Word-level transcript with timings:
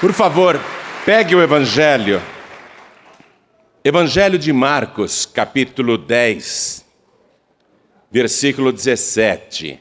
Por 0.00 0.14
favor, 0.14 0.58
pegue 1.04 1.34
o 1.34 1.42
Evangelho. 1.42 2.22
Evangelho 3.84 4.38
de 4.38 4.50
Marcos, 4.50 5.26
capítulo 5.26 5.98
10, 5.98 6.86
versículo 8.10 8.72
17. 8.72 9.78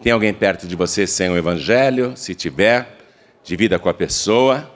Tem 0.00 0.12
alguém 0.12 0.32
perto 0.32 0.68
de 0.68 0.76
você 0.76 1.08
sem 1.08 1.28
o 1.28 1.36
Evangelho? 1.36 2.16
Se 2.16 2.36
tiver, 2.36 2.96
divida 3.42 3.80
com 3.80 3.88
a 3.88 3.94
pessoa. 3.94 4.70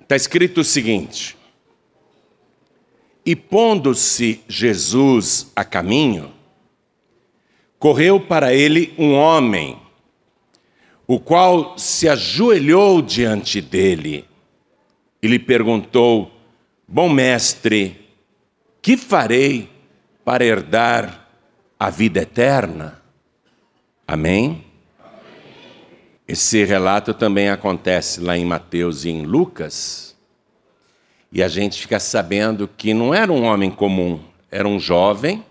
Está 0.00 0.16
escrito 0.16 0.62
o 0.62 0.64
seguinte: 0.64 1.36
E 3.26 3.36
pondo-se 3.36 4.42
Jesus 4.48 5.52
a 5.54 5.62
caminho, 5.62 6.32
correu 7.84 8.18
para 8.18 8.54
ele 8.54 8.94
um 8.96 9.12
homem, 9.12 9.78
o 11.06 11.20
qual 11.20 11.76
se 11.76 12.08
ajoelhou 12.08 13.02
diante 13.02 13.60
dele 13.60 14.24
e 15.22 15.28
lhe 15.28 15.38
perguntou: 15.38 16.32
Bom 16.88 17.10
mestre, 17.10 18.08
que 18.80 18.96
farei 18.96 19.68
para 20.24 20.42
herdar 20.42 21.28
a 21.78 21.90
vida 21.90 22.22
eterna? 22.22 23.02
Amém? 24.08 24.64
Esse 26.26 26.64
relato 26.64 27.12
também 27.12 27.50
acontece 27.50 28.18
lá 28.18 28.34
em 28.34 28.46
Mateus 28.46 29.04
e 29.04 29.10
em 29.10 29.26
Lucas. 29.26 30.16
E 31.30 31.42
a 31.42 31.48
gente 31.48 31.82
fica 31.82 32.00
sabendo 32.00 32.66
que 32.66 32.94
não 32.94 33.12
era 33.12 33.30
um 33.30 33.44
homem 33.44 33.70
comum, 33.70 34.20
era 34.50 34.66
um 34.66 34.80
jovem 34.80 35.44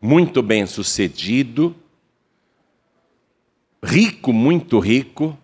muito 0.00 0.42
bem 0.42 0.66
sucedido, 0.66 1.74
rico, 3.82 4.32
muito 4.32 4.78
rico, 4.78 5.36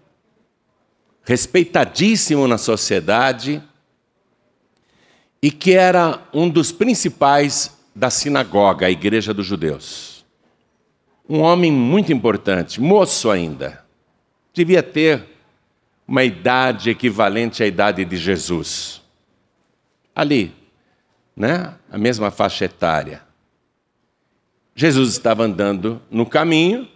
respeitadíssimo 1.24 2.46
na 2.46 2.58
sociedade 2.58 3.62
e 5.42 5.50
que 5.50 5.72
era 5.72 6.22
um 6.32 6.48
dos 6.48 6.72
principais 6.72 7.76
da 7.94 8.10
sinagoga, 8.10 8.86
a 8.86 8.90
igreja 8.90 9.32
dos 9.32 9.46
judeus. 9.46 10.24
Um 11.28 11.40
homem 11.40 11.72
muito 11.72 12.12
importante, 12.12 12.80
moço 12.80 13.30
ainda. 13.30 13.84
Devia 14.52 14.82
ter 14.82 15.24
uma 16.06 16.22
idade 16.22 16.90
equivalente 16.90 17.62
à 17.62 17.66
idade 17.66 18.04
de 18.04 18.16
Jesus. 18.16 19.02
Ali, 20.14 20.54
né? 21.34 21.74
A 21.90 21.96
mesma 21.96 22.30
faixa 22.30 22.66
etária. 22.66 23.23
Jesus 24.76 25.10
estava 25.10 25.44
andando 25.44 26.02
no 26.10 26.26
caminho 26.26 26.88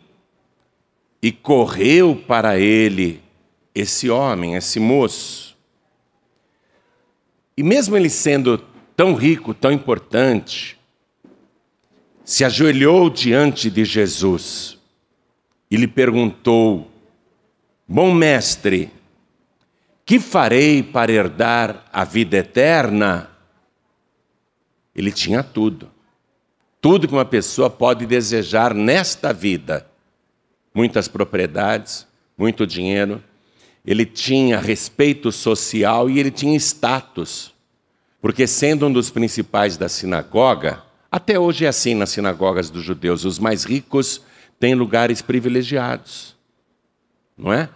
e 1.22 1.30
correu 1.30 2.16
para 2.26 2.58
ele 2.58 3.22
esse 3.72 4.10
homem, 4.10 4.56
esse 4.56 4.80
moço. 4.80 5.56
E 7.56 7.62
mesmo 7.62 7.96
ele 7.96 8.10
sendo 8.10 8.58
tão 8.96 9.14
rico, 9.14 9.54
tão 9.54 9.70
importante, 9.70 10.76
se 12.24 12.44
ajoelhou 12.44 13.08
diante 13.08 13.70
de 13.70 13.84
Jesus 13.84 14.76
e 15.70 15.76
lhe 15.76 15.86
perguntou: 15.86 16.90
Bom 17.86 18.12
mestre, 18.12 18.90
que 20.04 20.18
farei 20.18 20.82
para 20.82 21.12
herdar 21.12 21.84
a 21.92 22.02
vida 22.02 22.38
eterna? 22.38 23.30
Ele 24.96 25.12
tinha 25.12 25.44
tudo 25.44 25.97
tudo 26.80 27.08
que 27.08 27.14
uma 27.14 27.24
pessoa 27.24 27.68
pode 27.68 28.06
desejar 28.06 28.72
nesta 28.74 29.32
vida. 29.32 29.86
Muitas 30.72 31.08
propriedades, 31.08 32.06
muito 32.36 32.66
dinheiro. 32.66 33.22
Ele 33.84 34.06
tinha 34.06 34.60
respeito 34.60 35.32
social 35.32 36.08
e 36.08 36.18
ele 36.18 36.30
tinha 36.30 36.56
status. 36.56 37.52
Porque, 38.20 38.46
sendo 38.46 38.86
um 38.86 38.92
dos 38.92 39.10
principais 39.10 39.76
da 39.76 39.88
sinagoga, 39.88 40.82
até 41.10 41.38
hoje 41.38 41.64
é 41.64 41.68
assim 41.68 41.94
nas 41.94 42.10
sinagogas 42.10 42.70
dos 42.70 42.84
judeus, 42.84 43.24
os 43.24 43.38
mais 43.38 43.64
ricos 43.64 44.20
têm 44.58 44.74
lugares 44.74 45.22
privilegiados. 45.22 46.36
Não 47.36 47.52
é? 47.52 47.68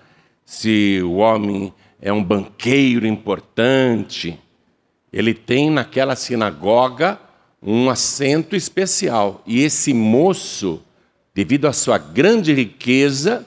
Se 0.44 1.00
o 1.02 1.14
homem 1.14 1.72
é 2.00 2.12
um 2.12 2.22
banqueiro 2.22 3.06
importante, 3.06 4.38
ele 5.12 5.32
tem 5.32 5.70
naquela 5.70 6.16
sinagoga 6.16 7.18
um 7.62 7.88
assento 7.88 8.56
especial. 8.56 9.42
E 9.46 9.62
esse 9.62 9.94
moço, 9.94 10.82
devido 11.32 11.66
à 11.66 11.72
sua 11.72 11.96
grande 11.96 12.52
riqueza, 12.52 13.46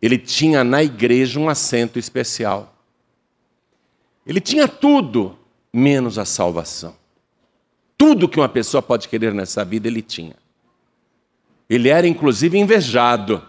ele 0.00 0.16
tinha 0.16 0.64
na 0.64 0.82
igreja 0.82 1.38
um 1.38 1.48
assento 1.48 1.98
especial. 1.98 2.74
Ele 4.26 4.40
tinha 4.40 4.66
tudo, 4.66 5.36
menos 5.72 6.18
a 6.18 6.24
salvação. 6.24 6.96
Tudo 7.98 8.28
que 8.28 8.40
uma 8.40 8.48
pessoa 8.48 8.80
pode 8.80 9.08
querer 9.08 9.34
nessa 9.34 9.64
vida, 9.64 9.86
ele 9.86 10.00
tinha. 10.00 10.34
Ele 11.68 11.88
era 11.88 12.06
inclusive 12.06 12.58
invejado. 12.58 13.42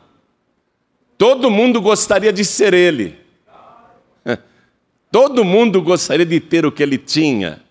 Todo 1.17 1.49
mundo 1.49 1.81
gostaria 1.81 2.33
de 2.33 2.43
ser 2.43 2.73
ele. 2.73 3.17
Todo 5.11 5.45
mundo 5.45 5.81
gostaria 5.81 6.25
de 6.25 6.39
ter 6.39 6.65
o 6.65 6.71
que 6.71 6.83
ele 6.83 6.97
tinha 6.97 7.62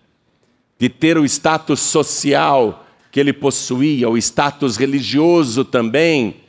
de 0.83 0.89
ter 0.89 1.17
o 1.17 1.23
status 1.23 1.79
social 1.79 2.85
que 3.09 3.17
ele 3.17 3.31
possuía, 3.31 4.09
o 4.09 4.17
status 4.17 4.75
religioso 4.75 5.63
também, 5.63 6.41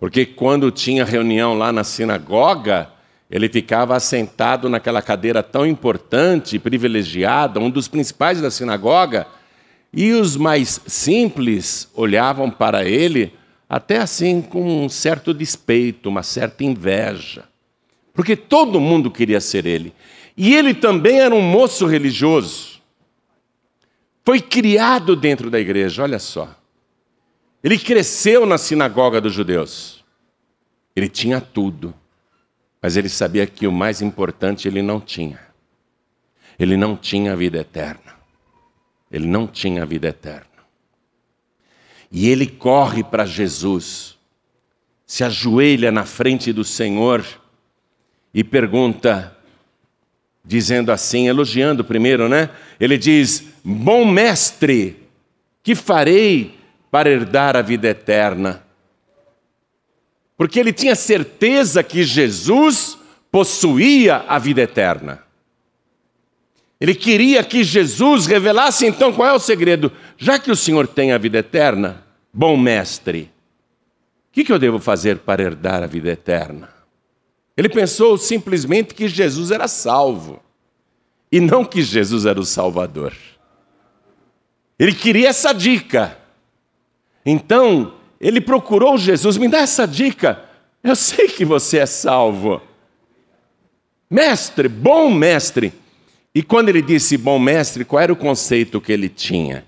porque 0.00 0.24
quando 0.24 0.70
tinha 0.70 1.04
reunião 1.04 1.52
lá 1.52 1.70
na 1.70 1.84
sinagoga, 1.84 2.88
ele 3.30 3.46
ficava 3.46 3.94
assentado 3.94 4.70
naquela 4.70 5.02
cadeira 5.02 5.42
tão 5.42 5.66
importante, 5.66 6.58
privilegiada, 6.58 7.60
um 7.60 7.68
dos 7.68 7.86
principais 7.86 8.40
da 8.40 8.50
sinagoga, 8.50 9.26
e 9.92 10.12
os 10.12 10.34
mais 10.34 10.80
simples 10.86 11.86
olhavam 11.94 12.50
para 12.50 12.86
ele 12.86 13.34
até 13.68 13.98
assim 13.98 14.40
com 14.40 14.86
um 14.86 14.88
certo 14.88 15.34
despeito, 15.34 16.08
uma 16.08 16.22
certa 16.22 16.64
inveja, 16.64 17.44
porque 18.14 18.34
todo 18.34 18.80
mundo 18.80 19.10
queria 19.10 19.42
ser 19.42 19.66
ele. 19.66 19.92
E 20.34 20.54
ele 20.54 20.72
também 20.72 21.20
era 21.20 21.34
um 21.34 21.42
moço 21.42 21.84
religioso. 21.84 22.73
Foi 24.24 24.40
criado 24.40 25.14
dentro 25.14 25.50
da 25.50 25.60
igreja, 25.60 26.02
olha 26.02 26.18
só. 26.18 26.58
Ele 27.62 27.78
cresceu 27.78 28.46
na 28.46 28.56
sinagoga 28.56 29.20
dos 29.20 29.32
judeus. 29.32 30.02
Ele 30.96 31.08
tinha 31.08 31.40
tudo, 31.40 31.94
mas 32.80 32.96
ele 32.96 33.08
sabia 33.08 33.46
que 33.46 33.66
o 33.66 33.72
mais 33.72 34.00
importante 34.00 34.66
ele 34.66 34.80
não 34.80 35.00
tinha. 35.00 35.40
Ele 36.58 36.76
não 36.76 36.96
tinha 36.96 37.32
a 37.32 37.36
vida 37.36 37.58
eterna. 37.58 38.14
Ele 39.10 39.26
não 39.26 39.46
tinha 39.46 39.82
a 39.82 39.86
vida 39.86 40.08
eterna. 40.08 40.46
E 42.10 42.28
ele 42.28 42.46
corre 42.46 43.02
para 43.02 43.26
Jesus, 43.26 44.16
se 45.06 45.24
ajoelha 45.24 45.90
na 45.90 46.04
frente 46.04 46.52
do 46.52 46.64
Senhor 46.64 47.24
e 48.32 48.44
pergunta: 48.44 49.36
dizendo 50.44 50.92
assim, 50.92 51.28
elogiando 51.28 51.84
primeiro, 51.84 52.28
né? 52.28 52.50
Ele 52.78 52.96
diz: 52.96 53.53
Bom 53.64 54.04
mestre, 54.04 55.08
que 55.62 55.74
farei 55.74 56.54
para 56.90 57.08
herdar 57.08 57.56
a 57.56 57.62
vida 57.62 57.88
eterna? 57.88 58.62
Porque 60.36 60.60
ele 60.60 60.72
tinha 60.72 60.94
certeza 60.94 61.82
que 61.82 62.02
Jesus 62.02 62.98
possuía 63.30 64.24
a 64.28 64.38
vida 64.38 64.60
eterna. 64.60 65.24
Ele 66.78 66.94
queria 66.94 67.42
que 67.42 67.64
Jesus 67.64 68.26
revelasse 68.26 68.84
então 68.84 69.10
qual 69.12 69.28
é 69.28 69.32
o 69.32 69.38
segredo. 69.38 69.90
Já 70.18 70.38
que 70.38 70.50
o 70.50 70.56
Senhor 70.56 70.86
tem 70.86 71.12
a 71.12 71.18
vida 71.18 71.38
eterna, 71.38 72.04
bom 72.30 72.58
mestre, 72.58 73.30
o 74.28 74.32
que, 74.32 74.44
que 74.44 74.52
eu 74.52 74.58
devo 74.58 74.78
fazer 74.78 75.20
para 75.20 75.42
herdar 75.42 75.82
a 75.82 75.86
vida 75.86 76.10
eterna? 76.10 76.68
Ele 77.56 77.70
pensou 77.70 78.18
simplesmente 78.18 78.92
que 78.92 79.08
Jesus 79.08 79.50
era 79.50 79.68
salvo 79.68 80.42
e 81.32 81.40
não 81.40 81.64
que 81.64 81.80
Jesus 81.80 82.26
era 82.26 82.38
o 82.38 82.44
Salvador. 82.44 83.14
Ele 84.78 84.92
queria 84.92 85.28
essa 85.28 85.52
dica. 85.52 86.18
Então, 87.24 87.94
ele 88.20 88.40
procurou 88.40 88.98
Jesus, 88.98 89.36
me 89.36 89.48
dá 89.48 89.58
essa 89.58 89.86
dica. 89.86 90.42
Eu 90.82 90.96
sei 90.96 91.28
que 91.28 91.44
você 91.44 91.78
é 91.78 91.86
salvo. 91.86 92.60
Mestre, 94.10 94.68
bom 94.68 95.10
mestre. 95.10 95.72
E 96.34 96.42
quando 96.42 96.68
ele 96.68 96.82
disse 96.82 97.16
bom 97.16 97.38
mestre, 97.38 97.84
qual 97.84 98.02
era 98.02 98.12
o 98.12 98.16
conceito 98.16 98.80
que 98.80 98.92
ele 98.92 99.08
tinha? 99.08 99.64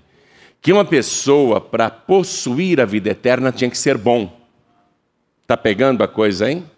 Que 0.61 0.73
uma 0.73 0.83
pessoa, 0.83 1.61
para 1.61 1.89
possuir 1.89 2.81
a 2.81 2.85
vida 2.85 3.09
eterna, 3.09 3.51
tinha 3.51 3.69
que 3.69 3.77
ser 3.77 3.97
bom. 3.97 4.37
Está 5.41 5.55
pegando 5.55 6.03
a 6.03 6.07
coisa, 6.07 6.51
hein? 6.51 6.69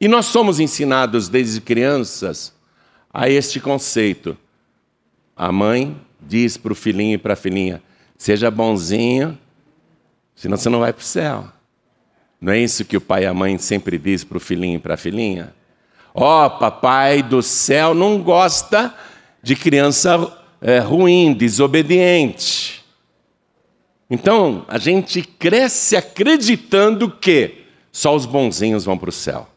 E 0.00 0.06
nós 0.06 0.26
somos 0.26 0.60
ensinados 0.60 1.28
desde 1.28 1.60
crianças 1.60 2.54
a 3.12 3.28
este 3.28 3.60
conceito. 3.60 4.36
A 5.36 5.50
mãe 5.50 6.00
diz 6.26 6.56
para 6.56 6.72
o 6.72 6.76
filhinho 6.76 7.14
e 7.14 7.18
para 7.18 7.34
a 7.34 7.36
filhinha: 7.36 7.82
seja 8.16 8.50
bonzinho, 8.50 9.38
senão 10.34 10.56
você 10.56 10.68
não 10.68 10.80
vai 10.80 10.92
para 10.92 11.02
o 11.02 11.04
céu. 11.04 11.48
Não 12.40 12.52
é 12.52 12.58
isso 12.58 12.84
que 12.84 12.96
o 12.96 13.00
pai 13.00 13.22
e 13.22 13.26
a 13.26 13.34
mãe 13.34 13.56
sempre 13.58 13.96
diz 13.98 14.24
para 14.24 14.36
o 14.36 14.40
filhinho 14.40 14.76
e 14.76 14.80
para 14.80 14.94
a 14.94 14.96
filhinha? 14.96 15.54
Ó, 16.14 16.46
oh, 16.46 16.50
papai 16.50 17.22
do 17.22 17.42
céu 17.42 17.94
não 17.94 18.20
gosta 18.20 18.94
de 19.42 19.56
criança 19.56 20.30
é, 20.60 20.78
ruim, 20.78 21.32
desobediente. 21.32 22.84
Então, 24.10 24.64
a 24.68 24.76
gente 24.76 25.22
cresce 25.22 25.96
acreditando 25.96 27.10
que 27.10 27.64
só 27.90 28.14
os 28.14 28.26
bonzinhos 28.26 28.84
vão 28.84 28.98
para 28.98 29.08
o 29.08 29.12
céu. 29.12 29.48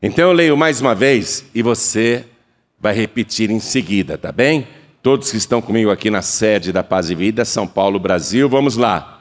Então, 0.00 0.28
eu 0.28 0.32
leio 0.32 0.56
mais 0.56 0.80
uma 0.80 0.94
vez 0.94 1.44
e 1.54 1.60
você 1.60 2.24
vai 2.78 2.94
repetir 2.94 3.50
em 3.50 3.58
seguida, 3.58 4.16
tá 4.16 4.30
bem? 4.30 4.68
Todos 5.06 5.30
que 5.30 5.36
estão 5.36 5.62
comigo 5.62 5.88
aqui 5.88 6.10
na 6.10 6.20
sede 6.20 6.72
da 6.72 6.82
Paz 6.82 7.10
e 7.10 7.14
Vida, 7.14 7.44
São 7.44 7.64
Paulo, 7.64 7.96
Brasil, 7.96 8.48
vamos 8.48 8.76
lá. 8.76 9.20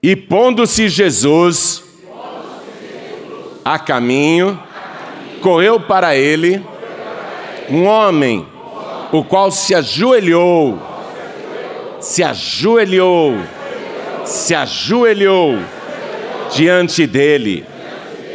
E 0.00 0.14
pondo-se 0.14 0.88
Jesus 0.88 1.82
a 3.64 3.76
caminho, 3.76 4.56
correu 5.40 5.80
para 5.80 6.14
ele 6.14 6.64
um 7.68 7.82
homem, 7.84 8.46
o 9.10 9.24
qual 9.24 9.50
se 9.50 9.74
ajoelhou, 9.74 10.78
se 11.98 12.22
ajoelhou, 12.22 13.34
se 14.24 14.54
ajoelhou 14.54 15.58
diante 16.54 17.08
dele 17.08 17.66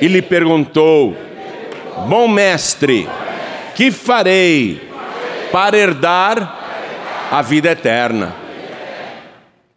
e 0.01 0.07
lhe 0.09 0.21
perguntou: 0.21 1.15
Bom 2.09 2.27
mestre, 2.27 3.07
que 3.73 3.89
farei 3.89 4.81
para 5.49 5.77
herdar 5.77 6.58
a 7.31 7.41
vida 7.41 7.69
eterna? 7.71 8.35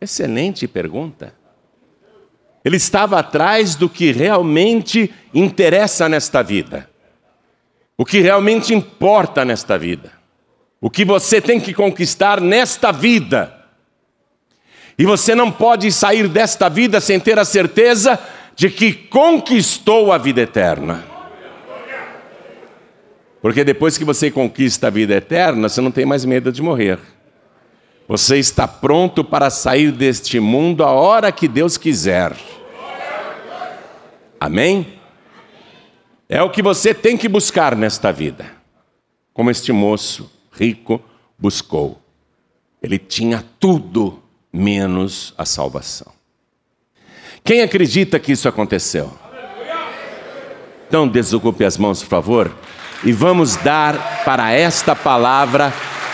Excelente 0.00 0.66
pergunta. 0.66 1.34
Ele 2.64 2.76
estava 2.76 3.18
atrás 3.18 3.74
do 3.74 3.88
que 3.88 4.12
realmente 4.12 5.12
interessa 5.34 6.08
nesta 6.08 6.42
vida, 6.42 6.88
o 7.96 8.04
que 8.04 8.20
realmente 8.20 8.72
importa 8.72 9.44
nesta 9.44 9.76
vida, 9.76 10.12
o 10.80 10.88
que 10.88 11.04
você 11.04 11.40
tem 11.40 11.60
que 11.60 11.74
conquistar 11.74 12.40
nesta 12.40 12.92
vida. 12.92 13.58
E 14.98 15.04
você 15.04 15.34
não 15.34 15.50
pode 15.50 15.90
sair 15.90 16.28
desta 16.28 16.68
vida 16.68 17.00
sem 17.00 17.18
ter 17.18 17.38
a 17.38 17.44
certeza 17.44 18.18
de 18.54 18.70
que 18.70 18.92
conquistou 18.92 20.12
a 20.12 20.18
vida 20.18 20.42
eterna. 20.42 21.04
Porque 23.40 23.64
depois 23.64 23.98
que 23.98 24.04
você 24.04 24.30
conquista 24.30 24.86
a 24.86 24.90
vida 24.90 25.14
eterna, 25.14 25.68
você 25.68 25.80
não 25.80 25.90
tem 25.90 26.06
mais 26.06 26.24
medo 26.24 26.52
de 26.52 26.62
morrer. 26.62 27.00
Você 28.12 28.36
está 28.36 28.68
pronto 28.68 29.24
para 29.24 29.48
sair 29.48 29.90
deste 29.90 30.38
mundo 30.38 30.84
a 30.84 30.90
hora 30.90 31.32
que 31.32 31.48
Deus 31.48 31.78
quiser. 31.78 32.36
Amém? 34.38 35.00
É 36.28 36.42
o 36.42 36.50
que 36.50 36.62
você 36.62 36.92
tem 36.92 37.16
que 37.16 37.26
buscar 37.26 37.74
nesta 37.74 38.12
vida. 38.12 38.44
Como 39.32 39.50
este 39.50 39.72
moço 39.72 40.30
rico 40.52 41.00
buscou. 41.38 42.02
Ele 42.82 42.98
tinha 42.98 43.42
tudo 43.58 44.22
menos 44.52 45.32
a 45.38 45.46
salvação. 45.46 46.12
Quem 47.42 47.62
acredita 47.62 48.20
que 48.20 48.32
isso 48.32 48.46
aconteceu? 48.46 49.10
Então 50.86 51.08
desocupe 51.08 51.64
as 51.64 51.78
mãos, 51.78 52.02
por 52.02 52.10
favor, 52.10 52.54
e 53.02 53.10
vamos 53.10 53.56
dar 53.56 54.22
para 54.22 54.52
esta 54.52 54.94
palavra 54.94 55.72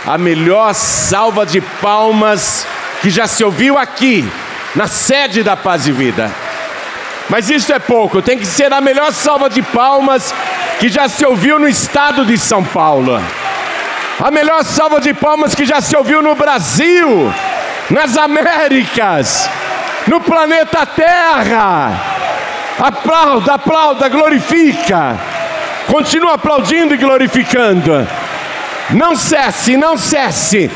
a 0.08 0.16
melhor 0.16 0.72
salva 0.72 1.44
de 1.44 1.60
palmas 1.60 2.66
que 3.02 3.10
já 3.10 3.26
se 3.26 3.44
ouviu 3.44 3.76
aqui, 3.76 4.26
na 4.74 4.86
sede 4.86 5.42
da 5.42 5.54
Paz 5.54 5.86
e 5.86 5.92
Vida. 5.92 6.32
Mas 7.28 7.50
isso 7.50 7.70
é 7.74 7.78
pouco, 7.78 8.22
tem 8.22 8.38
que 8.38 8.46
ser 8.46 8.72
a 8.72 8.80
melhor 8.80 9.12
salva 9.12 9.50
de 9.50 9.60
palmas 9.60 10.32
que 10.80 10.88
já 10.88 11.10
se 11.10 11.26
ouviu 11.26 11.58
no 11.58 11.68
estado 11.68 12.24
de 12.24 12.38
São 12.38 12.64
Paulo. 12.64 13.22
A 14.18 14.30
melhor 14.30 14.64
salva 14.64 14.98
de 14.98 15.12
palmas 15.12 15.54
que 15.54 15.66
já 15.66 15.82
se 15.82 15.94
ouviu 15.94 16.22
no 16.22 16.34
Brasil, 16.34 17.30
nas 17.90 18.16
Américas, 18.16 19.48
no 20.06 20.22
planeta 20.22 20.86
Terra. 20.86 21.92
Aplauda, 22.80 23.54
aplauda, 23.54 24.08
glorifica. 24.08 25.18
Continua 25.86 26.34
aplaudindo 26.34 26.94
e 26.94 26.96
glorificando. 26.96 28.08
Não 28.90 29.14
cesse, 29.14 29.76
não 29.76 29.96
cesse. 29.96 30.70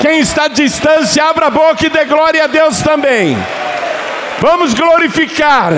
Quem 0.00 0.20
está 0.20 0.44
à 0.44 0.48
distância, 0.48 1.24
abra 1.24 1.46
a 1.46 1.50
boca 1.50 1.86
e 1.86 1.88
dê 1.88 2.04
glória 2.04 2.44
a 2.44 2.46
Deus 2.46 2.82
também. 2.82 3.36
Vamos 4.40 4.74
glorificar, 4.74 5.72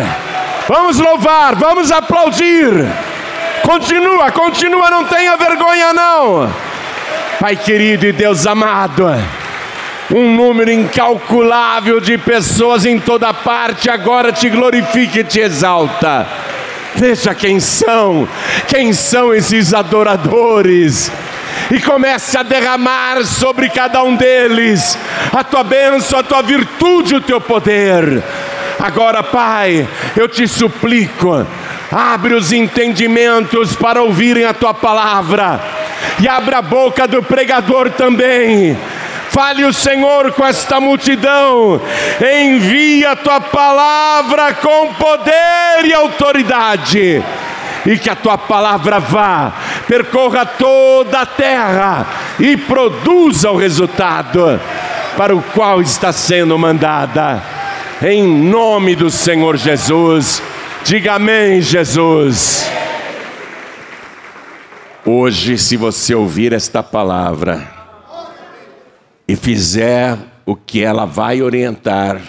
vamos 0.67 0.99
louvar, 0.99 1.55
vamos 1.55 1.93
aplaudir. 1.93 2.73
Continua, 3.63 4.33
continua, 4.33 4.91
não 4.91 5.05
tenha 5.05 5.37
vergonha 5.37 5.93
não. 5.93 6.53
Pai 7.39 7.55
querido 7.55 8.07
e 8.07 8.13
Deus 8.13 8.47
amado, 8.47 9.07
um 10.13 10.35
número 10.35 10.71
incalculável 10.71 12.01
de 12.01 12.17
pessoas 12.17 12.85
em 12.85 12.99
toda 12.99 13.33
parte 13.35 13.91
agora 13.91 14.33
te 14.33 14.49
glorifica 14.49 15.21
e 15.21 15.25
te 15.25 15.41
exalta. 15.41 16.27
Veja 16.95 17.35
quem 17.35 17.61
são, 17.61 18.27
quem 18.67 18.93
são 18.93 19.35
esses 19.35 19.75
adoradores 19.75 21.13
e 21.71 21.81
comece 21.81 22.37
a 22.39 22.43
derramar 22.43 23.25
sobre 23.25 23.69
cada 23.69 24.03
um 24.03 24.17
deles 24.17 24.99
a 25.33 25.43
tua 25.43 25.65
bênção, 25.65 26.19
a 26.19 26.23
tua 26.23 26.43
virtude, 26.43 27.17
o 27.17 27.21
teu 27.21 27.41
poder. 27.41 28.23
Agora, 28.79 29.23
Pai, 29.23 29.89
eu 30.17 30.29
te 30.29 30.47
suplico, 30.47 31.47
abre 31.91 32.35
os 32.35 32.53
entendimentos 32.53 33.75
para 33.75 34.03
ouvirem 34.03 34.45
a 34.45 34.55
tua 34.55 34.75
palavra 34.75 35.61
e 36.21 36.29
abra 36.29 36.59
a 36.59 36.63
boca 36.63 37.07
do 37.07 37.23
pregador 37.23 37.91
também. 37.91 38.77
Fale 39.31 39.65
o 39.65 39.73
Senhor 39.73 40.33
com 40.33 40.47
esta 40.47 40.81
multidão, 40.81 41.81
envia 42.43 43.13
a 43.13 43.17
tua 43.17 43.41
palavra 43.41 44.55
com 44.55 44.95
poder 44.95 45.85
e 45.85 45.93
autoridade 45.93 47.23
e 47.85 47.99
que 47.99 48.11
a 48.11 48.17
tua 48.17 48.37
palavra 48.37 48.99
vá, 48.99 49.53
percorra 49.87 50.45
toda 50.45 51.21
a 51.21 51.27
terra 51.27 52.07
e 52.39 52.57
produza 52.57 53.51
o 53.51 53.57
resultado 53.57 54.61
para 55.17 55.35
o 55.35 55.43
qual 55.43 55.81
está 55.81 56.13
sendo 56.13 56.59
mandada. 56.59 57.43
Em 58.03 58.27
nome 58.27 58.95
do 58.95 59.11
Senhor 59.11 59.57
Jesus, 59.57 60.43
diga 60.85 61.15
amém, 61.15 61.63
Jesus. 61.63 62.71
Hoje, 65.05 65.57
se 65.57 65.77
você 65.77 66.15
ouvir 66.15 66.53
esta 66.53 66.83
palavra 66.83 67.67
e 69.27 69.37
fizer 69.37 70.19
o 70.45 70.55
que 70.55 70.83
ela 70.83 71.07
vai 71.07 71.41
orientar, 71.41 72.21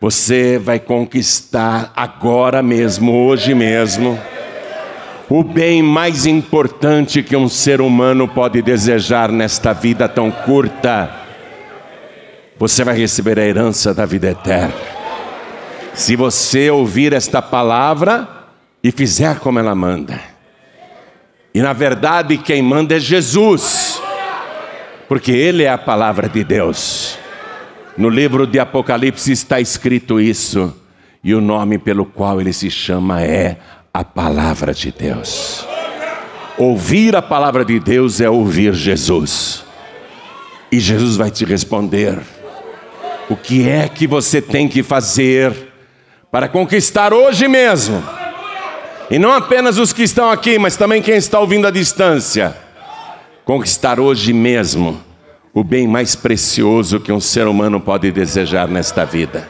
você 0.00 0.58
vai 0.58 0.78
conquistar 0.78 1.92
agora 1.96 2.62
mesmo, 2.62 3.26
hoje 3.26 3.54
mesmo, 3.54 4.20
o 5.28 5.42
bem 5.42 5.82
mais 5.82 6.24
importante 6.24 7.22
que 7.22 7.36
um 7.36 7.48
ser 7.48 7.80
humano 7.80 8.28
pode 8.28 8.62
desejar 8.62 9.30
nesta 9.32 9.72
vida 9.72 10.08
tão 10.08 10.30
curta. 10.30 11.10
Você 12.58 12.84
vai 12.84 12.96
receber 12.96 13.38
a 13.38 13.44
herança 13.44 13.92
da 13.92 14.06
vida 14.06 14.30
eterna. 14.30 14.74
Se 15.94 16.14
você 16.14 16.70
ouvir 16.70 17.12
esta 17.12 17.42
palavra 17.42 18.28
e 18.82 18.92
fizer 18.92 19.40
como 19.40 19.58
ela 19.58 19.74
manda. 19.74 20.20
E 21.52 21.60
na 21.60 21.72
verdade, 21.72 22.38
quem 22.38 22.62
manda 22.62 22.96
é 22.96 23.00
Jesus, 23.00 24.00
porque 25.08 25.32
Ele 25.32 25.64
é 25.64 25.70
a 25.70 25.78
palavra 25.78 26.28
de 26.28 26.44
Deus. 26.44 27.18
No 27.96 28.10
livro 28.10 28.46
de 28.46 28.58
Apocalipse 28.58 29.32
está 29.32 29.58
escrito 29.58 30.20
isso, 30.20 30.72
e 31.24 31.34
o 31.34 31.40
nome 31.40 31.78
pelo 31.78 32.04
qual 32.04 32.40
ele 32.40 32.52
se 32.52 32.70
chama 32.70 33.22
é 33.22 33.56
a 33.96 34.04
Palavra 34.04 34.74
de 34.74 34.92
Deus. 34.92 35.66
Ouvir 36.58 37.16
a 37.16 37.22
palavra 37.22 37.64
de 37.64 37.80
Deus 37.80 38.20
é 38.20 38.28
ouvir 38.28 38.74
Jesus, 38.74 39.64
e 40.70 40.78
Jesus 40.78 41.16
vai 41.16 41.30
te 41.30 41.46
responder: 41.46 42.18
o 43.30 43.34
que 43.34 43.66
é 43.66 43.88
que 43.88 44.06
você 44.06 44.42
tem 44.42 44.68
que 44.68 44.82
fazer 44.82 45.72
para 46.30 46.46
conquistar 46.46 47.14
hoje 47.14 47.48
mesmo, 47.48 48.02
e 49.10 49.18
não 49.18 49.32
apenas 49.32 49.78
os 49.78 49.94
que 49.94 50.02
estão 50.02 50.30
aqui, 50.30 50.58
mas 50.58 50.76
também 50.76 51.00
quem 51.00 51.16
está 51.16 51.40
ouvindo 51.40 51.66
à 51.66 51.70
distância, 51.70 52.54
conquistar 53.46 53.98
hoje 53.98 54.30
mesmo 54.30 55.00
o 55.54 55.64
bem 55.64 55.88
mais 55.88 56.14
precioso 56.14 57.00
que 57.00 57.12
um 57.12 57.20
ser 57.20 57.46
humano 57.46 57.80
pode 57.80 58.12
desejar 58.12 58.68
nesta 58.68 59.06
vida, 59.06 59.48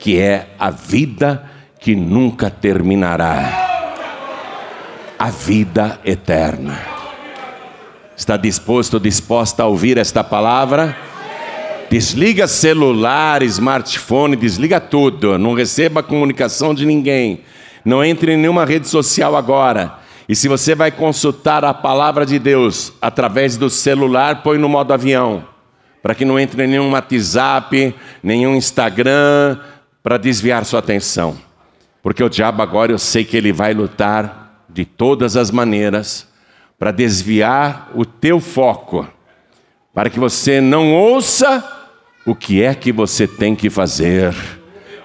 que 0.00 0.18
é 0.18 0.48
a 0.58 0.70
vida 0.70 1.49
que 1.80 1.96
nunca 1.96 2.50
terminará 2.50 3.68
a 5.18 5.30
vida 5.30 5.98
eterna. 6.04 6.78
Está 8.14 8.36
disposto, 8.36 9.00
disposta 9.00 9.62
a 9.62 9.66
ouvir 9.66 9.96
esta 9.96 10.22
palavra? 10.22 10.94
Desliga 11.88 12.46
celular, 12.46 13.42
smartphone, 13.42 14.36
desliga 14.36 14.78
tudo. 14.78 15.38
Não 15.38 15.54
receba 15.54 16.02
comunicação 16.02 16.74
de 16.74 16.84
ninguém. 16.84 17.40
Não 17.84 18.04
entre 18.04 18.34
em 18.34 18.36
nenhuma 18.36 18.66
rede 18.66 18.86
social 18.86 19.34
agora. 19.34 19.98
E 20.28 20.36
se 20.36 20.48
você 20.48 20.74
vai 20.74 20.92
consultar 20.92 21.64
a 21.64 21.74
palavra 21.74 22.24
de 22.26 22.38
Deus 22.38 22.92
através 23.00 23.56
do 23.56 23.68
celular, 23.68 24.42
põe 24.42 24.58
no 24.58 24.68
modo 24.68 24.92
avião, 24.92 25.44
para 26.02 26.14
que 26.14 26.24
não 26.24 26.38
entre 26.38 26.66
nenhum 26.66 26.92
WhatsApp, 26.92 27.94
nenhum 28.22 28.54
Instagram, 28.54 29.58
para 30.02 30.18
desviar 30.18 30.64
sua 30.64 30.78
atenção. 30.78 31.49
Porque 32.02 32.22
o 32.22 32.28
diabo 32.28 32.62
agora 32.62 32.92
eu 32.92 32.98
sei 32.98 33.24
que 33.24 33.36
ele 33.36 33.52
vai 33.52 33.74
lutar 33.74 34.64
de 34.68 34.84
todas 34.84 35.36
as 35.36 35.50
maneiras 35.50 36.26
para 36.78 36.90
desviar 36.90 37.90
o 37.94 38.04
teu 38.04 38.40
foco, 38.40 39.06
para 39.92 40.08
que 40.08 40.18
você 40.18 40.60
não 40.60 40.94
ouça 40.94 41.62
o 42.24 42.34
que 42.34 42.62
é 42.62 42.74
que 42.74 42.92
você 42.92 43.26
tem 43.26 43.54
que 43.54 43.68
fazer 43.68 44.34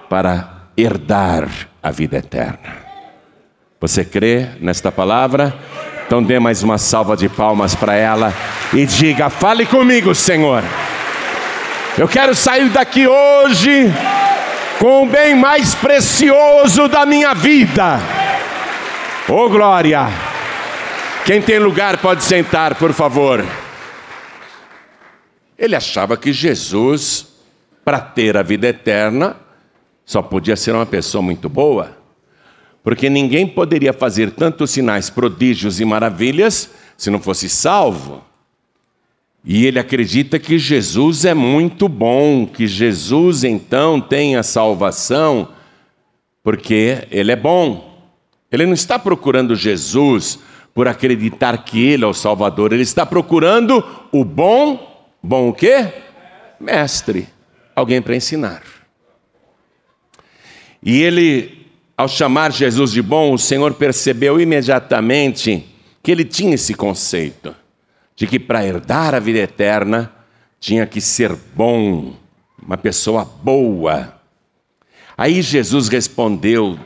para 0.08 0.68
herdar 0.76 1.48
a 1.82 1.90
vida 1.90 2.16
eterna. 2.16 2.86
Você 3.80 4.04
crê 4.04 4.48
nesta 4.60 4.90
palavra? 4.90 5.54
Então 6.06 6.22
dê 6.22 6.38
mais 6.38 6.62
uma 6.62 6.78
salva 6.78 7.16
de 7.16 7.28
palmas 7.28 7.74
para 7.74 7.94
ela 7.94 8.32
e 8.72 8.86
diga: 8.86 9.28
Fale 9.28 9.66
comigo, 9.66 10.14
Senhor. 10.14 10.62
Eu 11.98 12.06
quero 12.06 12.34
sair 12.34 12.68
daqui 12.70 13.06
hoje 13.06 13.92
com 14.86 15.02
o 15.02 15.06
bem 15.06 15.34
mais 15.34 15.74
precioso 15.74 16.86
da 16.86 17.04
minha 17.04 17.34
vida. 17.34 17.98
Oh 19.28 19.48
glória! 19.48 20.06
Quem 21.24 21.42
tem 21.42 21.58
lugar 21.58 21.98
pode 21.98 22.22
sentar, 22.22 22.76
por 22.76 22.92
favor. 22.92 23.44
Ele 25.58 25.74
achava 25.74 26.16
que 26.16 26.32
Jesus, 26.32 27.26
para 27.84 27.98
ter 27.98 28.36
a 28.36 28.44
vida 28.44 28.68
eterna, 28.68 29.34
só 30.04 30.22
podia 30.22 30.54
ser 30.54 30.72
uma 30.72 30.86
pessoa 30.86 31.20
muito 31.20 31.48
boa 31.48 31.96
porque 32.80 33.10
ninguém 33.10 33.44
poderia 33.44 33.92
fazer 33.92 34.30
tantos 34.30 34.70
sinais, 34.70 35.10
prodígios 35.10 35.80
e 35.80 35.84
maravilhas 35.84 36.70
se 36.96 37.10
não 37.10 37.18
fosse 37.18 37.48
salvo. 37.48 38.24
E 39.48 39.64
ele 39.64 39.78
acredita 39.78 40.40
que 40.40 40.58
Jesus 40.58 41.24
é 41.24 41.32
muito 41.32 41.88
bom, 41.88 42.44
que 42.44 42.66
Jesus 42.66 43.44
então 43.44 44.00
tem 44.00 44.34
a 44.34 44.42
salvação, 44.42 45.50
porque 46.42 47.06
ele 47.12 47.30
é 47.30 47.36
bom. 47.36 47.96
Ele 48.50 48.66
não 48.66 48.72
está 48.72 48.98
procurando 48.98 49.54
Jesus 49.54 50.40
por 50.74 50.88
acreditar 50.88 51.56
que 51.58 51.80
ele 51.80 52.02
é 52.02 52.06
o 52.08 52.12
Salvador, 52.12 52.72
ele 52.72 52.82
está 52.82 53.06
procurando 53.06 53.84
o 54.10 54.24
bom, 54.24 55.06
bom 55.22 55.50
o 55.50 55.52
quê? 55.52 55.92
Mestre, 56.58 57.28
alguém 57.74 58.02
para 58.02 58.16
ensinar. 58.16 58.62
E 60.82 61.00
ele 61.00 61.66
ao 61.96 62.08
chamar 62.08 62.52
Jesus 62.52 62.92
de 62.92 63.00
bom, 63.00 63.32
o 63.32 63.38
Senhor 63.38 63.72
percebeu 63.74 64.40
imediatamente 64.40 65.64
que 66.02 66.10
ele 66.10 66.24
tinha 66.24 66.56
esse 66.56 66.74
conceito 66.74 67.54
de 68.16 68.26
que 68.26 68.40
para 68.40 68.64
herdar 68.64 69.14
a 69.14 69.20
vida 69.20 69.38
eterna 69.38 70.10
tinha 70.58 70.86
que 70.86 71.02
ser 71.02 71.36
bom, 71.54 72.16
uma 72.60 72.78
pessoa 72.78 73.24
boa. 73.24 74.18
Aí 75.16 75.42
Jesus 75.42 75.88
respondeu 75.88 76.78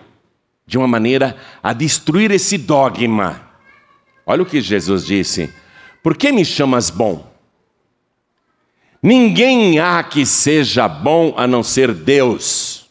de 0.66 0.76
uma 0.76 0.88
maneira 0.88 1.37
a 1.62 1.72
destruir 1.72 2.32
esse 2.32 2.58
dogma. 2.58 3.49
Olha 4.26 4.42
o 4.42 4.46
que 4.46 4.60
Jesus 4.60 5.06
disse: 5.06 5.52
Por 6.02 6.16
que 6.16 6.32
me 6.32 6.44
chamas 6.44 6.90
bom? 6.90 7.30
Ninguém 9.02 9.78
há 9.78 10.02
que 10.02 10.26
seja 10.26 10.87
bom 10.88 11.32
a 11.37 11.46
não 11.46 11.62
ser 11.62 11.94
Deus. 11.94 12.88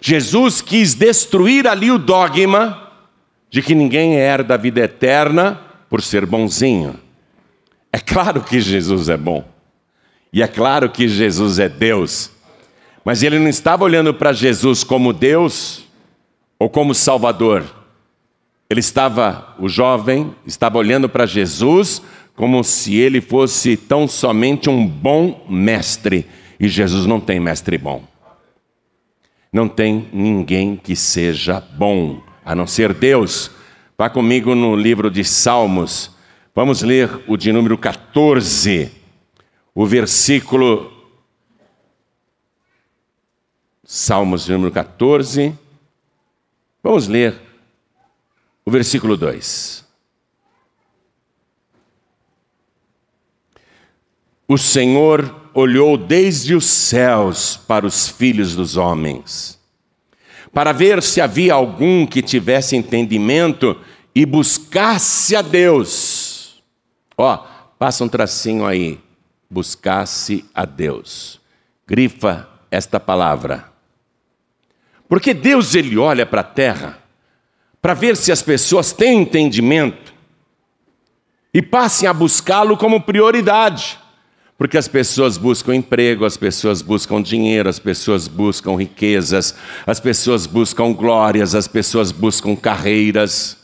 Jesus 0.00 0.60
quis 0.60 0.94
destruir 0.94 1.66
ali 1.66 1.90
o 1.90 1.98
dogma 1.98 2.92
de 3.50 3.62
que 3.62 3.74
ninguém 3.74 4.16
herda 4.16 4.54
a 4.54 4.58
vida 4.58 4.82
eterna 4.82 5.60
por 5.94 6.02
ser 6.02 6.26
bonzinho. 6.26 6.98
É 7.92 8.00
claro 8.00 8.40
que 8.40 8.60
Jesus 8.60 9.08
é 9.08 9.16
bom. 9.16 9.44
E 10.32 10.42
é 10.42 10.48
claro 10.48 10.90
que 10.90 11.06
Jesus 11.06 11.60
é 11.60 11.68
Deus. 11.68 12.32
Mas 13.04 13.22
ele 13.22 13.38
não 13.38 13.48
estava 13.48 13.84
olhando 13.84 14.12
para 14.12 14.32
Jesus 14.32 14.82
como 14.82 15.12
Deus 15.12 15.84
ou 16.58 16.68
como 16.68 16.96
Salvador. 16.96 17.62
Ele 18.68 18.80
estava, 18.80 19.54
o 19.56 19.68
jovem, 19.68 20.34
estava 20.44 20.78
olhando 20.78 21.08
para 21.08 21.26
Jesus 21.26 22.02
como 22.34 22.64
se 22.64 22.96
ele 22.96 23.20
fosse 23.20 23.76
tão 23.76 24.08
somente 24.08 24.68
um 24.68 24.84
bom 24.84 25.46
mestre. 25.48 26.26
E 26.58 26.66
Jesus 26.66 27.06
não 27.06 27.20
tem 27.20 27.38
mestre 27.38 27.78
bom. 27.78 28.02
Não 29.52 29.68
tem 29.68 30.08
ninguém 30.12 30.74
que 30.74 30.96
seja 30.96 31.60
bom, 31.60 32.20
a 32.44 32.52
não 32.52 32.66
ser 32.66 32.92
Deus. 32.92 33.52
Vá 33.96 34.10
comigo 34.10 34.54
no 34.54 34.74
livro 34.74 35.10
de 35.10 35.24
Salmos. 35.24 36.10
Vamos 36.54 36.82
ler 36.82 37.22
o 37.28 37.36
de 37.36 37.52
número 37.52 37.78
14, 37.78 38.90
o 39.74 39.86
versículo. 39.86 40.92
Salmos 43.84 44.46
de 44.46 44.52
número 44.52 44.72
14. 44.72 45.56
Vamos 46.82 47.06
ler 47.06 47.40
o 48.64 48.70
versículo 48.70 49.16
2. 49.16 49.84
O 54.46 54.58
Senhor 54.58 55.50
olhou 55.54 55.96
desde 55.96 56.54
os 56.54 56.66
céus 56.66 57.56
para 57.56 57.86
os 57.86 58.08
filhos 58.08 58.54
dos 58.54 58.76
homens, 58.76 59.53
para 60.54 60.72
ver 60.72 61.02
se 61.02 61.20
havia 61.20 61.52
algum 61.52 62.06
que 62.06 62.22
tivesse 62.22 62.76
entendimento 62.76 63.76
e 64.14 64.24
buscasse 64.24 65.34
a 65.34 65.42
Deus. 65.42 66.62
Ó, 67.18 67.44
passa 67.76 68.04
um 68.04 68.08
tracinho 68.08 68.64
aí, 68.64 69.00
buscasse 69.50 70.44
a 70.54 70.64
Deus. 70.64 71.40
Grifa 71.86 72.48
esta 72.70 73.00
palavra. 73.00 73.68
Porque 75.08 75.34
Deus 75.34 75.74
ele 75.74 75.98
olha 75.98 76.24
para 76.24 76.40
a 76.42 76.44
terra 76.44 76.98
para 77.82 77.92
ver 77.92 78.16
se 78.16 78.32
as 78.32 78.40
pessoas 78.40 78.92
têm 78.92 79.22
entendimento 79.22 80.14
e 81.52 81.60
passem 81.60 82.08
a 82.08 82.14
buscá-lo 82.14 82.76
como 82.76 83.02
prioridade. 83.02 83.98
Porque 84.56 84.78
as 84.78 84.86
pessoas 84.86 85.36
buscam 85.36 85.74
emprego, 85.74 86.24
as 86.24 86.36
pessoas 86.36 86.80
buscam 86.80 87.20
dinheiro, 87.20 87.68
as 87.68 87.78
pessoas 87.78 88.28
buscam 88.28 88.76
riquezas, 88.76 89.54
as 89.84 89.98
pessoas 89.98 90.46
buscam 90.46 90.92
glórias, 90.92 91.54
as 91.54 91.66
pessoas 91.66 92.12
buscam 92.12 92.54
carreiras. 92.54 93.58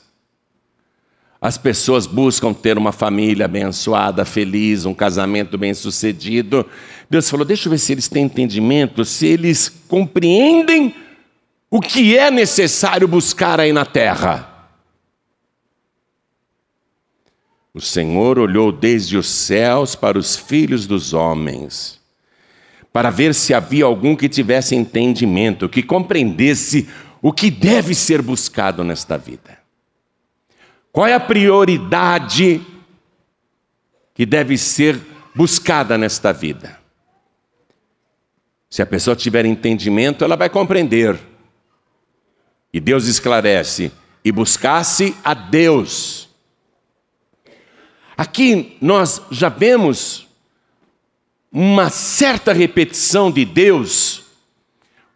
As 1.40 1.56
pessoas 1.56 2.06
buscam 2.06 2.52
ter 2.52 2.76
uma 2.76 2.92
família 2.92 3.46
abençoada, 3.46 4.26
feliz, 4.26 4.84
um 4.84 4.92
casamento 4.92 5.56
bem-sucedido. 5.56 6.66
Deus 7.08 7.30
falou: 7.30 7.46
deixa 7.46 7.66
eu 7.66 7.70
ver 7.70 7.78
se 7.78 7.92
eles 7.92 8.08
têm 8.08 8.24
entendimento, 8.24 9.04
se 9.04 9.26
eles 9.26 9.68
compreendem 9.88 10.94
o 11.70 11.80
que 11.80 12.18
é 12.18 12.30
necessário 12.30 13.08
buscar 13.08 13.58
aí 13.58 13.72
na 13.72 13.86
terra. 13.86 14.49
O 17.72 17.80
Senhor 17.80 18.38
olhou 18.38 18.72
desde 18.72 19.16
os 19.16 19.28
céus 19.28 19.94
para 19.94 20.18
os 20.18 20.36
filhos 20.36 20.86
dos 20.86 21.12
homens, 21.12 22.00
para 22.92 23.10
ver 23.10 23.34
se 23.34 23.54
havia 23.54 23.84
algum 23.84 24.16
que 24.16 24.28
tivesse 24.28 24.74
entendimento, 24.74 25.68
que 25.68 25.82
compreendesse 25.82 26.88
o 27.22 27.32
que 27.32 27.50
deve 27.50 27.94
ser 27.94 28.20
buscado 28.20 28.82
nesta 28.82 29.16
vida. 29.16 29.58
Qual 30.90 31.06
é 31.06 31.14
a 31.14 31.20
prioridade 31.20 32.60
que 34.14 34.26
deve 34.26 34.58
ser 34.58 35.00
buscada 35.34 35.96
nesta 35.96 36.32
vida? 36.32 36.80
Se 38.68 38.82
a 38.82 38.86
pessoa 38.86 39.14
tiver 39.14 39.44
entendimento, 39.44 40.24
ela 40.24 40.36
vai 40.36 40.48
compreender. 40.48 41.18
E 42.72 42.80
Deus 42.80 43.06
esclarece: 43.06 43.92
e 44.24 44.32
buscasse 44.32 45.14
a 45.22 45.34
Deus 45.34 46.29
Aqui 48.20 48.76
nós 48.82 49.22
já 49.30 49.48
vemos 49.48 50.26
uma 51.50 51.88
certa 51.88 52.52
repetição 52.52 53.32
de 53.32 53.46
Deus 53.46 54.24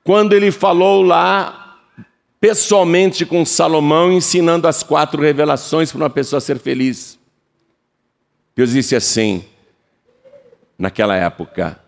quando 0.02 0.32
ele 0.32 0.50
falou 0.50 1.02
lá 1.02 1.82
pessoalmente 2.40 3.26
com 3.26 3.44
Salomão, 3.44 4.10
ensinando 4.10 4.66
as 4.66 4.82
quatro 4.82 5.20
revelações 5.20 5.92
para 5.92 5.98
uma 5.98 6.08
pessoa 6.08 6.40
ser 6.40 6.58
feliz. 6.58 7.18
Deus 8.56 8.70
disse 8.70 8.96
assim, 8.96 9.44
naquela 10.78 11.14
época: 11.14 11.78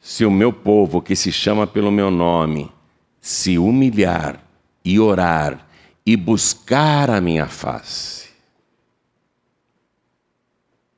se 0.00 0.24
o 0.24 0.32
meu 0.32 0.52
povo, 0.52 1.00
que 1.00 1.14
se 1.14 1.30
chama 1.30 1.64
pelo 1.64 1.92
meu 1.92 2.10
nome, 2.10 2.72
se 3.20 3.56
humilhar 3.56 4.40
e 4.84 4.98
orar 4.98 5.64
e 6.04 6.16
buscar 6.16 7.08
a 7.08 7.20
minha 7.20 7.46
face, 7.46 8.16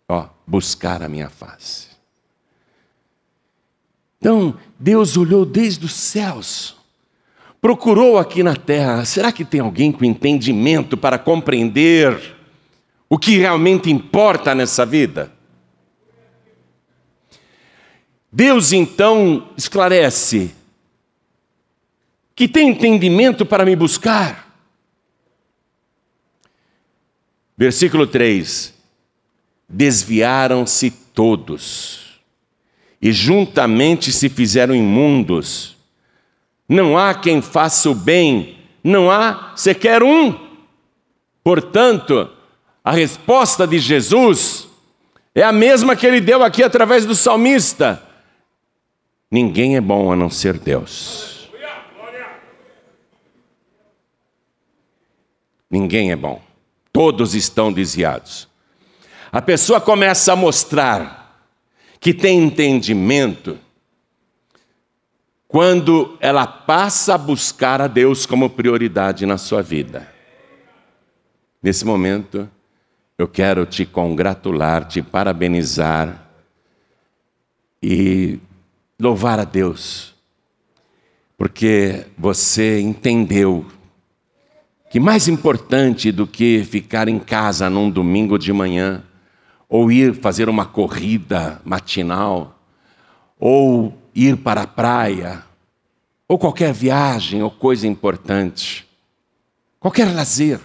Ó, 0.08 0.26
buscar 0.49 1.02
a 1.02 1.09
minha 1.09 1.28
face. 1.28 1.88
Então, 4.19 4.59
Deus 4.78 5.17
olhou 5.17 5.45
desde 5.45 5.85
os 5.85 5.93
céus, 5.93 6.75
procurou 7.61 8.17
aqui 8.17 8.43
na 8.43 8.57
terra. 8.57 9.05
Será 9.05 9.31
que 9.31 9.45
tem 9.45 9.61
alguém 9.61 9.93
com 9.93 10.05
entendimento 10.05 10.97
para 10.97 11.19
compreender 11.19 12.37
o 13.11 13.19
que 13.19 13.37
realmente 13.37 13.90
importa 13.90 14.55
nessa 14.55 14.87
vida? 14.87 15.31
Deus 18.33 18.73
então 18.73 19.50
esclarece 19.57 20.55
que 22.35 22.49
tem 22.49 22.71
entendimento 22.71 23.45
para 23.45 23.64
me 23.67 23.76
buscar. 23.76 24.49
Versículo 27.57 28.07
3: 28.07 28.77
Desviaram-se 29.68 30.90
todos, 30.90 32.20
e 33.02 33.12
juntamente 33.12 34.10
se 34.12 34.28
fizeram 34.28 34.75
imundos. 34.75 35.76
Não 36.68 36.96
há 36.96 37.14
quem 37.14 37.42
faça 37.42 37.90
o 37.90 37.94
bem, 37.94 38.58
não 38.82 39.10
há 39.10 39.52
sequer 39.56 40.02
um. 40.02 40.34
Portanto, 41.44 42.30
a 42.82 42.92
resposta 42.92 43.66
de 43.66 43.78
Jesus 43.78 44.68
é 45.34 45.42
a 45.42 45.52
mesma 45.52 45.94
que 45.94 46.06
ele 46.06 46.20
deu 46.20 46.42
aqui 46.42 46.62
através 46.62 47.04
do 47.04 47.14
salmista: 47.14 48.02
Ninguém 49.30 49.76
é 49.76 49.80
bom 49.80 50.10
a 50.10 50.16
não 50.16 50.30
ser 50.30 50.58
Deus. 50.58 51.48
Ninguém 55.70 56.10
é 56.10 56.16
bom. 56.16 56.40
Todos 56.92 57.34
estão 57.34 57.72
desviados. 57.72 58.48
A 59.30 59.42
pessoa 59.42 59.80
começa 59.80 60.32
a 60.32 60.37
mostrar 60.37 61.47
que 62.00 62.14
tem 62.14 62.42
entendimento 62.42 63.58
quando 65.47 66.16
ela 66.20 66.47
passa 66.47 67.14
a 67.14 67.18
buscar 67.18 67.80
a 67.80 67.87
Deus 67.87 68.26
como 68.26 68.50
prioridade 68.50 69.25
na 69.26 69.38
sua 69.38 69.62
vida. 69.62 70.12
Nesse 71.62 71.85
momento, 71.85 72.49
eu 73.16 73.26
quero 73.26 73.66
te 73.66 73.85
congratular, 73.85 74.87
te 74.87 75.02
parabenizar 75.02 76.28
e 77.82 78.38
louvar 79.00 79.40
a 79.40 79.44
Deus, 79.44 80.14
porque 81.37 82.06
você 82.16 82.80
entendeu 82.80 83.66
que 84.90 85.00
mais 85.00 85.28
importante 85.28 86.12
do 86.12 86.26
que 86.26 86.64
ficar 86.64 87.08
em 87.08 87.18
casa 87.18 87.68
num 87.68 87.90
domingo 87.90 88.38
de 88.38 88.52
manhã, 88.52 89.02
ou 89.68 89.92
ir 89.92 90.14
fazer 90.14 90.48
uma 90.48 90.64
corrida 90.64 91.60
matinal, 91.64 92.58
ou 93.38 93.96
ir 94.14 94.37
para 94.37 94.62
a 94.62 94.66
praia, 94.66 95.44
ou 96.26 96.38
qualquer 96.38 96.72
viagem 96.72 97.42
ou 97.42 97.50
coisa 97.50 97.87
importante, 97.87 98.87
qualquer 99.78 100.12
lazer, 100.14 100.60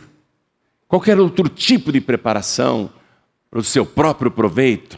qualquer 0.88 1.20
outro 1.20 1.50
tipo 1.50 1.92
de 1.92 2.00
preparação 2.00 2.90
para 3.50 3.60
o 3.60 3.64
seu 3.64 3.86
próprio 3.86 4.32
proveito, 4.32 4.98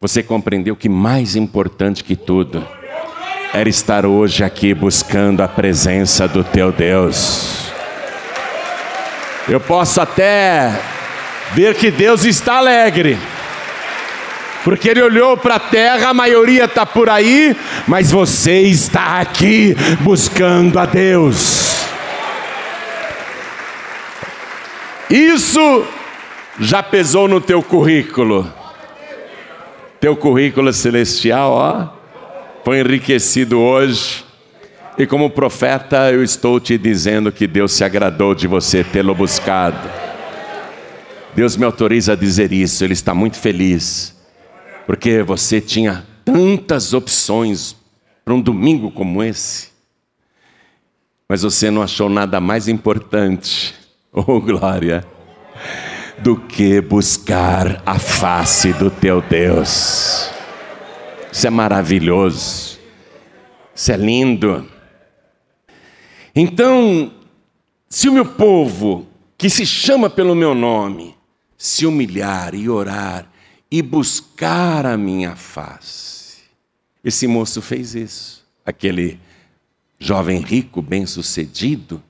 você 0.00 0.22
compreendeu 0.22 0.74
que 0.74 0.88
mais 0.88 1.36
importante 1.36 2.02
que 2.02 2.16
tudo 2.16 2.66
era 3.52 3.68
estar 3.68 4.06
hoje 4.06 4.44
aqui 4.44 4.72
buscando 4.72 5.42
a 5.42 5.48
presença 5.48 6.26
do 6.26 6.42
teu 6.42 6.72
Deus. 6.72 7.70
Eu 9.48 9.60
posso 9.60 10.00
até 10.00 10.99
ver 11.54 11.74
que 11.74 11.90
Deus 11.90 12.24
está 12.24 12.58
alegre. 12.58 13.18
Porque 14.62 14.90
ele 14.90 15.02
olhou 15.02 15.36
para 15.36 15.54
a 15.54 15.60
terra, 15.60 16.10
a 16.10 16.14
maioria 16.14 16.64
está 16.64 16.84
por 16.84 17.08
aí, 17.08 17.56
mas 17.86 18.10
você 18.10 18.60
está 18.60 19.20
aqui 19.20 19.74
buscando 20.00 20.78
a 20.78 20.84
Deus. 20.84 21.86
Isso 25.08 25.84
já 26.58 26.82
pesou 26.82 27.26
no 27.26 27.40
teu 27.40 27.62
currículo. 27.62 28.52
Teu 29.98 30.14
currículo 30.14 30.72
celestial, 30.72 31.52
ó, 31.52 31.88
foi 32.64 32.80
enriquecido 32.80 33.58
hoje. 33.58 34.24
E 34.98 35.06
como 35.06 35.30
profeta, 35.30 36.10
eu 36.12 36.22
estou 36.22 36.60
te 36.60 36.76
dizendo 36.76 37.32
que 37.32 37.46
Deus 37.46 37.72
se 37.72 37.82
agradou 37.82 38.34
de 38.34 38.46
você 38.46 38.84
tê-lo 38.84 39.14
buscado. 39.14 39.99
Deus 41.34 41.56
me 41.56 41.64
autoriza 41.64 42.12
a 42.12 42.16
dizer 42.16 42.52
isso, 42.52 42.84
Ele 42.84 42.92
está 42.92 43.14
muito 43.14 43.36
feliz, 43.36 44.16
porque 44.86 45.22
você 45.22 45.60
tinha 45.60 46.04
tantas 46.24 46.92
opções 46.92 47.76
para 48.24 48.34
um 48.34 48.40
domingo 48.40 48.90
como 48.90 49.22
esse, 49.22 49.68
mas 51.28 51.42
você 51.42 51.70
não 51.70 51.82
achou 51.82 52.08
nada 52.08 52.40
mais 52.40 52.66
importante, 52.66 53.74
oh 54.12 54.40
glória, 54.40 55.06
do 56.18 56.36
que 56.36 56.80
buscar 56.80 57.80
a 57.86 57.98
face 57.98 58.72
do 58.72 58.90
teu 58.90 59.22
Deus. 59.22 60.30
Isso 61.32 61.46
é 61.46 61.50
maravilhoso, 61.50 62.78
isso 63.72 63.92
é 63.92 63.96
lindo. 63.96 64.68
Então, 66.34 67.12
se 67.88 68.08
o 68.08 68.12
meu 68.12 68.26
povo, 68.26 69.06
que 69.38 69.48
se 69.48 69.64
chama 69.64 70.10
pelo 70.10 70.34
meu 70.34 70.54
nome, 70.54 71.16
se 71.60 71.84
humilhar 71.84 72.54
e 72.54 72.70
orar 72.70 73.30
e 73.70 73.82
buscar 73.82 74.86
a 74.86 74.96
minha 74.96 75.36
face. 75.36 76.38
Esse 77.04 77.26
moço 77.26 77.60
fez 77.60 77.94
isso, 77.94 78.42
aquele 78.64 79.20
jovem 79.98 80.40
rico, 80.40 80.80
bem-sucedido. 80.80 82.02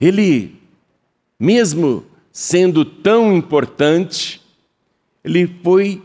Ele, 0.00 0.58
mesmo 1.38 2.06
sendo 2.32 2.82
tão 2.82 3.36
importante, 3.36 4.40
ele 5.22 5.46
foi 5.62 6.02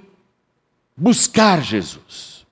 buscar 0.97 1.63
Jesus 1.63 2.45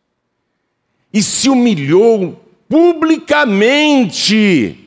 e 1.13 1.22
se 1.22 1.50
humilhou 1.50 2.41
publicamente 2.69 4.80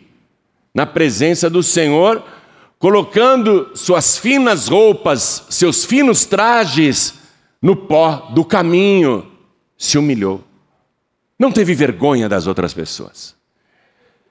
na 0.74 0.86
presença 0.86 1.50
do 1.50 1.62
Senhor, 1.62 2.24
colocando 2.78 3.70
suas 3.74 4.18
finas 4.18 4.68
roupas, 4.68 5.46
seus 5.50 5.84
finos 5.84 6.24
trajes 6.24 7.14
no 7.60 7.74
pó 7.74 8.30
do 8.34 8.44
caminho, 8.44 9.26
se 9.76 9.98
humilhou. 9.98 10.42
Não 11.38 11.52
teve 11.52 11.74
vergonha 11.74 12.28
das 12.28 12.46
outras 12.46 12.72
pessoas. 12.72 13.34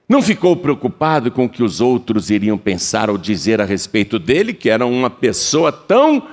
Não 0.08 0.22
ficou 0.22 0.56
preocupado 0.56 1.30
com 1.32 1.46
o 1.46 1.48
que 1.48 1.62
os 1.62 1.80
outros 1.80 2.30
iriam 2.30 2.56
pensar 2.56 3.10
ou 3.10 3.18
dizer 3.18 3.60
a 3.60 3.64
respeito 3.64 4.18
dele, 4.18 4.54
que 4.54 4.70
era 4.70 4.86
uma 4.86 5.10
pessoa 5.10 5.72
tão, 5.72 6.28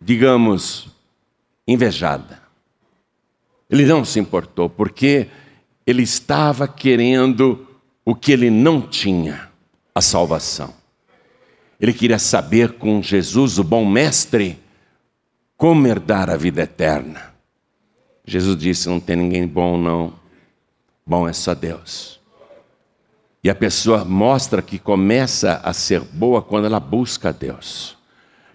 digamos, 0.00 0.88
invejada. 1.66 2.42
Ele 3.68 3.84
não 3.84 4.02
se 4.02 4.18
importou, 4.18 4.70
porque 4.70 5.28
ele 5.86 6.02
estava 6.02 6.66
querendo 6.66 7.66
o 8.04 8.14
que 8.14 8.32
ele 8.32 8.48
não 8.50 8.80
tinha, 8.80 9.50
a 9.94 10.00
salvação. 10.00 10.77
Ele 11.80 11.92
queria 11.92 12.18
saber 12.18 12.72
com 12.72 13.02
Jesus, 13.02 13.58
o 13.58 13.64
bom 13.64 13.84
mestre, 13.84 14.58
como 15.56 15.86
herdar 15.86 16.28
a 16.28 16.36
vida 16.36 16.62
eterna. 16.62 17.32
Jesus 18.24 18.56
disse: 18.56 18.88
Não 18.88 18.98
tem 18.98 19.16
ninguém 19.16 19.46
bom, 19.46 19.78
não. 19.78 20.12
Bom 21.06 21.28
é 21.28 21.32
só 21.32 21.54
Deus. 21.54 22.18
E 23.42 23.48
a 23.48 23.54
pessoa 23.54 24.04
mostra 24.04 24.60
que 24.60 24.78
começa 24.78 25.60
a 25.62 25.72
ser 25.72 26.00
boa 26.00 26.42
quando 26.42 26.66
ela 26.66 26.80
busca 26.80 27.32
Deus. 27.32 27.96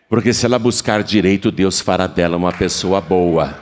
Porque 0.09 0.33
se 0.33 0.45
ela 0.45 0.59
buscar 0.59 1.01
direito, 1.01 1.49
Deus 1.49 1.79
fará 1.79 2.05
dela 2.05 2.37
uma 2.37 2.51
pessoa 2.51 3.01
boa. 3.01 3.57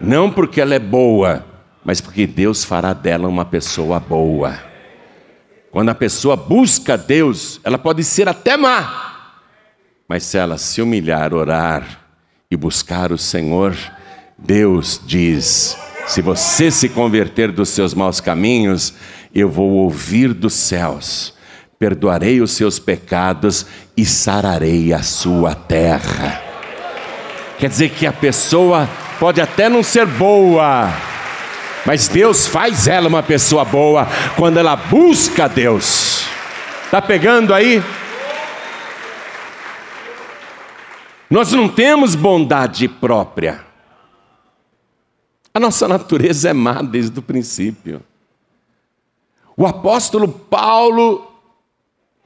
Não 0.00 0.30
porque 0.30 0.60
ela 0.60 0.74
é 0.74 0.78
boa, 0.78 1.46
mas 1.84 2.00
porque 2.00 2.26
Deus 2.26 2.64
fará 2.64 2.92
dela 2.92 3.28
uma 3.28 3.44
pessoa 3.44 3.98
boa. 3.98 4.69
Quando 5.70 5.90
a 5.90 5.94
pessoa 5.94 6.36
busca 6.36 6.98
Deus, 6.98 7.60
ela 7.62 7.78
pode 7.78 8.02
ser 8.02 8.28
até 8.28 8.56
má, 8.56 9.10
mas 10.08 10.24
se 10.24 10.36
ela 10.36 10.58
se 10.58 10.82
humilhar, 10.82 11.32
orar 11.32 12.00
e 12.50 12.56
buscar 12.56 13.12
o 13.12 13.18
Senhor, 13.18 13.76
Deus 14.36 15.00
diz: 15.06 15.76
se 16.08 16.20
você 16.20 16.72
se 16.72 16.88
converter 16.88 17.52
dos 17.52 17.68
seus 17.68 17.94
maus 17.94 18.20
caminhos, 18.20 18.92
eu 19.32 19.48
vou 19.48 19.70
ouvir 19.70 20.34
dos 20.34 20.54
céus, 20.54 21.34
perdoarei 21.78 22.40
os 22.40 22.50
seus 22.50 22.80
pecados 22.80 23.64
e 23.96 24.04
sararei 24.04 24.92
a 24.92 25.04
sua 25.04 25.54
terra. 25.54 26.42
Quer 27.60 27.68
dizer 27.68 27.90
que 27.90 28.08
a 28.08 28.12
pessoa 28.12 28.88
pode 29.20 29.40
até 29.40 29.68
não 29.68 29.84
ser 29.84 30.06
boa, 30.06 30.92
mas 31.86 32.08
Deus 32.08 32.46
faz 32.46 32.86
ela 32.86 33.08
uma 33.08 33.22
pessoa 33.22 33.64
boa 33.64 34.06
quando 34.36 34.58
ela 34.58 34.76
busca 34.76 35.48
Deus. 35.48 36.24
Está 36.84 37.00
pegando 37.00 37.54
aí? 37.54 37.82
Nós 41.30 41.52
não 41.52 41.68
temos 41.68 42.14
bondade 42.14 42.88
própria. 42.88 43.64
A 45.54 45.60
nossa 45.60 45.86
natureza 45.86 46.50
é 46.50 46.52
má 46.52 46.82
desde 46.82 47.18
o 47.18 47.22
princípio. 47.22 48.02
O 49.56 49.66
apóstolo 49.66 50.28
Paulo 50.28 51.30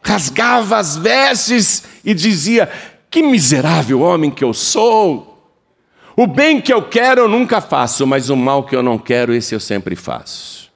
rasgava 0.03 0.79
as 0.79 0.97
vestes 0.97 1.85
e 2.05 2.15
dizia: 2.15 2.71
Que 3.11 3.23
miserável 3.23 4.01
homem 4.01 4.31
que 4.31 4.45
eu 4.45 4.55
sou! 4.55 5.34
O 6.17 6.27
bem 6.27 6.61
que 6.61 6.73
eu 6.73 6.83
quero 6.83 7.23
eu 7.23 7.29
nunca 7.29 7.61
faço, 7.61 8.07
mas 8.07 8.31
o 8.31 8.37
mal 8.37 8.65
que 8.65 8.77
eu 8.77 8.83
não 8.83 8.99
quero, 8.99 9.35
esse 9.35 9.55
eu 9.55 9.61
sempre 9.61 9.97
faço. 9.97 10.71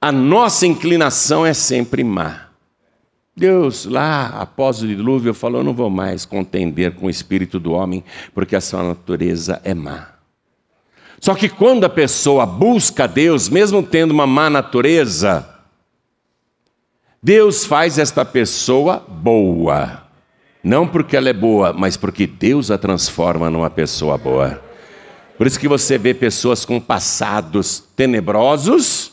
A 0.00 0.10
nossa 0.10 0.66
inclinação 0.66 1.44
é 1.44 1.52
sempre 1.52 2.02
má. 2.02 2.48
Deus, 3.36 3.84
lá 3.84 4.28
após 4.28 4.82
o 4.82 4.86
dilúvio, 4.86 5.34
falou: 5.34 5.64
não 5.64 5.74
vou 5.74 5.90
mais 5.90 6.24
contender 6.24 6.94
com 6.94 7.06
o 7.06 7.10
espírito 7.10 7.58
do 7.58 7.72
homem, 7.72 8.04
porque 8.32 8.54
a 8.54 8.60
sua 8.60 8.82
natureza 8.82 9.60
é 9.64 9.74
má. 9.74 10.14
Só 11.20 11.34
que 11.34 11.48
quando 11.48 11.84
a 11.84 11.88
pessoa 11.88 12.46
busca 12.46 13.08
Deus, 13.08 13.48
mesmo 13.48 13.82
tendo 13.82 14.12
uma 14.12 14.26
má 14.26 14.50
natureza, 14.50 15.48
Deus 17.22 17.64
faz 17.64 17.98
esta 17.98 18.24
pessoa 18.24 19.02
boa. 19.08 20.03
Não 20.64 20.88
porque 20.88 21.14
ela 21.14 21.28
é 21.28 21.32
boa, 21.34 21.74
mas 21.74 21.94
porque 21.94 22.26
Deus 22.26 22.70
a 22.70 22.78
transforma 22.78 23.50
numa 23.50 23.68
pessoa 23.68 24.16
boa. 24.16 24.62
Por 25.36 25.46
isso 25.46 25.60
que 25.60 25.68
você 25.68 25.98
vê 25.98 26.14
pessoas 26.14 26.64
com 26.64 26.80
passados 26.80 27.84
tenebrosos, 27.94 29.12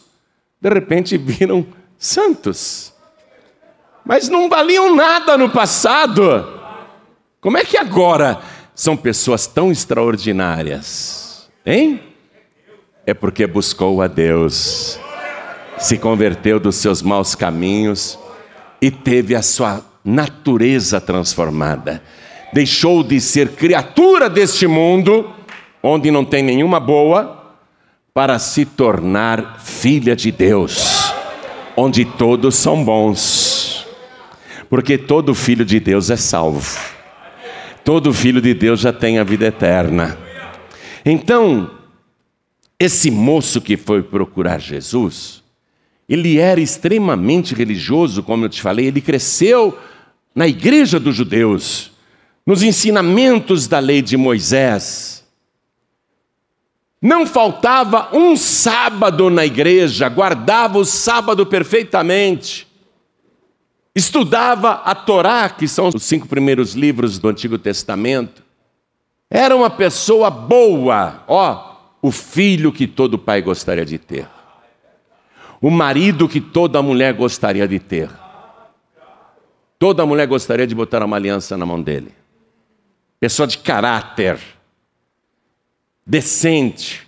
de 0.61 0.69
repente 0.69 1.17
viram 1.17 1.67
santos. 1.97 2.93
Mas 4.05 4.29
não 4.29 4.47
valiam 4.47 4.95
nada 4.95 5.37
no 5.37 5.49
passado. 5.49 6.59
Como 7.41 7.57
é 7.57 7.65
que 7.65 7.75
agora 7.75 8.39
são 8.73 8.95
pessoas 8.95 9.45
tão 9.45 9.73
extraordinárias? 9.73 11.49
Hein? 11.65 12.01
É 13.05 13.13
porque 13.13 13.45
buscou 13.45 14.01
a 14.01 14.07
Deus, 14.07 14.97
se 15.77 15.97
converteu 15.97 16.61
dos 16.61 16.75
seus 16.75 17.01
maus 17.01 17.35
caminhos 17.35 18.17
e 18.81 18.89
teve 18.89 19.35
a 19.35 19.41
sua 19.41 19.90
natureza 20.03 20.99
transformada. 20.99 22.01
Deixou 22.53 23.03
de 23.03 23.21
ser 23.21 23.49
criatura 23.49 24.29
deste 24.29 24.67
mundo, 24.67 25.31
onde 25.81 26.11
não 26.11 26.25
tem 26.25 26.43
nenhuma 26.43 26.79
boa, 26.79 27.55
para 28.13 28.37
se 28.39 28.65
tornar 28.65 29.59
filha 29.61 30.15
de 30.15 30.31
Deus, 30.31 31.13
onde 31.77 32.03
todos 32.03 32.55
são 32.55 32.83
bons. 32.83 33.87
Porque 34.69 34.97
todo 34.97 35.33
filho 35.33 35.63
de 35.63 35.79
Deus 35.79 36.09
é 36.09 36.17
salvo. 36.17 36.79
Todo 37.83 38.13
filho 38.13 38.41
de 38.41 38.53
Deus 38.53 38.79
já 38.79 38.93
tem 38.93 39.17
a 39.17 39.23
vida 39.23 39.47
eterna. 39.47 40.17
Então, 41.05 41.71
esse 42.79 43.09
moço 43.09 43.61
que 43.61 43.77
foi 43.77 44.03
procurar 44.03 44.59
Jesus, 44.59 45.41
ele 46.07 46.37
era 46.37 46.59
extremamente 46.59 47.55
religioso, 47.55 48.21
como 48.21 48.45
eu 48.45 48.49
te 48.49 48.61
falei, 48.61 48.87
ele 48.87 49.01
cresceu 49.01 49.77
na 50.33 50.47
igreja 50.47 50.99
dos 50.99 51.15
judeus, 51.15 51.91
nos 52.45 52.63
ensinamentos 52.63 53.67
da 53.67 53.79
lei 53.79 54.01
de 54.01 54.17
Moisés. 54.17 55.23
Não 57.01 57.25
faltava 57.25 58.09
um 58.15 58.35
sábado 58.35 59.29
na 59.29 59.45
igreja, 59.45 60.07
guardava 60.07 60.77
o 60.77 60.85
sábado 60.85 61.45
perfeitamente. 61.45 62.67
Estudava 63.93 64.81
a 64.85 64.95
Torá, 64.95 65.49
que 65.49 65.67
são 65.67 65.87
os 65.87 66.03
cinco 66.03 66.27
primeiros 66.27 66.73
livros 66.73 67.17
do 67.19 67.27
Antigo 67.27 67.57
Testamento. 67.57 68.43
Era 69.29 69.55
uma 69.55 69.69
pessoa 69.69 70.29
boa, 70.29 71.23
ó, 71.27 71.75
o 72.01 72.11
filho 72.11 72.71
que 72.71 72.87
todo 72.87 73.17
pai 73.17 73.41
gostaria 73.41 73.85
de 73.85 73.97
ter. 73.97 74.27
O 75.61 75.69
marido 75.69 76.27
que 76.29 76.39
toda 76.39 76.81
mulher 76.81 77.13
gostaria 77.13 77.67
de 77.67 77.79
ter. 77.79 78.09
Toda 79.81 80.05
mulher 80.05 80.27
gostaria 80.27 80.67
de 80.67 80.75
botar 80.75 81.03
uma 81.03 81.15
aliança 81.15 81.57
na 81.57 81.65
mão 81.65 81.81
dele. 81.81 82.13
Pessoa 83.19 83.47
de 83.47 83.57
caráter, 83.57 84.39
decente, 86.05 87.07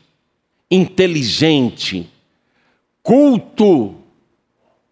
inteligente, 0.71 2.09
culto, 3.03 3.93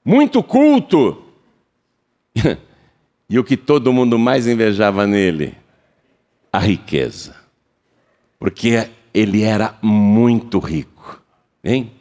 muito 0.05 0.43
culto. 0.43 1.23
e 3.27 3.39
o 3.39 3.43
que 3.43 3.57
todo 3.57 3.91
mundo 3.91 4.19
mais 4.19 4.45
invejava 4.45 5.07
nele? 5.07 5.57
A 6.53 6.59
riqueza. 6.59 7.35
Porque 8.37 8.91
ele 9.11 9.41
era 9.41 9.75
muito 9.81 10.59
rico. 10.59 11.19
Hein? 11.63 11.91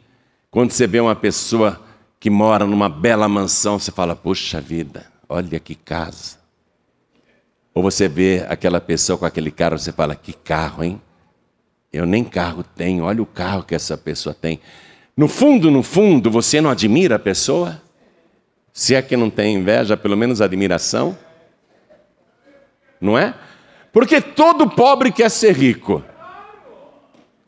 Quando 0.51 0.69
você 0.69 0.85
vê 0.85 0.99
uma 0.99 1.15
pessoa 1.15 1.81
que 2.19 2.29
mora 2.29 2.67
numa 2.67 2.87
bela 2.87 3.27
mansão, 3.27 3.79
você 3.79 3.91
fala: 3.91 4.15
puxa 4.15 4.61
vida, 4.61 5.11
olha 5.31 5.59
que 5.59 5.75
casa. 5.75 6.37
Ou 7.73 7.81
você 7.81 8.07
vê 8.09 8.45
aquela 8.49 8.81
pessoa 8.81 9.17
com 9.17 9.25
aquele 9.25 9.49
carro, 9.49 9.79
você 9.79 9.91
fala, 9.91 10.13
que 10.13 10.33
carro, 10.33 10.83
hein? 10.83 11.01
Eu 11.91 12.05
nem 12.05 12.23
carro 12.23 12.63
tenho, 12.63 13.05
olha 13.05 13.21
o 13.21 13.25
carro 13.25 13.63
que 13.63 13.73
essa 13.73 13.97
pessoa 13.97 14.35
tem. 14.35 14.59
No 15.15 15.27
fundo, 15.27 15.71
no 15.71 15.81
fundo, 15.81 16.29
você 16.29 16.59
não 16.59 16.69
admira 16.69 17.15
a 17.15 17.19
pessoa? 17.19 17.81
Se 18.73 18.93
é 18.95 19.01
que 19.01 19.15
não 19.15 19.29
tem 19.29 19.55
inveja, 19.55 19.95
pelo 19.95 20.17
menos 20.17 20.41
admiração? 20.41 21.17
Não 22.99 23.17
é? 23.17 23.33
Porque 23.91 24.21
todo 24.21 24.69
pobre 24.69 25.11
quer 25.11 25.29
ser 25.29 25.53
rico. 25.55 26.03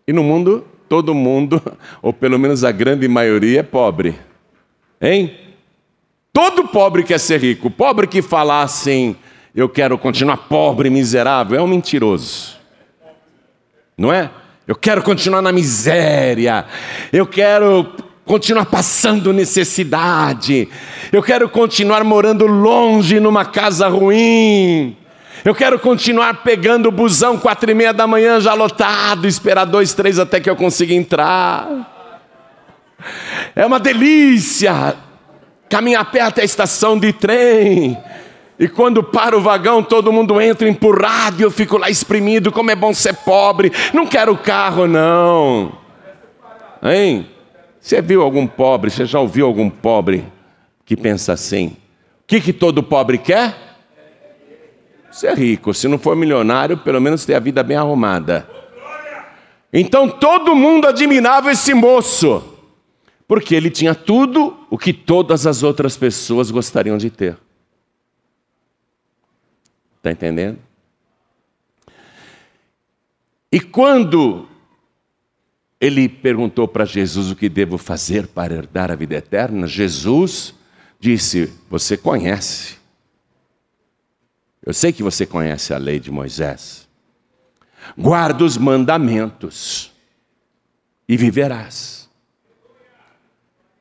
E 0.05 0.11
no 0.11 0.23
mundo, 0.23 0.67
todo 0.87 1.13
mundo, 1.13 1.61
ou 2.01 2.13
pelo 2.13 2.37
menos 2.39 2.63
a 2.63 2.71
grande 2.71 3.07
maioria, 3.07 3.59
é 3.59 3.63
pobre. 3.63 4.19
Hein? 5.01 5.42
Todo 6.33 6.67
pobre 6.67 7.03
quer 7.03 7.19
ser 7.19 7.39
rico. 7.39 7.69
Pobre 7.69 8.07
que 8.07 8.19
falar 8.19 8.63
assim, 8.63 9.15
eu 9.55 9.69
quero 9.69 9.99
continuar 9.99 10.37
pobre, 10.37 10.89
miserável, 10.89 11.59
é 11.59 11.61
um 11.61 11.67
mentiroso. 11.67 12.57
Não 13.95 14.11
é? 14.11 14.31
Eu 14.67 14.75
quero 14.75 15.03
continuar 15.03 15.43
na 15.43 15.51
miséria. 15.51 16.65
Eu 17.11 17.27
quero 17.27 17.93
continuar 18.25 18.65
passando 18.65 19.31
necessidade. 19.31 20.67
Eu 21.11 21.21
quero 21.21 21.47
continuar 21.47 22.03
morando 22.03 22.47
longe 22.47 23.19
numa 23.19 23.45
casa 23.45 23.87
ruim. 23.87 24.97
Eu 25.45 25.53
quero 25.53 25.77
continuar 25.77 26.41
pegando 26.41 26.87
o 26.87 26.91
busão 26.91 27.37
quatro 27.37 27.69
e 27.69 27.75
meia 27.75 27.93
da 27.93 28.07
manhã 28.07 28.41
já 28.41 28.55
lotado, 28.55 29.27
esperar 29.27 29.65
dois, 29.65 29.93
três 29.93 30.17
até 30.17 30.39
que 30.39 30.49
eu 30.49 30.55
consiga 30.55 30.95
entrar. 30.95 31.91
É 33.55 33.63
uma 33.63 33.79
delícia 33.79 34.95
caminhar 35.73 36.03
a 36.03 36.05
pé 36.05 36.21
até 36.21 36.43
a 36.43 36.45
estação 36.45 36.99
de 36.99 37.12
trem. 37.12 37.97
E 38.59 38.67
quando 38.67 39.01
para 39.01 39.36
o 39.36 39.41
vagão, 39.41 39.81
todo 39.81 40.13
mundo 40.13 40.39
entra 40.39 40.69
empurrado 40.69 41.41
e 41.41 41.43
eu 41.43 41.49
fico 41.49 41.79
lá 41.79 41.89
exprimido. 41.89 42.51
Como 42.51 42.69
é 42.69 42.75
bom 42.75 42.93
ser 42.93 43.15
pobre. 43.15 43.71
Não 43.91 44.05
quero 44.05 44.38
carro, 44.38 44.86
não. 44.86 45.71
Hein? 46.83 47.27
Você 47.81 48.03
viu 48.03 48.21
algum 48.21 48.45
pobre? 48.45 48.91
Você 48.91 49.03
já 49.03 49.19
ouviu 49.19 49.47
algum 49.47 49.67
pobre 49.67 50.23
que 50.86 50.95
pensa 50.95 51.33
assim? 51.33 51.69
O 51.69 52.27
que, 52.27 52.39
que 52.39 52.53
todo 52.53 52.83
pobre 52.83 53.17
quer? 53.17 53.55
Ser 55.09 55.36
rico. 55.36 55.73
Se 55.73 55.88
não 55.88 55.97
for 55.97 56.15
milionário, 56.15 56.77
pelo 56.77 57.01
menos 57.01 57.25
ter 57.25 57.33
a 57.33 57.39
vida 57.39 57.63
bem 57.63 57.77
arrumada. 57.77 58.47
Então 59.73 60.07
todo 60.07 60.55
mundo 60.55 60.88
admirava 60.88 61.51
esse 61.51 61.73
moço. 61.73 62.52
Porque 63.33 63.55
ele 63.55 63.71
tinha 63.71 63.95
tudo 63.95 64.55
o 64.69 64.77
que 64.77 64.93
todas 64.93 65.47
as 65.47 65.63
outras 65.63 65.97
pessoas 65.97 66.51
gostariam 66.51 66.99
de 66.99 67.09
ter. 67.09 67.35
Está 69.97 70.11
entendendo? 70.11 70.59
E 73.51 73.59
quando 73.59 74.47
ele 75.81 76.07
perguntou 76.07 76.67
para 76.67 76.85
Jesus 76.85 77.31
o 77.31 77.35
que 77.35 77.49
devo 77.49 77.79
fazer 77.79 78.27
para 78.27 78.53
herdar 78.53 78.91
a 78.91 78.95
vida 78.95 79.15
eterna, 79.15 79.65
Jesus 79.65 80.53
disse: 80.99 81.51
Você 81.71 81.97
conhece. 81.97 82.75
Eu 84.63 84.75
sei 84.75 84.93
que 84.93 85.01
você 85.01 85.25
conhece 85.25 85.73
a 85.73 85.79
lei 85.79 85.99
de 85.99 86.11
Moisés. 86.11 86.87
Guarda 87.97 88.43
os 88.43 88.59
mandamentos 88.59 89.91
e 91.09 91.17
viverás. 91.17 92.02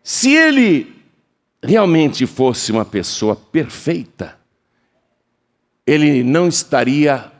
Se 0.02 0.34
ele 0.34 0.94
realmente 1.62 2.26
fosse 2.26 2.72
uma 2.72 2.84
pessoa 2.84 3.36
perfeita, 3.36 4.36
ele 5.86 6.22
não 6.24 6.48
estaria 6.48 7.30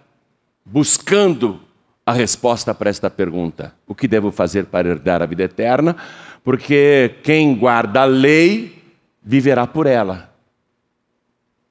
buscando 0.65 1.61
a 2.07 2.13
resposta 2.13 2.75
para 2.75 2.91
esta 2.91 3.11
pergunta: 3.11 3.75
o 3.87 3.95
que 3.95 4.07
devo 4.07 4.31
fazer 4.31 4.67
para 4.67 4.89
herdar 4.89 5.23
a 5.23 5.27
vida 5.27 5.45
eterna? 5.45 5.97
Porque 6.45 7.17
quem 7.23 7.57
guarda 7.57 8.03
a 8.03 8.05
lei 8.05 8.83
viverá 9.23 9.67
por 9.67 9.87
ela. 9.87 10.33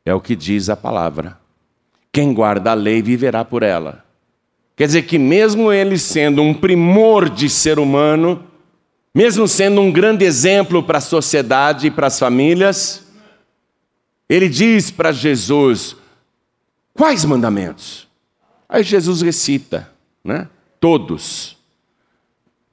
É 0.06 0.14
o 0.14 0.22
que 0.22 0.36
diz 0.36 0.70
a 0.70 0.76
palavra. 0.76 1.38
Quem 2.12 2.34
guarda 2.34 2.72
a 2.72 2.74
lei 2.74 3.02
viverá 3.02 3.46
por 3.46 3.64
ela. 3.64 4.04
Quer 4.76 4.88
dizer 4.88 5.04
que, 5.04 5.20
mesmo 5.20 5.72
ele 5.72 5.98
sendo 5.98 6.42
um 6.42 6.54
primor 6.54 7.30
de 7.30 7.50
ser 7.50 7.78
humano, 7.78 8.44
mesmo 9.14 9.48
sendo 9.48 9.82
um 9.82 9.92
grande 9.92 10.24
exemplo 10.24 10.82
para 10.82 11.00
a 11.00 11.02
sociedade 11.02 11.88
e 11.88 11.92
para 11.92 12.08
as 12.08 12.18
famílias, 12.18 13.06
ele 14.30 14.48
diz 14.48 14.90
para 14.90 15.12
Jesus: 15.12 15.96
quais 16.94 17.26
mandamentos? 17.26 18.08
Aí 18.68 18.84
Jesus 18.84 19.22
recita, 19.22 19.92
né? 20.24 20.48
Todos. 20.80 21.58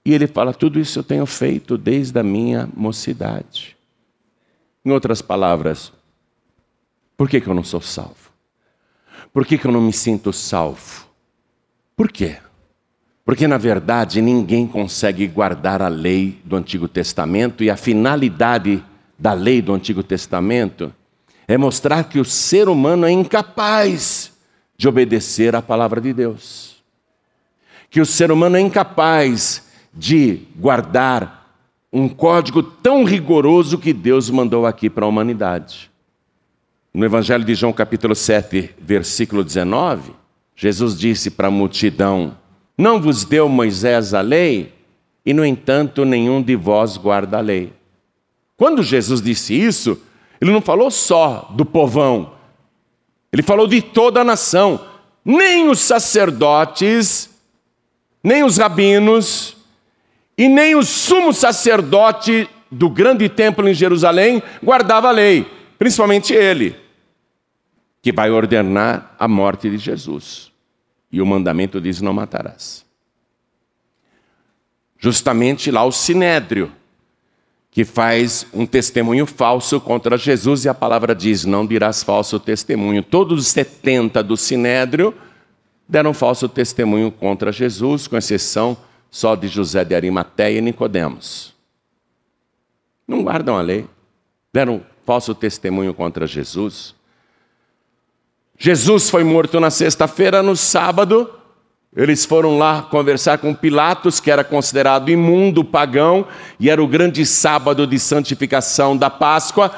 E 0.05 0.14
ele 0.14 0.27
fala: 0.27 0.55
tudo 0.55 0.79
isso 0.79 1.01
eu 1.01 1.03
tenho 1.03 1.27
feito 1.27 1.77
desde 1.77 2.18
a 2.18 2.22
minha 2.22 2.68
mocidade. 2.74 3.77
Em 4.85 4.92
outras 4.92 5.20
palavras, 5.20 5.92
por 7.16 7.29
que, 7.29 7.40
que 7.40 7.48
eu 7.48 7.55
não 7.55 7.64
sou 7.64 7.81
salvo? 7.81 8.31
Por 9.33 9.44
que, 9.44 9.59
que 9.59 9.66
eu 9.66 9.72
não 9.72 9.81
me 9.81 9.92
sinto 9.92 10.33
salvo? 10.33 11.07
Por 11.96 12.11
quê? 12.11 12.38
Porque, 13.29 13.47
na 13.47 13.59
verdade, 13.59 14.23
ninguém 14.23 14.67
consegue 14.67 15.27
guardar 15.27 15.83
a 15.83 15.88
lei 15.88 16.41
do 16.47 16.57
Antigo 16.57 16.88
Testamento 16.88 17.62
e 17.62 17.69
a 17.69 17.77
finalidade 17.77 18.83
da 19.19 19.35
lei 19.35 19.61
do 19.61 19.75
Antigo 19.75 20.03
Testamento 20.03 20.91
é 21.47 21.59
mostrar 21.59 22.05
que 22.05 22.19
o 22.19 22.25
ser 22.25 22.71
humano 22.71 23.05
é 23.05 23.11
incapaz 23.11 24.33
de 24.79 24.88
obedecer 24.88 25.55
à 25.55 25.61
palavra 25.61 26.01
de 26.01 26.14
Deus. 26.14 26.83
Que 27.91 28.01
o 28.01 28.07
ser 28.07 28.33
humano 28.33 28.57
é 28.57 28.61
incapaz 28.61 29.69
de 29.93 30.45
guardar 30.57 31.53
um 31.93 32.09
código 32.09 32.62
tão 32.62 33.05
rigoroso 33.05 33.77
que 33.77 33.93
Deus 33.93 34.31
mandou 34.31 34.64
aqui 34.64 34.88
para 34.88 35.05
a 35.05 35.09
humanidade. 35.09 35.91
No 36.95 37.05
Evangelho 37.05 37.45
de 37.45 37.55
João, 37.55 37.75
capítulo 37.75 38.14
7, 38.14 38.71
versículo 38.81 39.45
19, 39.45 40.12
Jesus 40.57 40.99
disse 40.99 41.31
para 41.31 41.49
a 41.49 41.51
multidão: 41.51 42.35
Não 42.79 43.01
vos 43.01 43.25
deu 43.25 43.49
Moisés 43.49 44.14
a 44.14 44.21
lei, 44.21 44.73
e 45.27 45.35
no 45.35 45.45
entanto 45.45 46.05
nenhum 46.05 46.41
de 46.41 46.55
vós 46.55 46.97
guarda 46.97 47.38
a 47.38 47.41
lei. 47.41 47.73
Quando 48.57 48.85
Jesus 48.85 49.21
disse 49.21 49.53
isso, 49.53 50.01
ele 50.41 50.53
não 50.53 50.62
falou 50.62 50.88
só 50.88 51.51
do 51.51 51.64
povão, 51.67 52.35
ele 53.33 53.43
falou 53.43 53.67
de 53.67 53.83
toda 53.83 54.21
a 54.21 54.25
nação. 54.25 54.81
Nem 55.25 55.69
os 55.69 55.81
sacerdotes, 55.81 57.29
nem 58.23 58.45
os 58.45 58.57
rabinos, 58.57 59.57
e 60.37 60.49
nem 60.49 60.77
o 60.77 60.85
sumo 60.85 61.33
sacerdote 61.33 62.49
do 62.71 62.88
grande 62.88 63.29
templo 63.29 63.69
em 63.69 63.75
Jerusalém 63.75 64.41
guardava 64.64 65.09
a 65.09 65.12
lei, 65.12 65.45
principalmente 65.79 66.33
ele 66.33 66.77
que 68.01 68.12
vai 68.12 68.31
ordenar 68.31 69.17
a 69.19 69.27
morte 69.27 69.69
de 69.69 69.79
Jesus. 69.79 70.48
E 71.11 71.21
o 71.21 71.27
mandamento 71.27 71.81
diz: 71.81 72.01
não 72.01 72.12
matarás. 72.12 72.85
Justamente 74.99 75.71
lá 75.71 75.85
o 75.85 75.92
sinédrio, 75.92 76.73
que 77.71 77.85
faz 77.85 78.47
um 78.53 78.66
testemunho 78.66 79.27
falso 79.27 79.81
contra 79.81 80.18
Jesus, 80.18 80.64
e 80.64 80.68
a 80.68 80.75
palavra 80.75 81.14
diz: 81.14 81.44
não 81.44 81.66
dirás 81.66 82.03
falso 82.03 82.40
testemunho. 82.40 83.03
Todos 83.03 83.40
os 83.40 83.47
70 83.49 84.23
do 84.23 84.37
sinédrio 84.37 85.14
deram 85.88 86.12
falso 86.12 86.49
testemunho 86.49 87.11
contra 87.11 87.51
Jesus, 87.51 88.07
com 88.07 88.16
exceção 88.16 88.77
só 89.11 89.35
de 89.35 89.49
José 89.49 89.85
de 89.85 89.94
Arimateia 89.94 90.59
e 90.59 90.61
Nicodemos. 90.61 91.55
Não 93.07 93.23
guardam 93.23 93.57
a 93.57 93.62
lei, 93.62 93.87
deram 94.53 94.83
falso 95.07 95.35
testemunho 95.35 95.94
contra 95.94 96.27
Jesus. 96.27 96.94
Jesus 98.61 99.09
foi 99.09 99.23
morto 99.23 99.61
na 99.61 99.71
sexta-feira, 99.71 100.42
no 100.42 100.57
sábado, 100.57 101.31
eles 101.97 102.25
foram 102.25 102.59
lá 102.59 102.83
conversar 102.83 103.38
com 103.38 103.55
Pilatos, 103.55 104.18
que 104.18 104.33
era 104.33 104.42
considerado 104.42 105.11
imundo, 105.11 105.62
pagão, 105.62 106.27
e 106.59 106.68
era 106.68 106.83
o 106.83 106.87
grande 106.88 107.25
sábado 107.25 107.87
de 107.87 108.01
santificação 108.01 108.97
da 108.97 109.09
Páscoa. 109.09 109.71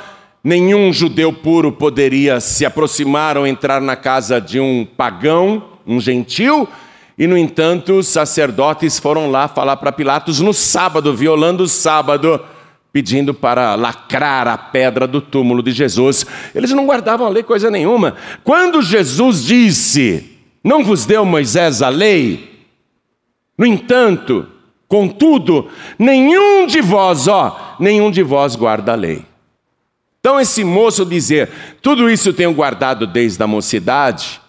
Nenhum 0.43 0.93
judeu 0.95 1.31
puro 1.31 1.71
poderia 1.71 2.41
se 2.41 2.65
aproximar 2.65 3.37
ou 3.37 3.47
entrar 3.47 3.83
na 3.83 3.97
casa 3.97 4.41
de 4.41 4.59
um 4.59 4.87
pagão, 4.97 5.63
um 5.87 6.01
gentil, 6.01 6.67
e 7.19 7.27
no 7.27 7.37
entanto 7.37 7.99
os 7.99 8.09
sacerdotes 8.09 8.99
foram 8.99 9.31
lá 9.31 9.47
falar 9.47 9.77
para 9.77 9.93
Pilatos 9.93 10.41
no 10.41 10.55
sábado, 10.55 11.15
violando 11.15 11.65
o 11.65 11.69
sábado 11.69 12.41
pedindo 12.93 13.33
para 13.33 13.75
lacrar 13.75 14.49
a 14.49 14.59
pedra 14.59 15.07
do 15.07 15.21
túmulo 15.21 15.63
de 15.63 15.73
Jesus. 15.73 16.27
Eles 16.55 16.71
não 16.73 16.87
guardavam 16.87 17.27
a 17.27 17.31
lei 17.31 17.43
coisa 17.43 17.71
nenhuma. 17.71 18.17
Quando 18.43 18.83
Jesus 18.83 19.45
disse: 19.45 20.39
Não 20.63 20.83
vos 20.85 21.07
deu 21.07 21.25
Moisés 21.25 21.83
a 21.83 21.89
lei? 21.89 22.51
No 23.57 23.67
entanto, 23.67 24.47
contudo, 24.89 25.69
nenhum 25.99 26.67
de 26.67 26.81
vós, 26.81 27.29
ó, 27.29 27.77
nenhum 27.79 28.11
de 28.11 28.23
vós 28.23 28.57
guarda 28.57 28.93
a 28.93 28.97
lei. 28.97 29.25
Então, 30.19 30.39
esse 30.39 30.65
moço 30.65 31.05
dizer, 31.05 31.49
tudo 31.81 32.11
isso 32.11 32.33
tenho 32.33 32.53
guardado 32.53 33.07
desde 33.07 33.43
a 33.43 33.47
mocidade, 33.47 34.41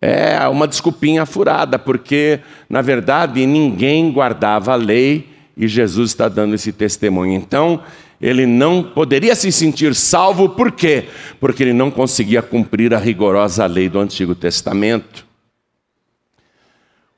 é 0.00 0.46
uma 0.48 0.66
desculpinha 0.68 1.24
furada, 1.24 1.78
porque, 1.78 2.40
na 2.68 2.82
verdade, 2.82 3.46
ninguém 3.46 4.10
guardava 4.10 4.72
a 4.72 4.76
lei 4.76 5.29
e 5.56 5.68
Jesus 5.68 6.10
está 6.10 6.28
dando 6.28 6.54
esse 6.54 6.72
testemunho. 6.72 7.34
Então, 7.34 7.82
ele 8.20 8.46
não 8.46 8.82
poderia 8.82 9.34
se 9.34 9.50
sentir 9.50 9.94
salvo, 9.94 10.50
por 10.50 10.72
quê? 10.72 11.08
Porque 11.38 11.62
ele 11.62 11.72
não 11.72 11.90
conseguia 11.90 12.42
cumprir 12.42 12.92
a 12.92 12.98
rigorosa 12.98 13.64
lei 13.66 13.88
do 13.88 13.98
Antigo 13.98 14.34
Testamento. 14.34 15.26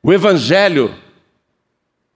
O 0.02 0.12
Evangelho, 0.12 0.94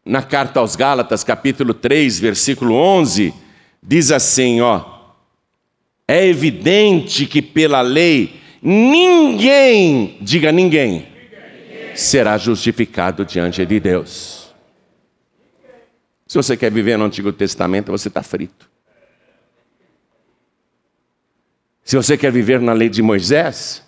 na 0.05 0.23
carta 0.23 0.61
aos 0.61 0.77
Gálatas, 0.77 1.25
capítulo 1.25 1.75
3, 1.75 2.21
versículo 2.21 2.75
11, 2.75 3.35
diz 3.83 4.13
assim: 4.13 4.61
ó, 4.61 4.85
é 6.07 6.27
evidente 6.27 7.27
que 7.27 7.43
pela 7.43 7.81
lei 7.81 8.41
ninguém, 8.63 10.17
diga 10.21 10.53
ninguém, 10.53 11.07
será 11.95 12.39
justificado 12.39 13.25
diante 13.25 13.65
de 13.67 13.81
Deus. 13.81 14.46
Se 16.37 16.43
você 16.43 16.55
quer 16.55 16.71
viver 16.71 16.99
no 16.99 17.07
Antigo 17.07 17.33
Testamento, 17.33 17.91
você 17.91 18.09
está 18.09 18.23
frito. 18.23 18.69
Se 21.83 21.97
você 21.97 22.15
quer 22.19 22.31
viver 22.31 22.61
na 22.61 22.75
lei 22.75 22.91
de 22.91 23.01
Moisés, 23.01 23.83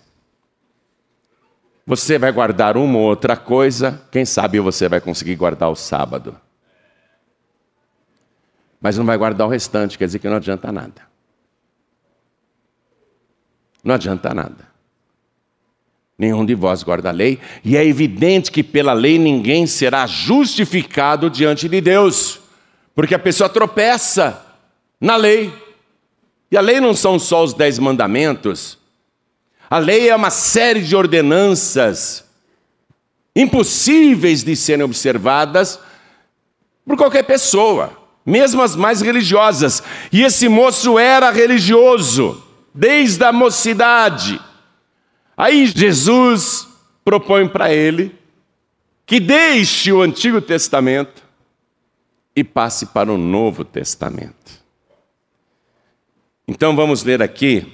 você 1.85 2.17
vai 2.17 2.31
guardar 2.31 2.75
uma 2.75 2.97
ou 2.97 3.05
outra 3.05 3.37
coisa, 3.37 4.01
quem 4.11 4.25
sabe 4.25 4.59
você 4.59 4.89
vai 4.89 4.99
conseguir 4.99 5.35
guardar 5.35 5.69
o 5.69 5.75
sábado. 5.75 6.35
Mas 8.81 8.97
não 8.97 9.05
vai 9.05 9.15
guardar 9.15 9.45
o 9.45 9.51
restante, 9.51 9.95
quer 9.95 10.05
dizer 10.05 10.17
que 10.17 10.27
não 10.27 10.37
adianta 10.37 10.71
nada. 10.71 11.03
Não 13.83 13.93
adianta 13.93 14.33
nada. 14.33 14.67
Nenhum 16.17 16.43
de 16.43 16.55
vós 16.55 16.81
guarda 16.81 17.09
a 17.09 17.11
lei, 17.11 17.39
e 17.63 17.77
é 17.77 17.85
evidente 17.85 18.51
que 18.51 18.63
pela 18.63 18.93
lei 18.93 19.19
ninguém 19.19 19.67
será 19.67 20.07
justificado 20.07 21.29
diante 21.29 21.69
de 21.69 21.79
Deus, 21.79 22.38
porque 22.95 23.15
a 23.15 23.19
pessoa 23.19 23.49
tropeça 23.49 24.45
na 24.99 25.15
lei. 25.15 25.53
E 26.51 26.57
a 26.57 26.61
lei 26.61 26.79
não 26.79 26.93
são 26.93 27.19
só 27.19 27.43
os 27.43 27.53
dez 27.53 27.77
mandamentos, 27.77 28.79
a 29.69 29.77
lei 29.77 30.09
é 30.09 30.15
uma 30.15 30.31
série 30.31 30.81
de 30.81 30.95
ordenanças 30.95 32.25
impossíveis 33.35 34.43
de 34.43 34.55
serem 34.55 34.83
observadas 34.83 35.79
por 36.85 36.97
qualquer 36.97 37.23
pessoa, 37.23 37.93
mesmo 38.25 38.63
as 38.63 38.75
mais 38.75 39.01
religiosas. 39.01 39.83
E 40.11 40.23
esse 40.23 40.49
moço 40.49 40.97
era 40.97 41.29
religioso 41.29 42.43
desde 42.73 43.23
a 43.23 43.31
mocidade. 43.31 44.41
Aí 45.37 45.67
Jesus 45.67 46.67
propõe 47.05 47.47
para 47.47 47.71
ele 47.71 48.15
que 49.05 49.19
deixe 49.19 49.91
o 49.91 50.01
Antigo 50.01 50.41
Testamento 50.41 51.21
e 52.39 52.43
passe 52.43 52.85
para 52.85 53.11
o 53.11 53.17
Novo 53.17 53.65
Testamento. 53.65 54.63
Então 56.47 56.73
vamos 56.73 57.03
ler 57.03 57.21
aqui 57.21 57.67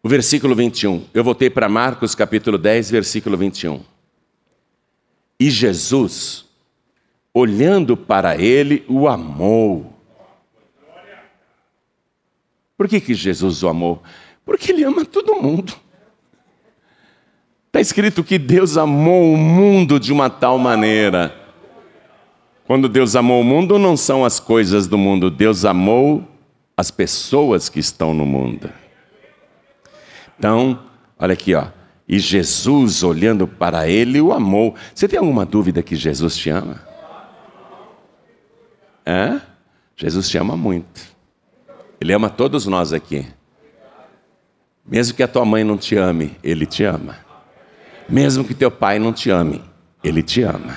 o 0.00 0.08
versículo 0.08 0.54
21. 0.54 1.06
Eu 1.12 1.24
voltei 1.24 1.50
para 1.50 1.68
Marcos 1.68 2.14
capítulo 2.14 2.56
10, 2.56 2.92
versículo 2.92 3.36
21. 3.36 3.82
E 5.40 5.50
Jesus, 5.50 6.44
olhando 7.32 7.96
para 7.96 8.40
ele, 8.40 8.84
o 8.88 9.08
amou. 9.08 9.92
Por 12.76 12.86
que, 12.86 13.00
que 13.00 13.12
Jesus 13.12 13.64
o 13.64 13.68
amou? 13.68 14.02
Porque 14.44 14.70
ele 14.70 14.84
ama 14.84 15.04
todo 15.04 15.34
mundo. 15.34 15.74
Está 17.66 17.80
escrito 17.80 18.22
que 18.22 18.38
Deus 18.38 18.76
amou 18.76 19.32
o 19.32 19.36
mundo 19.36 19.98
de 19.98 20.12
uma 20.12 20.30
tal 20.30 20.58
maneira. 20.58 21.43
Quando 22.66 22.88
Deus 22.88 23.14
amou 23.14 23.40
o 23.40 23.44
mundo, 23.44 23.78
não 23.78 23.96
são 23.96 24.24
as 24.24 24.40
coisas 24.40 24.86
do 24.86 24.96
mundo, 24.96 25.30
Deus 25.30 25.64
amou 25.64 26.26
as 26.76 26.90
pessoas 26.90 27.68
que 27.68 27.78
estão 27.78 28.14
no 28.14 28.24
mundo. 28.24 28.70
Então, 30.38 30.78
olha 31.18 31.34
aqui, 31.34 31.54
ó. 31.54 31.66
E 32.08 32.18
Jesus, 32.18 33.02
olhando 33.02 33.46
para 33.46 33.88
ele, 33.88 34.20
o 34.20 34.32
amou. 34.32 34.74
Você 34.94 35.08
tem 35.08 35.18
alguma 35.18 35.46
dúvida 35.46 35.82
que 35.82 35.96
Jesus 35.96 36.36
te 36.36 36.50
ama? 36.50 36.94
Jesus 39.96 40.28
te 40.28 40.36
ama 40.38 40.56
muito. 40.56 41.14
Ele 42.00 42.12
ama 42.12 42.28
todos 42.28 42.66
nós 42.66 42.92
aqui. 42.92 43.26
Mesmo 44.84 45.16
que 45.16 45.22
a 45.22 45.28
tua 45.28 45.44
mãe 45.44 45.64
não 45.64 45.78
te 45.78 45.96
ame, 45.96 46.36
ele 46.42 46.66
te 46.66 46.84
ama. 46.84 47.16
Mesmo 48.08 48.44
que 48.44 48.54
teu 48.54 48.70
pai 48.70 48.98
não 48.98 49.12
te 49.12 49.30
ame, 49.30 49.62
ele 50.02 50.22
te 50.22 50.42
ama. 50.42 50.76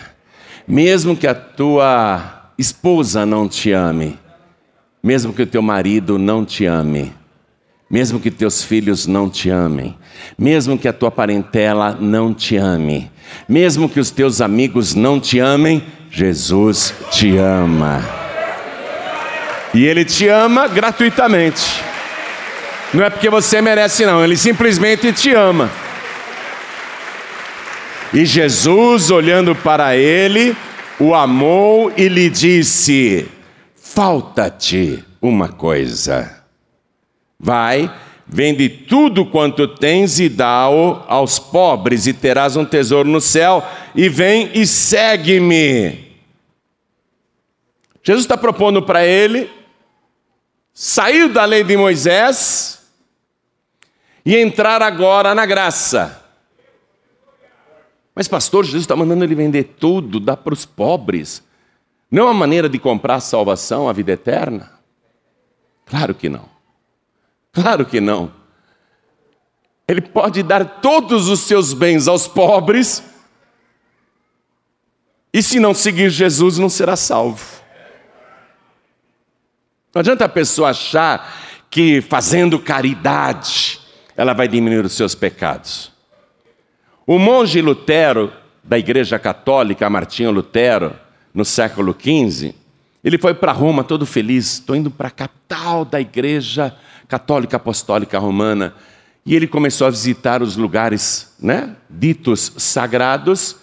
Mesmo 0.67 1.15
que 1.15 1.25
a 1.25 1.34
tua 1.34 2.51
esposa 2.58 3.25
não 3.25 3.47
te 3.47 3.71
ame, 3.71 4.19
mesmo 5.01 5.32
que 5.32 5.43
o 5.43 5.47
teu 5.47 5.62
marido 5.62 6.17
não 6.17 6.43
te 6.43 6.65
ame, 6.65 7.13
mesmo 7.89 8.19
que 8.19 8.30
teus 8.30 8.63
filhos 8.63 9.08
não 9.08 9.30
te 9.30 9.49
amem, 9.49 9.95
mesmo 10.38 10.77
que 10.77 10.88
a 10.88 10.93
tua 10.93 11.10
parentela 11.10 11.97
não 11.97 12.34
te 12.34 12.58
ame, 12.58 13.10
mesmo 13.47 13.88
que 13.88 13.99
os 13.99 14.12
teus 14.12 14.41
amigos 14.41 14.93
não 14.93 15.21
te 15.21 15.39
amem, 15.39 15.82
Jesus 16.12 16.93
te 17.12 17.38
ama. 17.38 18.03
E 19.73 19.86
Ele 19.86 20.03
te 20.03 20.27
ama 20.27 20.67
gratuitamente. 20.67 21.82
Não 22.93 23.06
é 23.06 23.10
porque 23.10 23.30
você 23.30 23.62
merece, 23.62 24.06
não, 24.06 24.23
Ele 24.23 24.36
simplesmente 24.36 25.13
te 25.13 25.34
ama. 25.34 25.69
E 28.13 28.26
Jesus, 28.26 29.12
olhando 29.12 29.56
para 29.56 29.96
ele, 29.96 30.56
o 31.00 31.13
amou 31.13 31.91
e 31.96 32.08
lhe 32.08 32.30
disse: 32.30 33.28
Falta-te 33.76 35.04
uma 35.22 35.50
coisa 35.50 36.38
Vai, 37.39 37.93
vende 38.26 38.67
tudo 38.67 39.26
quanto 39.26 39.67
tens 39.67 40.20
e 40.20 40.28
dá-o 40.28 41.04
aos 41.08 41.38
pobres, 41.38 42.08
e 42.08 42.13
terás 42.13 42.56
um 42.56 42.65
tesouro 42.65 43.08
no 43.08 43.22
céu, 43.22 43.63
e 43.93 44.10
vem 44.10 44.52
e 44.56 44.65
segue-me. 44.65 46.08
Jesus 48.04 48.24
está 48.24 48.38
propondo 48.38 48.82
para 48.82 49.06
ele 49.06 49.52
sair 50.74 51.30
da 51.30 51.46
lei 51.46 51.63
de 51.63 51.78
Moisés 51.78 52.80
e 54.26 54.36
entrar 54.36 54.82
agora 54.82 55.36
na 55.36 55.46
graça. 55.46 56.26
Mas, 58.17 58.27
pastor, 58.27 58.65
Jesus 58.65 58.82
está 58.82 58.95
mandando 58.95 59.23
ele 59.23 59.36
vender 59.36 59.75
tudo, 59.80 60.19
dar 60.19 60.38
para 60.38 60.51
os 60.51 60.65
pobres. 60.65 61.43
Não 62.10 62.23
é 62.23 62.25
uma 62.25 62.34
maneira 62.34 62.67
de 62.67 62.80
comprar 62.80 63.17
a 63.17 63.19
salvação, 63.19 63.88
a 63.88 63.93
vida 63.93 64.12
eterna? 64.12 64.71
Claro 65.86 66.15
que 66.15 66.27
não. 66.27 66.49
Claro 67.53 67.86
que 67.86 68.01
não. 68.01 68.34
Ele 69.88 70.01
pode 70.01 70.41
dar 70.41 70.82
todos 70.82 71.30
os 71.30 71.41
seus 71.41 71.73
bens 71.73 72.08
aos 72.08 72.27
pobres, 72.27 73.03
e 75.32 75.43
se 75.43 75.60
não 75.60 75.75
seguir 75.75 76.10
Jesus, 76.10 76.58
não 76.58 76.69
será 76.69 76.95
salvo. 76.95 77.62
Não 79.93 79.99
adianta 79.99 80.25
a 80.25 80.30
pessoa 80.30 80.71
achar 80.71 81.39
que 81.69 82.01
fazendo 82.01 82.58
caridade 82.58 83.80
ela 84.15 84.34
vai 84.34 84.47
diminuir 84.47 84.84
os 84.84 84.93
seus 84.93 85.13
pecados. 85.13 85.95
O 87.10 87.17
monge 87.17 87.62
Lutero, 87.62 88.34
da 88.62 88.78
Igreja 88.78 89.17
Católica, 89.17 89.89
Martinho 89.89 90.30
Lutero, 90.30 90.93
no 91.34 91.46
século 91.46 91.96
XV, 91.98 92.54
ele 93.02 93.17
foi 93.17 93.34
para 93.34 93.54
Roma 93.54 93.82
todo 93.82 94.06
feliz, 94.06 94.56
estou 94.56 94.76
indo 94.76 94.91
para 94.91 95.08
a 95.08 95.12
capital 95.12 95.86
da 95.86 96.02
Igreja 96.02 96.76
Católica 97.08 97.56
Apostólica 97.56 98.20
Romana, 98.20 98.74
e 99.26 99.34
ele 99.34 99.48
começou 99.48 99.88
a 99.88 99.89
visitar 99.89 100.41
os 100.41 100.58
lugares 100.58 101.34
né, 101.39 101.78
ditos 101.89 102.52
sagrados, 102.58 103.56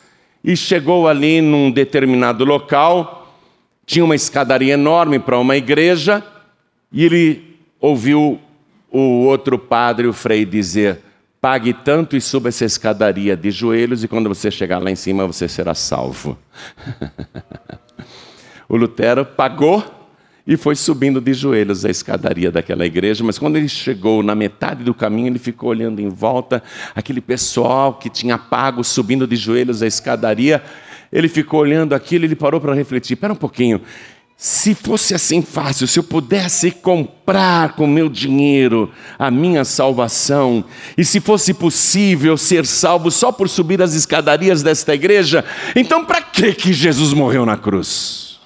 e 0.43 0.57
chegou 0.57 1.07
ali 1.07 1.43
num 1.43 1.71
determinado 1.71 2.47
local, 2.47 3.39
tinha 3.85 4.07
uma 4.07 4.15
escadaria 4.15 4.73
enorme 4.73 5.19
para 5.19 5.39
uma 5.39 5.55
igreja, 5.55 6.25
e 6.91 7.05
ele 7.05 7.59
ouviu 7.79 8.41
o 8.91 9.27
outro 9.27 9.59
padre, 9.59 10.07
o 10.07 10.15
frei, 10.15 10.47
dizer: 10.47 11.01
pague 11.45 11.75
tanto 11.75 12.17
e 12.17 12.23
suba 12.23 12.49
essa 12.49 12.65
escadaria 12.65 13.37
de 13.37 13.51
joelhos, 13.51 14.03
e 14.03 14.09
quando 14.09 14.31
você 14.31 14.51
chegar 14.51 14.79
lá 14.79 14.91
em 14.91 14.97
cima, 14.97 15.27
você 15.27 15.47
será 15.47 15.75
salvo. 15.75 16.39
O 18.67 18.79
Lutero 18.79 19.27
pagou 19.27 19.85
e 20.47 20.57
foi 20.57 20.75
subindo 20.75 21.21
de 21.21 21.35
joelhos 21.35 21.85
a 21.85 21.91
escadaria 21.91 22.51
daquela 22.51 22.87
igreja, 22.87 23.23
mas 23.23 23.39
quando 23.39 23.57
ele 23.57 23.69
chegou 23.69 24.23
na 24.23 24.35
metade 24.35 24.83
do 24.83 24.95
caminho, 24.95 25.27
ele 25.27 25.39
ficou 25.39 25.69
olhando 25.69 26.01
em 26.01 26.09
volta, 26.09 26.63
aquele 26.95 27.21
pessoal 27.21 27.93
que 27.93 28.09
tinha 28.09 28.39
pago 28.39 28.83
subindo 28.83 29.27
de 29.27 29.37
joelhos 29.37 29.83
a 29.83 29.87
escadaria, 29.87 30.63
ele 31.13 31.29
ficou 31.29 31.61
olhando 31.61 31.95
aquilo, 31.95 32.25
ele 32.25 32.35
parou 32.35 32.59
para 32.59 32.73
refletir, 32.73 33.13
espera 33.13 33.35
um 33.35 33.37
pouquinho, 33.37 33.83
se 34.37 34.75
fosse 34.75 35.15
assim 35.15 35.41
fácil, 35.41 35.87
se 35.87 35.99
eu 35.99 36.03
pudesse 36.03 36.71
comprar 36.71 37.75
com 37.77 37.87
meu 37.87 38.09
dinheiro 38.09 38.93
a 39.19 39.31
minha 39.31 39.65
salvação, 39.65 40.65
e 40.99 41.05
se 41.05 41.21
fosse 41.21 41.55
possível 41.55 42.37
ser 42.37 42.67
salvo 42.67 43.11
só 43.11 43.33
por 43.33 43.49
subir 43.49 43.81
as 43.81 43.95
escadarias 43.95 44.63
desta 44.63 44.95
igreja, 44.95 45.45
então 45.75 46.05
para 46.05 46.21
que 46.21 46.53
que 46.53 46.73
Jesus 46.73 47.13
morreu 47.13 47.47
na 47.47 47.57
cruz? 47.57 48.39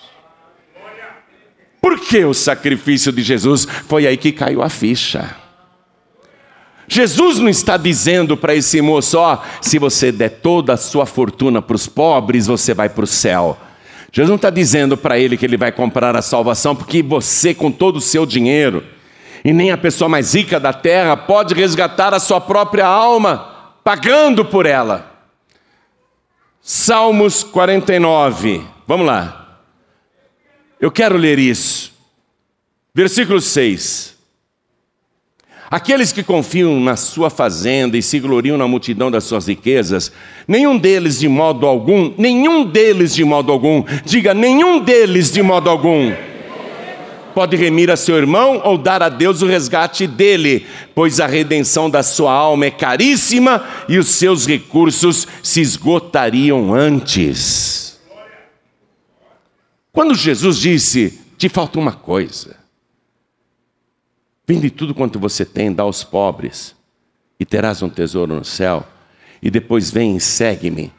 Por 1.81 1.98
que 2.01 2.24
o 2.24 2.35
sacrifício 2.35 3.11
de 3.11 3.22
Jesus? 3.22 3.66
Foi 3.87 4.07
aí 4.07 4.16
que 4.16 4.33
caiu 4.33 4.62
a 4.62 4.68
ficha. 4.68 5.37
Jesus 6.87 7.38
não 7.38 7.48
está 7.48 7.77
dizendo 7.77 8.37
para 8.37 8.55
esse 8.55 8.81
moço: 8.81 9.18
ó, 9.18 9.38
se 9.61 9.79
você 9.79 10.11
der 10.11 10.40
toda 10.40 10.72
a 10.72 10.77
sua 10.77 11.07
fortuna 11.07 11.62
para 11.62 11.77
os 11.77 11.87
pobres, 11.87 12.46
você 12.46 12.74
vai 12.74 12.88
para 12.88 13.05
o 13.05 13.07
céu. 13.07 13.59
Jesus 14.11 14.29
não 14.29 14.37
está 14.37 14.51
dizendo 14.51 14.97
para 14.97 15.18
ele 15.18 15.37
que 15.37 15.44
ele 15.44 15.57
vai 15.57 15.71
comprar 15.71 16.16
a 16.16 16.23
salvação, 16.23 16.75
porque 16.75 17.03
você, 17.03 17.55
com 17.55 17.71
todo 17.71 17.97
o 17.97 18.01
seu 18.01 18.25
dinheiro, 18.25 18.85
e 19.44 19.53
nem 19.53 19.71
a 19.71 19.79
pessoa 19.79 20.09
mais 20.09 20.35
rica 20.35 20.59
da 20.59 20.73
terra, 20.73 21.16
pode 21.16 21.55
resgatar 21.55 22.12
a 22.12 22.21
sua 22.21 22.40
própria 22.40 22.87
alma, 22.87 23.73
pagando 23.85 24.44
por 24.44 24.66
ela. 24.66 25.12
Salmos 26.61 27.42
49, 27.42 28.62
vamos 28.87 29.07
lá. 29.07 29.61
Eu 30.81 30.90
quero 30.90 31.16
ler 31.16 31.38
isso. 31.38 31.92
Versículo 32.94 33.40
6. 33.40 34.17
Aqueles 35.70 36.12
que 36.12 36.22
confiam 36.22 36.81
na 36.81 36.96
sua 36.96 37.28
fazenda 37.28 37.98
e 37.98 38.02
se 38.02 38.18
gloriam 38.18 38.57
na 38.57 38.66
multidão 38.66 39.11
das 39.11 39.24
suas 39.24 39.46
riquezas, 39.46 40.11
nenhum 40.46 40.78
deles 40.78 41.18
de 41.18 41.28
modo 41.28 41.66
algum, 41.66 42.12
nenhum 42.16 42.64
deles 42.64 43.14
de 43.14 43.22
modo 43.22 43.52
algum, 43.52 43.85
diga 44.04 44.33
nenhum 44.33 44.81
deles 44.81 45.31
de 45.31 45.42
modo 45.42 45.68
algum, 45.68 46.11
pode 47.35 47.54
remir 47.54 47.90
a 47.90 47.96
seu 47.96 48.16
irmão 48.16 48.62
ou 48.64 48.78
dar 48.78 49.02
a 49.02 49.11
Deus 49.11 49.42
o 49.42 49.46
resgate 49.46 50.07
dele, 50.07 50.66
pois 50.94 51.20
a 51.20 51.26
redenção 51.26 51.90
da 51.90 52.02
sua 52.02 52.33
alma 52.33 52.66
é 52.66 52.70
caríssima 52.70 53.62
e 53.88 53.98
os 53.98 54.09
seus 54.09 54.46
recursos 54.46 55.28
se 55.42 55.61
esgotariam 55.61 56.74
antes. 56.74 57.96
Quando 59.92 60.14
Jesus 60.14 60.59
disse: 60.59 61.20
Te 61.37 61.48
falta 61.48 61.78
uma 61.78 61.92
coisa, 61.92 62.57
vende 64.49 64.71
tudo 64.71 64.95
quanto 64.95 65.19
você 65.19 65.45
tem, 65.45 65.71
dá 65.71 65.83
aos 65.83 66.03
pobres, 66.03 66.75
e 67.39 67.45
terás 67.45 67.83
um 67.83 67.91
tesouro 67.91 68.35
no 68.35 68.45
céu, 68.47 68.83
e 69.43 69.51
depois 69.51 69.91
vem 69.91 70.17
e 70.17 70.21
segue-me. 70.21 70.91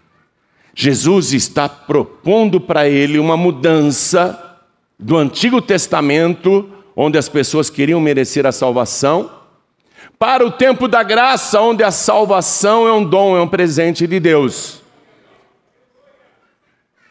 Jesus 0.75 1.33
está 1.33 1.67
propondo 1.67 2.61
para 2.61 2.87
ele 2.87 3.17
uma 3.17 3.35
mudança 3.35 4.61
do 4.99 5.17
Antigo 5.17 5.63
Testamento, 5.63 6.69
onde 6.95 7.17
as 7.17 7.27
pessoas 7.27 7.71
queriam 7.71 7.99
merecer 7.99 8.45
a 8.45 8.51
salvação, 8.51 9.31
para 10.19 10.45
o 10.45 10.51
tempo 10.51 10.87
da 10.87 11.01
graça, 11.01 11.59
onde 11.59 11.83
a 11.83 11.89
salvação 11.89 12.87
é 12.87 12.93
um 12.93 13.03
dom, 13.03 13.35
é 13.35 13.41
um 13.41 13.47
presente 13.47 14.05
de 14.05 14.19
Deus. 14.19 14.79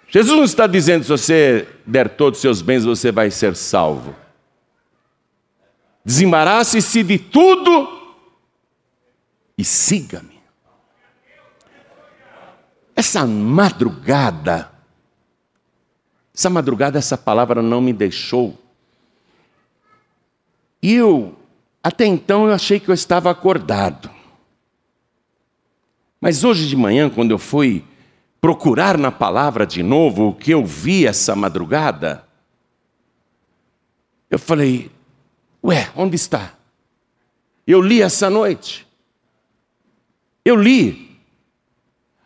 Jesus 0.08 0.36
não 0.36 0.44
está 0.44 0.68
dizendo 0.68 1.02
se 1.02 1.10
você 1.10 1.66
der 1.84 2.10
todos 2.10 2.38
os 2.38 2.42
seus 2.42 2.62
bens, 2.62 2.84
você 2.84 3.10
vai 3.10 3.28
ser 3.28 3.56
salvo. 3.56 4.14
Desembarace-se 6.08 7.02
de 7.02 7.18
tudo 7.18 8.16
e 9.58 9.62
siga-me. 9.62 10.40
Essa 12.96 13.26
madrugada, 13.26 14.72
essa 16.34 16.48
madrugada, 16.48 16.98
essa 16.98 17.18
palavra 17.18 17.60
não 17.60 17.82
me 17.82 17.92
deixou. 17.92 18.58
E 20.82 20.94
eu, 20.94 21.36
até 21.82 22.06
então, 22.06 22.46
eu 22.46 22.54
achei 22.54 22.80
que 22.80 22.88
eu 22.88 22.94
estava 22.94 23.30
acordado. 23.30 24.10
Mas 26.18 26.42
hoje 26.42 26.66
de 26.66 26.74
manhã, 26.74 27.10
quando 27.10 27.32
eu 27.32 27.38
fui 27.38 27.84
procurar 28.40 28.96
na 28.96 29.12
palavra 29.12 29.66
de 29.66 29.82
novo 29.82 30.28
o 30.28 30.34
que 30.34 30.52
eu 30.52 30.64
vi 30.64 31.06
essa 31.06 31.36
madrugada, 31.36 32.24
eu 34.30 34.38
falei: 34.38 34.90
Ué, 35.68 35.90
onde 35.94 36.16
está? 36.16 36.54
Eu 37.66 37.82
li 37.82 38.00
essa 38.00 38.30
noite. 38.30 38.88
Eu 40.42 40.56
li. 40.56 41.20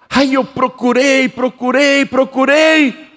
Aí 0.09 0.35
eu 0.35 0.45
procurei, 0.45 1.29
procurei, 1.29 2.07
procurei. 2.07 3.11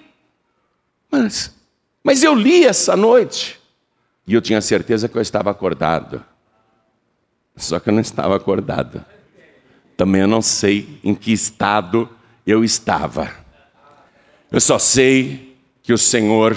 Mas, 1.08 1.54
mas 2.02 2.24
eu 2.24 2.34
li 2.34 2.64
essa 2.64 2.96
noite. 2.96 3.60
E 4.26 4.34
eu 4.34 4.42
tinha 4.42 4.60
certeza 4.60 5.08
que 5.08 5.16
eu 5.16 5.22
estava 5.22 5.52
acordado. 5.52 6.24
Só 7.54 7.78
que 7.78 7.88
eu 7.88 7.92
não 7.92 8.00
estava 8.00 8.34
acordado. 8.34 9.04
Também 9.96 10.22
eu 10.22 10.28
não 10.28 10.42
sei 10.42 10.98
em 11.04 11.14
que 11.14 11.32
estado 11.32 12.10
eu 12.44 12.64
estava. 12.64 13.32
Eu 14.50 14.60
só 14.60 14.76
sei 14.76 15.56
que 15.84 15.92
o 15.92 15.98
Senhor 15.98 16.56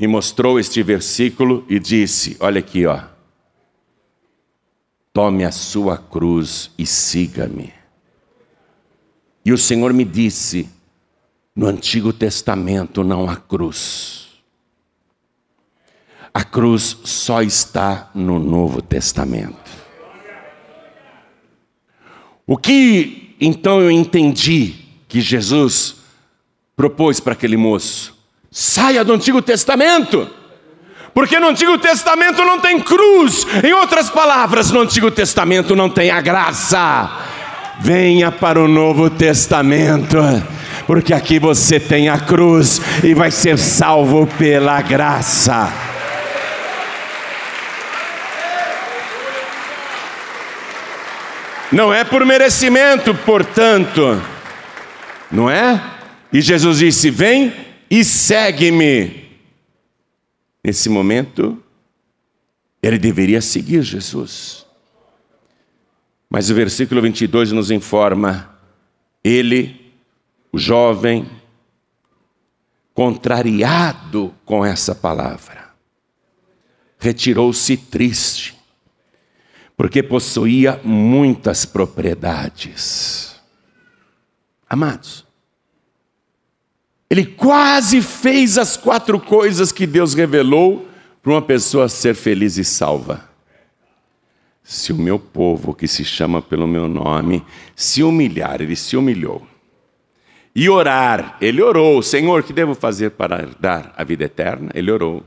me 0.00 0.08
mostrou 0.08 0.58
este 0.58 0.82
versículo 0.82 1.62
e 1.68 1.78
disse: 1.78 2.34
Olha 2.40 2.60
aqui, 2.60 2.86
ó. 2.86 3.02
Tome 5.12 5.44
a 5.44 5.52
sua 5.52 5.98
cruz 5.98 6.70
e 6.78 6.86
siga-me. 6.86 7.70
E 9.44 9.52
o 9.52 9.58
Senhor 9.58 9.92
me 9.92 10.04
disse: 10.04 10.66
no 11.54 11.66
Antigo 11.66 12.14
Testamento 12.14 13.04
não 13.04 13.28
há 13.28 13.36
cruz. 13.36 14.28
A 16.32 16.44
cruz 16.44 16.96
só 17.04 17.42
está 17.42 18.10
no 18.14 18.38
Novo 18.38 18.80
Testamento. 18.80 19.70
O 22.46 22.56
que 22.56 23.36
então 23.38 23.82
eu 23.82 23.90
entendi 23.90 24.76
que 25.06 25.20
Jesus 25.20 25.96
propôs 26.74 27.20
para 27.20 27.34
aquele 27.34 27.58
moço? 27.58 28.19
Saia 28.50 29.04
do 29.04 29.12
Antigo 29.12 29.40
Testamento. 29.40 30.28
Porque 31.14 31.38
no 31.38 31.48
Antigo 31.48 31.76
Testamento 31.78 32.44
não 32.44 32.60
tem 32.60 32.80
cruz. 32.80 33.46
Em 33.64 33.72
outras 33.72 34.10
palavras, 34.10 34.70
no 34.70 34.80
Antigo 34.80 35.10
Testamento 35.10 35.74
não 35.76 35.88
tem 35.88 36.10
a 36.10 36.20
graça. 36.20 37.10
Venha 37.80 38.30
para 38.30 38.60
o 38.60 38.68
Novo 38.68 39.08
Testamento 39.10 40.18
porque 40.90 41.14
aqui 41.14 41.38
você 41.38 41.78
tem 41.78 42.08
a 42.08 42.18
cruz 42.18 42.80
e 43.04 43.14
vai 43.14 43.30
ser 43.30 43.56
salvo 43.56 44.26
pela 44.26 44.82
graça. 44.82 45.72
Não 51.70 51.94
é 51.94 52.02
por 52.02 52.26
merecimento, 52.26 53.14
portanto, 53.14 54.20
não 55.30 55.48
é? 55.48 55.80
E 56.32 56.40
Jesus 56.40 56.78
disse: 56.78 57.08
Vem 57.08 57.54
e 57.90 58.04
segue-me. 58.04 59.28
Nesse 60.62 60.88
momento, 60.88 61.60
ele 62.82 62.98
deveria 62.98 63.40
seguir 63.40 63.82
Jesus. 63.82 64.66
Mas 66.28 66.48
o 66.48 66.54
versículo 66.54 67.02
22 67.02 67.50
nos 67.50 67.70
informa: 67.70 68.54
ele 69.24 69.92
o 70.52 70.58
jovem, 70.58 71.28
contrariado 72.94 74.34
com 74.44 74.64
essa 74.64 74.94
palavra, 74.94 75.70
retirou-se 76.98 77.76
triste, 77.76 78.56
porque 79.76 80.02
possuía 80.02 80.80
muitas 80.84 81.64
propriedades. 81.64 83.40
Amados, 84.68 85.26
ele 87.10 87.26
quase 87.26 88.00
fez 88.00 88.56
as 88.56 88.76
quatro 88.76 89.18
coisas 89.18 89.72
que 89.72 89.86
Deus 89.86 90.14
revelou 90.14 90.88
para 91.20 91.32
uma 91.32 91.42
pessoa 91.42 91.88
ser 91.88 92.14
feliz 92.14 92.56
e 92.56 92.64
salva. 92.64 93.28
Se 94.62 94.92
o 94.92 94.96
meu 94.96 95.18
povo, 95.18 95.74
que 95.74 95.88
se 95.88 96.04
chama 96.04 96.40
pelo 96.40 96.66
meu 96.66 96.86
nome, 96.86 97.44
se 97.74 98.04
humilhar, 98.04 98.60
ele 98.60 98.76
se 98.76 98.96
humilhou 98.96 99.44
e 100.54 100.68
orar. 100.68 101.36
Ele 101.40 101.62
orou: 101.62 102.02
Senhor, 102.02 102.42
que 102.42 102.52
devo 102.52 102.74
fazer 102.74 103.10
para 103.10 103.48
dar 103.58 103.92
a 103.96 104.04
vida 104.04 104.24
eterna? 104.24 104.70
Ele 104.74 104.90
orou. 104.90 105.24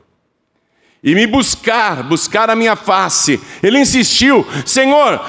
E 1.03 1.13
me 1.13 1.27
buscar, 1.27 2.01
buscar 2.01 2.49
a 2.49 2.55
minha 2.55 2.77
face. 2.77 3.41
Ele 3.61 3.77
insistiu: 3.77 4.47
Senhor, 4.65 5.19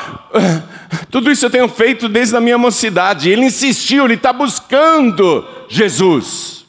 tudo 1.11 1.33
isso 1.33 1.47
eu 1.47 1.51
tenho 1.51 1.69
feito 1.69 2.09
desde 2.09 2.37
a 2.37 2.41
minha 2.41 2.57
mocidade. 2.57 3.29
Ele 3.29 3.47
insistiu, 3.47 4.05
ele 4.05 4.15
está 4.15 4.33
buscando 4.33 5.45
Jesus. 5.69 6.65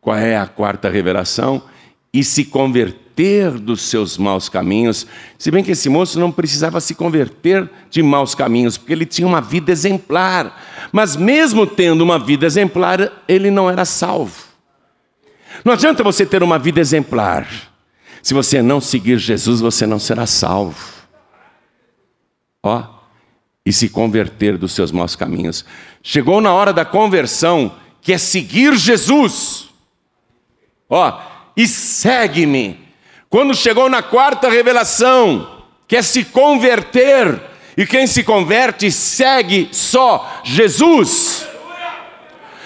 Qual 0.00 0.16
é 0.16 0.36
a 0.36 0.46
quarta 0.46 0.88
revelação? 0.88 1.62
E 2.12 2.22
se 2.22 2.44
converter 2.44 3.50
dos 3.50 3.82
seus 3.82 4.16
maus 4.16 4.48
caminhos. 4.48 5.04
Se 5.36 5.50
bem 5.50 5.64
que 5.64 5.72
esse 5.72 5.88
moço 5.88 6.20
não 6.20 6.30
precisava 6.30 6.80
se 6.80 6.94
converter 6.94 7.68
de 7.90 8.04
maus 8.04 8.36
caminhos, 8.36 8.78
porque 8.78 8.92
ele 8.92 9.04
tinha 9.04 9.26
uma 9.26 9.40
vida 9.40 9.72
exemplar. 9.72 10.62
Mas 10.92 11.16
mesmo 11.16 11.66
tendo 11.66 12.02
uma 12.02 12.20
vida 12.20 12.46
exemplar, 12.46 13.24
ele 13.26 13.50
não 13.50 13.68
era 13.68 13.84
salvo. 13.84 14.45
Não 15.66 15.72
adianta 15.72 16.04
você 16.04 16.24
ter 16.24 16.44
uma 16.44 16.60
vida 16.60 16.78
exemplar. 16.78 17.44
Se 18.22 18.32
você 18.32 18.62
não 18.62 18.80
seguir 18.80 19.18
Jesus, 19.18 19.60
você 19.60 19.84
não 19.84 19.98
será 19.98 20.24
salvo. 20.24 20.78
Ó, 22.62 22.84
e 23.64 23.72
se 23.72 23.88
converter 23.88 24.56
dos 24.56 24.70
seus 24.70 24.92
maus 24.92 25.16
caminhos. 25.16 25.64
Chegou 26.04 26.40
na 26.40 26.52
hora 26.52 26.72
da 26.72 26.84
conversão, 26.84 27.74
que 28.00 28.12
é 28.12 28.18
seguir 28.18 28.76
Jesus. 28.76 29.68
Ó, 30.88 31.20
e 31.56 31.66
segue-me. 31.66 32.78
Quando 33.28 33.52
chegou 33.52 33.90
na 33.90 34.04
quarta 34.04 34.48
revelação, 34.48 35.64
quer 35.88 36.04
se 36.04 36.26
converter, 36.26 37.42
e 37.76 37.84
quem 37.84 38.06
se 38.06 38.22
converte 38.22 38.92
segue 38.92 39.70
só 39.72 40.42
Jesus. 40.44 41.44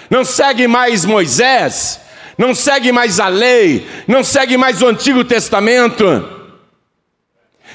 Não 0.07 0.23
segue 0.23 0.67
mais 0.67 1.03
Moisés, 1.03 2.00
não 2.41 2.55
segue 2.55 2.91
mais 2.91 3.19
a 3.19 3.27
lei, 3.27 3.87
não 4.07 4.23
segue 4.23 4.57
mais 4.57 4.81
o 4.81 4.87
Antigo 4.87 5.23
Testamento. 5.23 6.27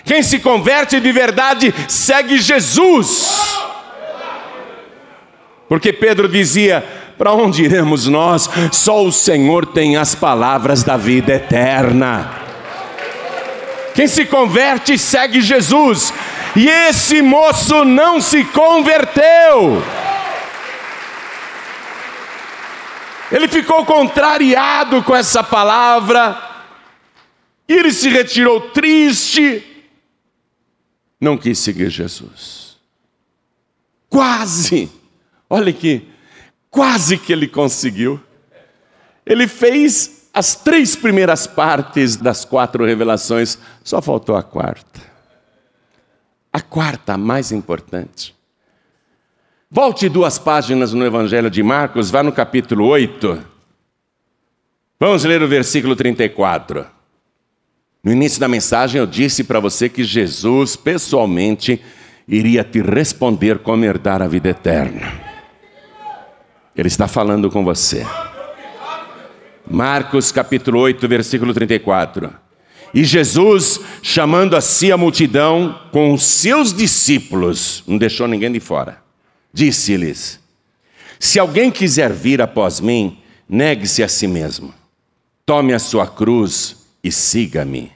Quem 0.05 0.25
se 0.25 0.41
converte 0.41 0.99
de 0.99 1.13
verdade 1.13 1.73
segue 1.87 2.37
Jesus. 2.39 3.33
Porque 5.69 5.93
Pedro 5.93 6.29
dizia: 6.29 6.85
Para 7.17 7.33
onde 7.33 7.63
iremos 7.63 8.09
nós? 8.09 8.51
Só 8.73 9.05
o 9.05 9.13
Senhor 9.13 9.67
tem 9.67 9.97
as 9.97 10.17
palavras 10.17 10.83
da 10.83 10.97
vida 10.97 11.35
eterna. 11.35 12.29
Quem 13.95 14.09
se 14.09 14.25
converte 14.25 14.99
segue 14.99 15.41
Jesus. 15.41 16.13
E 16.57 16.69
esse 16.69 17.23
moço 17.23 17.85
não 17.85 18.21
se 18.21 18.43
converteu. 18.43 19.81
Ele 23.31 23.49
ficou 23.49 23.85
contrariado 23.85 25.03
com 25.03 25.15
essa 25.15 25.43
palavra. 25.43 26.39
E 27.69 27.73
ele 27.73 27.93
se 27.93 28.09
retirou 28.09 28.61
triste. 28.71 29.65
Não 31.21 31.37
quis 31.37 31.59
seguir 31.59 31.91
Jesus. 31.91 32.77
Quase. 34.09 34.91
Olha 35.51 35.71
aqui. 35.71 36.09
Quase 36.71 37.19
que 37.19 37.33
ele 37.33 37.49
conseguiu. 37.49 38.21
Ele 39.25 39.49
fez 39.49 40.29
as 40.37 40.55
três 40.55 40.95
primeiras 40.95 41.47
partes 41.47 42.15
das 42.15 42.45
quatro 42.45 42.85
revelações, 42.85 43.59
só 43.83 44.03
faltou 44.03 44.37
a 44.37 44.43
quarta. 44.43 45.01
A 46.53 46.61
quarta, 46.61 47.15
a 47.15 47.17
mais 47.17 47.53
importante. 47.53 48.36
Volte 49.69 50.09
duas 50.09 50.39
páginas 50.39 50.93
no 50.93 51.05
Evangelho 51.05 51.51
de 51.51 51.61
Marcos, 51.61 52.09
vá 52.09 52.23
no 52.23 52.31
capítulo 52.31 52.87
8. 52.87 53.45
Vamos 54.99 55.25
ler 55.25 55.43
o 55.43 55.49
versículo 55.49 55.97
34. 55.97 56.87
No 58.03 58.13
início 58.13 58.39
da 58.39 58.47
mensagem 58.47 59.01
eu 59.01 59.07
disse 59.09 59.43
para 59.43 59.59
você 59.59 59.89
que 59.89 60.05
Jesus 60.05 60.77
pessoalmente 60.77 61.83
iria 62.29 62.63
te 62.63 62.81
responder 62.81 63.59
como 63.59 63.85
herdar 63.85 64.23
a 64.23 64.29
vida 64.29 64.51
eterna. 64.51 65.21
Ele 66.77 66.87
está 66.87 67.09
falando 67.09 67.51
com 67.51 67.65
você. 67.65 68.07
Marcos 69.69 70.31
capítulo 70.31 70.79
8, 70.79 71.09
versículo 71.09 71.53
34. 71.53 72.33
E 72.95 73.03
Jesus, 73.03 73.81
chamando 74.01 74.55
a 74.55 74.61
si 74.61 74.93
a 74.93 74.97
multidão 74.97 75.77
com 75.91 76.15
os 76.15 76.23
seus 76.23 76.73
discípulos, 76.73 77.83
não 77.85 77.99
deixou 77.99 78.29
ninguém 78.29 78.53
de 78.53 78.61
fora, 78.61 79.05
disse-lhes: 79.57 80.39
Se 81.19 81.39
alguém 81.39 81.71
quiser 81.71 82.13
vir 82.13 82.43
após 82.43 82.79
mim, 82.79 83.19
negue-se 83.49 84.03
a 84.03 84.09
si 84.09 84.29
mesmo, 84.29 84.75
tome 85.47 85.73
a 85.73 85.79
sua 85.79 86.07
cruz 86.07 86.87
e 87.03 87.11
siga-me. 87.11 87.91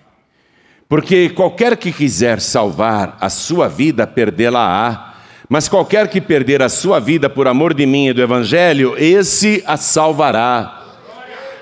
Porque 0.88 1.28
qualquer 1.28 1.76
que 1.76 1.92
quiser 1.92 2.40
salvar 2.40 3.18
a 3.20 3.28
sua 3.28 3.68
vida, 3.68 4.06
perdê-la-á. 4.06 5.08
Mas 5.48 5.68
qualquer 5.68 6.08
que 6.08 6.20
perder 6.20 6.62
a 6.62 6.68
sua 6.68 6.98
vida 6.98 7.28
por 7.28 7.46
amor 7.46 7.74
de 7.74 7.84
mim 7.84 8.08
e 8.08 8.12
do 8.12 8.22
Evangelho, 8.22 8.94
esse 8.96 9.62
a 9.66 9.76
salvará. 9.76 10.84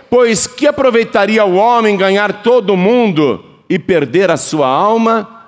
Pois 0.09 0.47
que 0.47 0.67
aproveitaria 0.67 1.45
o 1.45 1.57
homem 1.57 1.97
ganhar 1.97 2.43
todo 2.43 2.75
o 2.75 2.77
mundo 2.77 3.45
e 3.69 3.79
perder 3.79 4.31
a 4.31 4.37
sua 4.37 4.69
alma? 4.69 5.39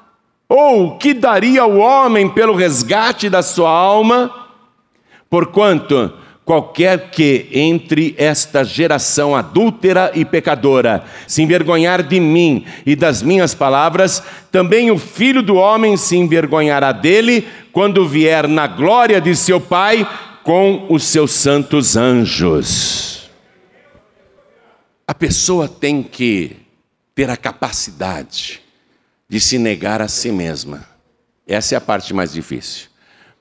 Ou 0.48 0.98
que 0.98 1.14
daria 1.14 1.64
o 1.64 1.78
homem 1.78 2.28
pelo 2.28 2.56
resgate 2.56 3.30
da 3.30 3.40
sua 3.40 3.70
alma? 3.70 4.39
Porquanto 5.30 6.12
qualquer 6.44 7.12
que 7.12 7.48
entre 7.52 8.12
esta 8.18 8.64
geração 8.64 9.36
adúltera 9.36 10.10
e 10.12 10.24
pecadora 10.24 11.04
se 11.28 11.40
envergonhar 11.42 12.02
de 12.02 12.18
mim 12.18 12.66
e 12.84 12.96
das 12.96 13.22
minhas 13.22 13.54
palavras, 13.54 14.20
também 14.50 14.90
o 14.90 14.98
filho 14.98 15.42
do 15.44 15.54
homem 15.54 15.96
se 15.96 16.16
envergonhará 16.16 16.90
dele 16.90 17.46
quando 17.70 18.08
vier 18.08 18.48
na 18.48 18.66
glória 18.66 19.20
de 19.20 19.36
seu 19.36 19.60
Pai 19.60 20.04
com 20.42 20.86
os 20.90 21.04
seus 21.04 21.30
santos 21.30 21.96
anjos. 21.96 23.30
A 25.06 25.14
pessoa 25.14 25.68
tem 25.68 26.02
que 26.02 26.56
ter 27.14 27.30
a 27.30 27.36
capacidade 27.36 28.60
de 29.28 29.38
se 29.38 29.56
negar 29.56 30.02
a 30.02 30.08
si 30.08 30.32
mesma. 30.32 30.84
Essa 31.46 31.76
é 31.76 31.78
a 31.78 31.80
parte 31.80 32.12
mais 32.12 32.32
difícil. 32.32 32.88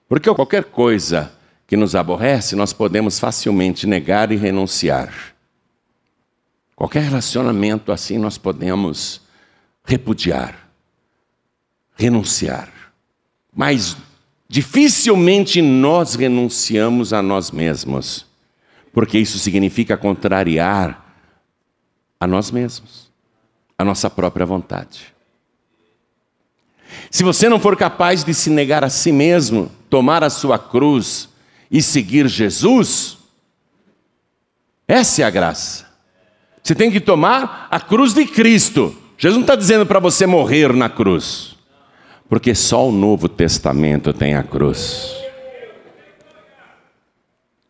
Porque 0.08 0.32
qualquer 0.32 0.66
coisa 0.66 1.32
que 1.70 1.78
nos 1.78 1.94
aborrece, 1.94 2.56
nós 2.56 2.74
podemos 2.74 3.20
facilmente 3.20 3.86
negar 3.86 4.32
e 4.32 4.36
renunciar. 4.36 5.14
Qualquer 6.76 7.04
relacionamento 7.04 7.92
assim 7.92 8.18
nós 8.18 8.40
podemos 8.40 9.22
repudiar, 9.86 10.68
renunciar. 11.96 12.74
Mas 13.56 13.96
dificilmente 14.48 15.62
nós 15.62 16.16
renunciamos 16.16 17.14
a 17.14 17.22
nós 17.22 17.52
mesmos, 17.52 18.26
porque 18.92 19.20
isso 19.20 19.38
significa 19.38 19.96
contrariar 19.96 21.06
a 22.20 22.26
nós 22.26 22.50
mesmos, 22.50 23.12
a 23.78 23.86
nossa 23.86 24.10
própria 24.10 24.44
vontade. 24.44 25.14
Se 27.12 27.22
você 27.22 27.48
não 27.48 27.60
for 27.60 27.78
capaz 27.78 28.24
de 28.24 28.34
se 28.34 28.50
negar 28.50 28.84
a 28.84 28.90
si 28.90 29.12
mesmo, 29.12 29.72
tomar 29.88 30.24
a 30.24 30.32
sua 30.32 30.58
cruz 30.58 31.30
e 31.70 31.82
seguir 31.82 32.28
Jesus, 32.28 33.18
essa 34.88 35.22
é 35.22 35.26
a 35.26 35.30
graça. 35.30 35.86
Você 36.64 36.74
tem 36.74 36.92
que 36.92 37.00
tomar 37.00 37.68
a 37.70 37.80
cruz 37.80 38.14
de 38.14 38.26
Cristo. 38.26 38.96
Jesus 39.18 39.36
não 39.36 39.44
está 39.44 39.56
dizendo 39.56 39.86
para 39.86 40.00
você 40.00 40.26
morrer 40.26 40.74
na 40.74 40.90
cruz, 40.90 41.56
porque 42.28 42.56
só 42.56 42.88
o 42.88 42.92
Novo 42.92 43.28
Testamento 43.28 44.14
tem 44.14 44.36
a 44.36 44.44
cruz. 44.44 45.16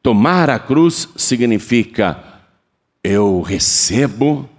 Tomar 0.01 0.49
a 0.49 0.59
cruz 0.59 1.09
significa 1.15 2.23
eu 3.03 3.41
recebo 3.41 4.49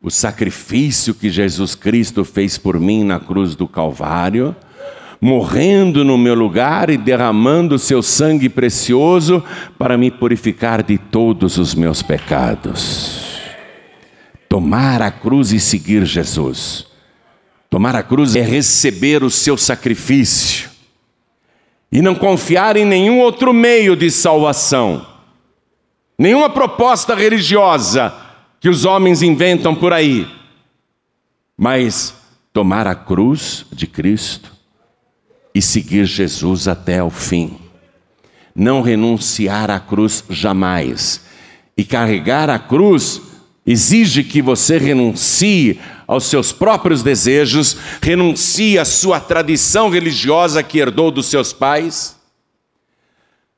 o 0.00 0.10
sacrifício 0.10 1.14
que 1.14 1.30
Jesus 1.30 1.74
Cristo 1.74 2.24
fez 2.24 2.58
por 2.58 2.78
mim 2.78 3.04
na 3.04 3.18
cruz 3.18 3.54
do 3.54 3.66
Calvário 3.66 4.54
morrendo 5.24 6.04
no 6.04 6.18
meu 6.18 6.34
lugar 6.34 6.90
e 6.90 6.98
derramando 6.98 7.76
o 7.76 7.78
seu 7.78 8.02
sangue 8.02 8.46
precioso 8.50 9.42
para 9.78 9.96
me 9.96 10.10
purificar 10.10 10.82
de 10.82 10.98
todos 10.98 11.56
os 11.56 11.74
meus 11.74 12.02
pecados. 12.02 13.40
Tomar 14.50 15.00
a 15.00 15.10
cruz 15.10 15.50
e 15.50 15.58
seguir 15.58 16.04
Jesus. 16.04 16.86
Tomar 17.70 17.96
a 17.96 18.02
cruz 18.02 18.36
é 18.36 18.42
receber 18.42 19.24
o 19.24 19.30
seu 19.30 19.56
sacrifício 19.56 20.68
e 21.90 22.02
não 22.02 22.14
confiar 22.14 22.76
em 22.76 22.84
nenhum 22.84 23.18
outro 23.20 23.50
meio 23.50 23.96
de 23.96 24.10
salvação, 24.10 25.06
nenhuma 26.18 26.50
proposta 26.50 27.14
religiosa 27.14 28.12
que 28.60 28.68
os 28.68 28.84
homens 28.84 29.22
inventam 29.22 29.74
por 29.74 29.90
aí, 29.90 30.28
mas 31.56 32.14
tomar 32.52 32.86
a 32.86 32.94
cruz 32.94 33.64
de 33.72 33.86
Cristo 33.86 34.53
e 35.54 35.62
seguir 35.62 36.04
Jesus 36.04 36.66
até 36.66 37.02
o 37.02 37.10
fim. 37.10 37.56
Não 38.54 38.82
renunciar 38.82 39.70
à 39.70 39.78
cruz 39.78 40.24
jamais. 40.28 41.20
E 41.76 41.84
carregar 41.84 42.50
a 42.50 42.58
cruz 42.58 43.20
exige 43.66 44.24
que 44.24 44.42
você 44.42 44.76
renuncie 44.78 45.80
aos 46.06 46.24
seus 46.24 46.52
próprios 46.52 47.02
desejos, 47.02 47.76
renuncie 48.02 48.78
à 48.78 48.84
sua 48.84 49.20
tradição 49.20 49.88
religiosa 49.88 50.62
que 50.62 50.78
herdou 50.78 51.10
dos 51.10 51.26
seus 51.26 51.52
pais, 51.52 52.16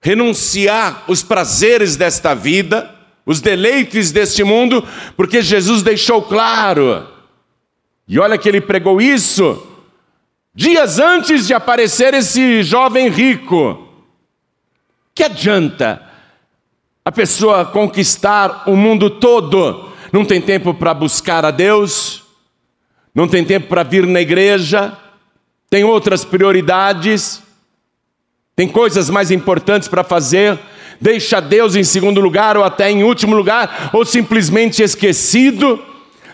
renunciar 0.00 1.04
os 1.08 1.22
prazeres 1.22 1.96
desta 1.96 2.34
vida, 2.34 2.94
os 3.24 3.40
deleites 3.40 4.12
deste 4.12 4.44
mundo, 4.44 4.86
porque 5.16 5.42
Jesus 5.42 5.82
deixou 5.82 6.22
claro, 6.22 7.08
e 8.06 8.20
olha 8.20 8.38
que 8.38 8.48
ele 8.48 8.60
pregou 8.60 9.00
isso 9.00 9.75
dias 10.56 10.98
antes 10.98 11.46
de 11.46 11.52
aparecer 11.52 12.14
esse 12.14 12.62
jovem 12.62 13.10
rico. 13.10 13.86
Que 15.14 15.24
adianta 15.24 16.02
a 17.04 17.12
pessoa 17.12 17.66
conquistar 17.66 18.64
o 18.66 18.74
mundo 18.74 19.10
todo? 19.10 19.90
Não 20.10 20.24
tem 20.24 20.40
tempo 20.40 20.72
para 20.72 20.94
buscar 20.94 21.44
a 21.44 21.50
Deus, 21.50 22.24
não 23.14 23.28
tem 23.28 23.44
tempo 23.44 23.68
para 23.68 23.82
vir 23.82 24.06
na 24.06 24.20
igreja, 24.20 24.96
tem 25.68 25.84
outras 25.84 26.24
prioridades, 26.24 27.42
tem 28.54 28.66
coisas 28.66 29.10
mais 29.10 29.30
importantes 29.30 29.88
para 29.88 30.02
fazer, 30.02 30.58
deixa 30.98 31.38
Deus 31.38 31.76
em 31.76 31.84
segundo 31.84 32.20
lugar 32.20 32.56
ou 32.56 32.64
até 32.64 32.90
em 32.90 33.04
último 33.04 33.36
lugar, 33.36 33.90
ou 33.92 34.06
simplesmente 34.06 34.82
esquecido. 34.82 35.82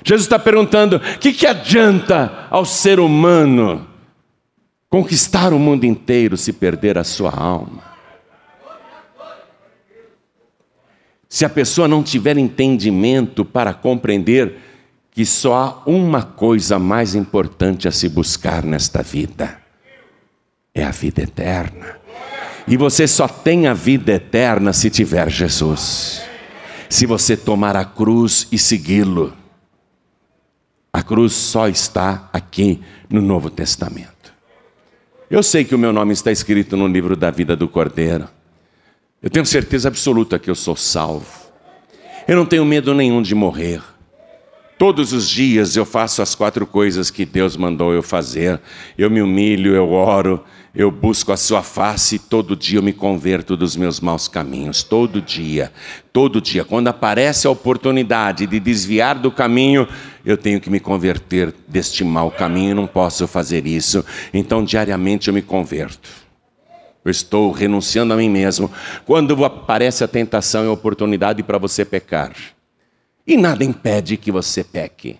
Jesus 0.05 0.27
está 0.27 0.39
perguntando: 0.39 0.97
o 0.97 1.18
que, 1.18 1.33
que 1.33 1.47
adianta 1.47 2.47
ao 2.51 2.64
ser 2.64 3.01
humano? 3.01 3.91
Conquistar 4.93 5.55
o 5.55 5.59
mundo 5.59 5.86
inteiro 5.86 6.36
se 6.36 6.53
perder 6.53 6.99
a 6.99 7.03
sua 7.03 7.30
alma. 7.30 7.82
Se 11.26 11.47
a 11.47 11.49
pessoa 11.49 11.88
não 11.88 12.03
tiver 12.03 12.36
entendimento 12.36 13.43
para 13.43 13.72
compreender 13.72 14.59
que 15.11 15.24
só 15.24 15.55
há 15.55 15.90
uma 15.90 16.22
coisa 16.22 16.78
mais 16.78 17.14
importante 17.14 17.88
a 17.88 17.90
se 17.90 18.07
buscar 18.07 18.62
nesta 18.62 19.03
vida: 19.03 19.59
é 20.74 20.84
a 20.84 20.90
vida 20.90 21.22
eterna. 21.22 21.97
E 22.68 22.76
você 22.76 23.09
só 23.09 23.26
tem 23.26 23.66
a 23.66 23.72
vida 23.72 24.12
eterna 24.12 24.74
se 24.74 24.90
tiver 24.90 25.30
Jesus. 25.30 26.22
Se 26.90 27.07
você 27.07 27.34
tomar 27.34 27.76
a 27.76 27.84
cruz 27.86 28.47
e 28.53 28.59
segui-lo. 28.59 29.32
A 30.93 31.03
cruz 31.03 31.32
só 31.32 31.66
está 31.66 32.28
aqui 32.30 32.82
no 33.09 33.22
Novo 33.22 33.49
Testamento. 33.49 34.22
Eu 35.33 35.43
sei 35.43 35.64
que 35.64 35.74
o 35.74 35.78
meu 35.78 35.95
nome 35.95 36.12
está 36.12 36.30
escrito 36.30 36.76
no 36.76 36.87
livro 36.87 37.16
da 37.16 37.30
vida 37.30 37.57
do 37.57 37.66
Cordeiro. 37.66 38.28
Eu 39.22 39.30
tenho 39.30 39.47
certeza 39.47 39.89
absoluta 39.89 40.39
que 40.39 40.51
eu 40.51 40.55
sou 40.55 40.76
salvo. 40.76 41.26
Eu 42.28 42.37
não 42.37 42.45
tenho 42.45 42.66
medo 42.66 42.93
nenhum 42.93 43.22
de 43.22 43.35
morrer. 43.35 43.80
Todos 44.76 45.14
os 45.14 45.30
dias 45.30 45.74
eu 45.74 45.87
faço 45.87 46.20
as 46.20 46.35
quatro 46.35 46.66
coisas 46.66 47.11
que 47.11 47.24
Deus 47.24 47.57
mandou 47.57 47.95
eu 47.95 48.03
fazer. 48.03 48.61
Eu 48.99 49.11
me 49.11 49.22
humilho, 49.22 49.74
eu 49.74 49.91
oro, 49.93 50.45
eu 50.74 50.91
busco 50.91 51.33
a 51.33 51.37
sua 51.39 51.62
face 51.62 52.16
e 52.16 52.18
todo 52.18 52.55
dia 52.55 52.78
eu 52.78 52.83
me 52.83 52.93
converto 52.93 53.57
dos 53.57 53.74
meus 53.74 54.01
maus 54.01 54.28
caminhos. 54.28 54.83
Todo 54.83 55.22
dia, 55.22 55.72
todo 56.12 56.43
dia. 56.43 56.62
Quando 56.62 56.89
aparece 56.89 57.47
a 57.47 57.51
oportunidade 57.51 58.47
de 58.47 58.61
desviar 58.61 59.18
do 59.18 59.30
caminho, 59.30 59.89
eu 60.25 60.37
tenho 60.37 60.61
que 60.61 60.70
me 60.70 60.79
converter 60.79 61.53
deste 61.66 62.05
mau 62.05 62.31
caminho, 62.31 62.75
não 62.75 62.87
posso 62.87 63.27
fazer 63.27 63.66
isso. 63.66 64.05
Então, 64.33 64.64
diariamente 64.64 65.29
eu 65.29 65.35
me 65.35 65.43
converto. 65.43 66.09
Eu 67.05 67.11
estou 67.11 67.51
renunciando 67.51 68.14
a 68.14 68.16
mim 68.16 68.31
mesmo. 68.31 68.70
Quando 69.05 69.45
aparece 69.45 70.05
a 70.05 70.09
tentação 70.09 70.64
e 70.64 70.68
a 70.68 70.73
oportunidade 70.73 71.43
para 71.43 71.59
você 71.59 71.85
pecar, 71.85 72.33
e 73.27 73.37
nada 73.37 73.64
impede 73.64 74.16
que 74.16 74.31
você 74.31 74.62
peque. 74.62 75.18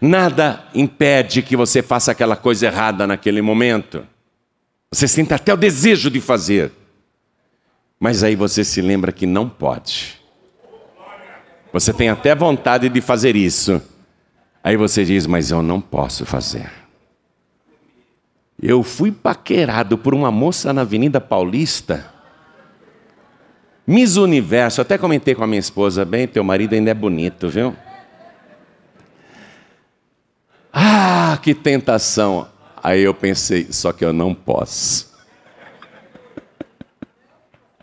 Nada 0.00 0.64
impede 0.74 1.42
que 1.42 1.56
você 1.56 1.82
faça 1.82 2.12
aquela 2.12 2.36
coisa 2.36 2.66
errada 2.66 3.06
naquele 3.06 3.40
momento. 3.40 4.06
Você 4.92 5.08
sente 5.08 5.32
até 5.32 5.54
o 5.54 5.56
desejo 5.56 6.10
de 6.10 6.20
fazer. 6.20 6.72
Mas 7.98 8.22
aí 8.22 8.36
você 8.36 8.64
se 8.64 8.80
lembra 8.80 9.12
que 9.12 9.26
não 9.26 9.48
pode. 9.48 10.19
Você 11.72 11.92
tem 11.92 12.08
até 12.08 12.34
vontade 12.34 12.88
de 12.88 13.00
fazer 13.00 13.36
isso. 13.36 13.80
Aí 14.62 14.76
você 14.76 15.04
diz, 15.04 15.26
mas 15.26 15.50
eu 15.50 15.62
não 15.62 15.80
posso 15.80 16.26
fazer. 16.26 16.70
Eu 18.60 18.82
fui 18.82 19.10
paquerado 19.10 19.96
por 19.96 20.12
uma 20.12 20.30
moça 20.30 20.72
na 20.72 20.82
Avenida 20.82 21.20
Paulista. 21.20 22.12
Miss 23.86 24.16
Universo, 24.16 24.80
até 24.82 24.98
comentei 24.98 25.34
com 25.34 25.42
a 25.42 25.46
minha 25.46 25.58
esposa, 25.58 26.04
bem, 26.04 26.28
teu 26.28 26.44
marido 26.44 26.74
ainda 26.74 26.90
é 26.90 26.94
bonito, 26.94 27.48
viu? 27.48 27.74
Ah, 30.72 31.38
que 31.42 31.54
tentação. 31.54 32.48
Aí 32.82 33.02
eu 33.02 33.14
pensei, 33.14 33.68
só 33.72 33.92
que 33.92 34.04
eu 34.04 34.12
não 34.12 34.34
posso. 34.34 35.10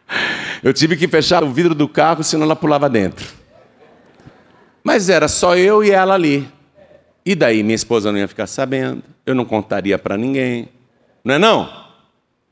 Eu 0.63 0.73
tive 0.73 0.97
que 0.97 1.07
fechar 1.07 1.43
o 1.43 1.51
vidro 1.51 1.75
do 1.75 1.87
carro, 1.87 2.23
senão 2.23 2.43
ela 2.43 2.55
pulava 2.55 2.89
dentro. 2.89 3.36
Mas 4.87 5.09
era 5.09 5.27
só 5.27 5.57
eu 5.57 5.83
e 5.83 5.91
ela 5.91 6.13
ali. 6.13 6.47
E 7.25 7.35
daí 7.35 7.61
minha 7.61 7.75
esposa 7.75 8.09
não 8.09 8.17
ia 8.17 8.27
ficar 8.27 8.47
sabendo, 8.47 9.03
eu 9.25 9.35
não 9.35 9.43
contaria 9.43 9.99
para 9.99 10.15
ninguém. 10.15 10.69
Não 11.25 11.35
é 11.35 11.37
não? 11.37 11.69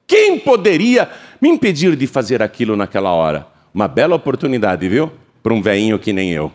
Quem 0.05 0.37
poderia 0.37 1.09
me 1.39 1.47
impedir 1.47 1.95
de 1.95 2.05
fazer 2.05 2.43
aquilo 2.43 2.75
naquela 2.75 3.13
hora? 3.13 3.47
Uma 3.73 3.87
bela 3.87 4.17
oportunidade, 4.17 4.89
viu? 4.89 5.09
Para 5.41 5.53
um 5.53 5.61
velhinho 5.61 5.97
que 5.97 6.11
nem 6.11 6.33
eu. 6.33 6.51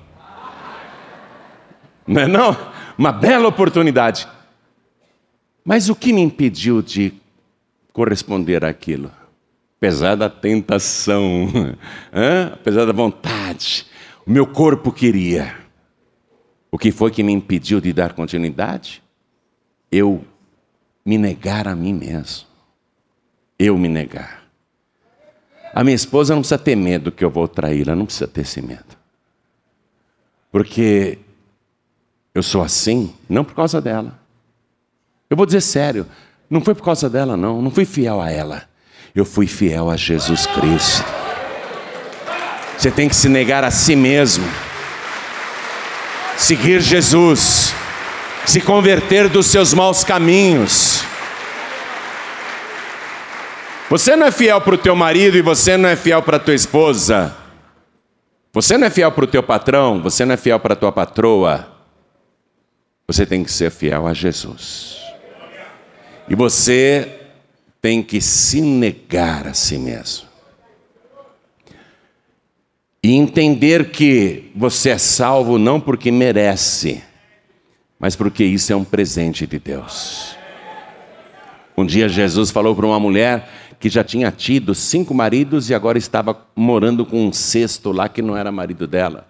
Não 2.07 2.21
é 2.21 2.27
não? 2.27 2.55
Uma 2.99 3.11
bela 3.11 3.49
oportunidade. 3.49 4.29
Mas 5.65 5.89
o 5.89 5.97
que 5.97 6.13
me 6.13 6.21
impediu 6.21 6.83
de 6.83 7.15
corresponder 7.91 8.67
àquilo? 8.67 9.11
Apesar 9.79 10.15
da 10.15 10.29
tentação, 10.29 11.49
apesar 12.53 12.85
da 12.85 12.93
vontade, 12.93 13.87
o 14.27 14.31
meu 14.31 14.47
corpo 14.47 14.93
queria. 14.93 15.60
O 16.71 16.79
que 16.79 16.93
foi 16.93 17.11
que 17.11 17.23
me 17.23 17.33
impediu 17.33 17.81
de 17.81 17.93
dar 17.93 18.13
continuidade? 18.13 19.03
Eu 19.91 20.25
me 21.05 21.19
negar 21.19 21.67
a 21.67 21.75
mim 21.75 21.93
mesmo. 21.93 22.47
Eu 23.59 23.77
me 23.77 23.89
negar. 23.89 24.45
A 25.75 25.85
minha 25.85 25.97
esposa 25.97 26.35
não 26.35 26.43
precisa 26.43 26.59
ter 26.59 26.77
medo 26.77 27.13
que 27.13 27.25
eu 27.25 27.31
vou 27.31 27.47
traí-la, 27.47 27.95
não 27.95 28.05
precisa 28.05 28.27
ter 28.27 28.43
esse 28.43 28.61
medo. 28.61 28.99
Porque 30.51 31.19
eu 32.35 32.43
sou 32.43 32.63
assim, 32.63 33.15
não 33.29 33.45
por 33.45 33.55
causa 33.55 33.81
dela. 33.81 34.19
Eu 35.29 35.37
vou 35.37 35.47
dizer 35.47 35.61
sério, 35.61 36.07
não 36.49 36.61
foi 36.61 36.75
por 36.75 36.85
causa 36.85 37.09
dela, 37.09 37.37
não. 37.37 37.63
Não 37.63 37.71
fui 37.71 37.85
fiel 37.85 38.21
a 38.21 38.31
ela. 38.31 38.69
Eu 39.15 39.25
fui 39.25 39.47
fiel 39.47 39.91
a 39.91 39.97
Jesus 39.97 40.47
Cristo. 40.47 41.05
Você 42.77 42.91
tem 42.91 43.09
que 43.09 43.15
se 43.15 43.29
negar 43.29 43.63
a 43.63 43.71
si 43.71 43.95
mesmo. 43.95 44.45
Seguir 46.41 46.81
Jesus. 46.81 47.75
Se 48.47 48.63
converter 48.63 49.29
dos 49.29 49.47
seus 49.47 49.75
maus 49.75 50.03
caminhos. 50.03 51.05
Você 53.91 54.17
não 54.17 54.27
é 54.27 54.31
fiel 54.33 54.59
para 54.63 54.75
o 54.75 54.79
teu 54.79 54.97
marido 54.97 55.37
e 55.37 55.43
você 55.43 55.77
não 55.77 55.87
é 55.87 55.95
fiel 55.95 56.23
para 56.23 56.39
a 56.39 56.41
tua 56.41 56.55
esposa. 56.55 57.37
Você 58.55 58.79
não 58.79 58.87
é 58.87 58.91
fiel 58.91 59.13
para 59.13 59.25
o 59.25 59.27
teu 59.27 59.43
patrão, 59.43 60.01
você 60.01 60.25
não 60.25 60.33
é 60.33 60.37
fiel 60.39 60.59
para 60.59 60.73
a 60.73 60.77
tua 60.77 60.91
patroa. 60.91 61.69
Você 63.07 63.27
tem 63.27 63.45
que 63.45 63.53
ser 63.53 63.71
fiel 63.71 64.07
a 64.07 64.15
Jesus. 64.15 64.97
E 66.27 66.35
você 66.35 67.21
tem 67.83 68.03
que 68.03 68.19
se 68.19 68.63
negar 68.63 69.47
a 69.47 69.53
si 69.53 69.77
mesmo. 69.77 70.30
E 73.03 73.13
entender 73.13 73.91
que 73.91 74.51
você 74.55 74.91
é 74.91 74.99
salvo 74.99 75.59
não 75.59 75.81
porque 75.81 76.11
merece, 76.11 77.03
mas 77.99 78.15
porque 78.15 78.45
isso 78.45 78.73
é 78.73 78.77
um 78.77 78.85
presente 78.85 79.47
de 79.47 79.59
Deus. 79.59 80.37
Um 81.77 81.87
dia 81.87 82.09
Jesus 82.11 82.51
falou 82.51 82.77
para 82.77 82.85
uma 82.85 83.01
mulher 83.01 83.49
que 83.79 83.89
já 83.89 84.05
tinha 84.05 84.31
tido 84.31 84.75
cinco 84.75 85.15
maridos 85.15 85.71
e 85.71 85.75
agora 85.75 85.97
estava 85.97 86.47
morando 86.55 87.07
com 87.07 87.27
um 87.27 87.33
sexto 87.33 87.91
lá 87.91 88.07
que 88.07 88.21
não 88.21 88.37
era 88.37 88.53
marido 88.53 88.87
dela. 88.87 89.27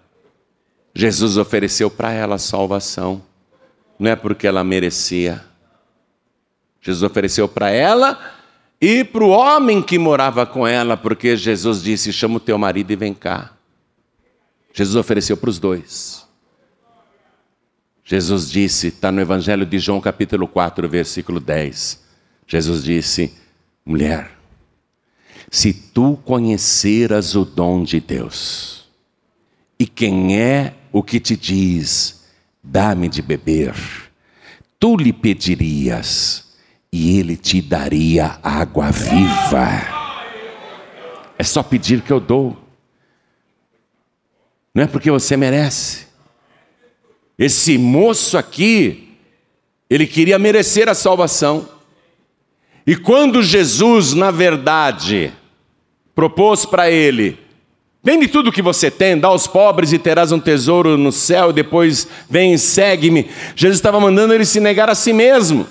Jesus 0.93 1.37
ofereceu 1.37 1.89
para 1.89 2.11
ela 2.11 2.37
salvação, 2.37 3.21
não 3.97 4.11
é 4.11 4.15
porque 4.17 4.45
ela 4.45 4.61
merecia, 4.65 5.41
Jesus 6.81 7.03
ofereceu 7.03 7.47
para 7.47 7.69
ela 7.69 8.19
e 8.81 9.03
para 9.03 9.23
o 9.23 9.29
homem 9.29 9.81
que 9.81 9.97
morava 9.97 10.45
com 10.45 10.67
ela, 10.67 10.97
porque 10.97 11.37
Jesus 11.37 11.81
disse: 11.81 12.11
chama 12.11 12.37
o 12.37 12.39
teu 12.39 12.57
marido 12.57 12.91
e 12.91 12.95
vem 12.95 13.13
cá. 13.13 13.51
Jesus 14.73 14.95
ofereceu 14.95 15.35
para 15.35 15.49
os 15.49 15.59
dois. 15.59 16.25
Jesus 18.03 18.49
disse, 18.49 18.87
está 18.87 19.11
no 19.11 19.21
Evangelho 19.21 19.65
de 19.65 19.79
João, 19.79 20.01
capítulo 20.01 20.47
4, 20.47 20.87
versículo 20.89 21.39
10. 21.39 22.01
Jesus 22.47 22.83
disse: 22.83 23.33
mulher, 23.85 24.31
se 25.49 25.73
tu 25.73 26.17
conheceras 26.25 27.35
o 27.35 27.45
dom 27.45 27.83
de 27.83 27.99
Deus, 27.99 28.89
e 29.79 29.87
quem 29.87 30.39
é 30.39 30.75
o 30.91 31.01
que 31.01 31.19
te 31.19 31.35
diz, 31.35 32.25
dá-me 32.63 33.07
de 33.07 33.21
beber, 33.21 33.73
tu 34.79 34.97
lhe 34.97 35.13
pedirias 35.13 36.51
e 36.91 37.17
ele 37.17 37.37
te 37.37 37.61
daria 37.61 38.39
água 38.43 38.91
viva. 38.91 39.81
É 41.37 41.43
só 41.43 41.63
pedir 41.63 42.01
que 42.01 42.11
eu 42.11 42.19
dou. 42.19 42.60
Não 44.73 44.83
é 44.83 44.87
porque 44.87 45.11
você 45.11 45.35
merece. 45.35 46.07
Esse 47.37 47.77
moço 47.77 48.37
aqui, 48.37 49.17
ele 49.89 50.05
queria 50.07 50.39
merecer 50.39 50.87
a 50.87 50.93
salvação. 50.93 51.67
E 52.85 52.95
quando 52.95 53.43
Jesus, 53.43 54.13
na 54.13 54.31
verdade, 54.31 55.33
propôs 56.15 56.65
para 56.65 56.89
ele: 56.89 57.37
Vende 58.03 58.27
tudo 58.27 58.51
que 58.51 58.61
você 58.61 58.89
tem, 58.89 59.17
dá 59.17 59.27
aos 59.27 59.47
pobres 59.47 59.91
e 59.91 59.99
terás 59.99 60.31
um 60.31 60.39
tesouro 60.39 60.97
no 60.97 61.11
céu, 61.11 61.51
depois 61.51 62.07
vem 62.29 62.53
e 62.53 62.59
segue-me. 62.59 63.29
Jesus 63.55 63.77
estava 63.77 63.99
mandando 63.99 64.33
ele 64.33 64.45
se 64.45 64.59
negar 64.59 64.89
a 64.89 64.95
si 64.95 65.13
mesmo 65.13 65.67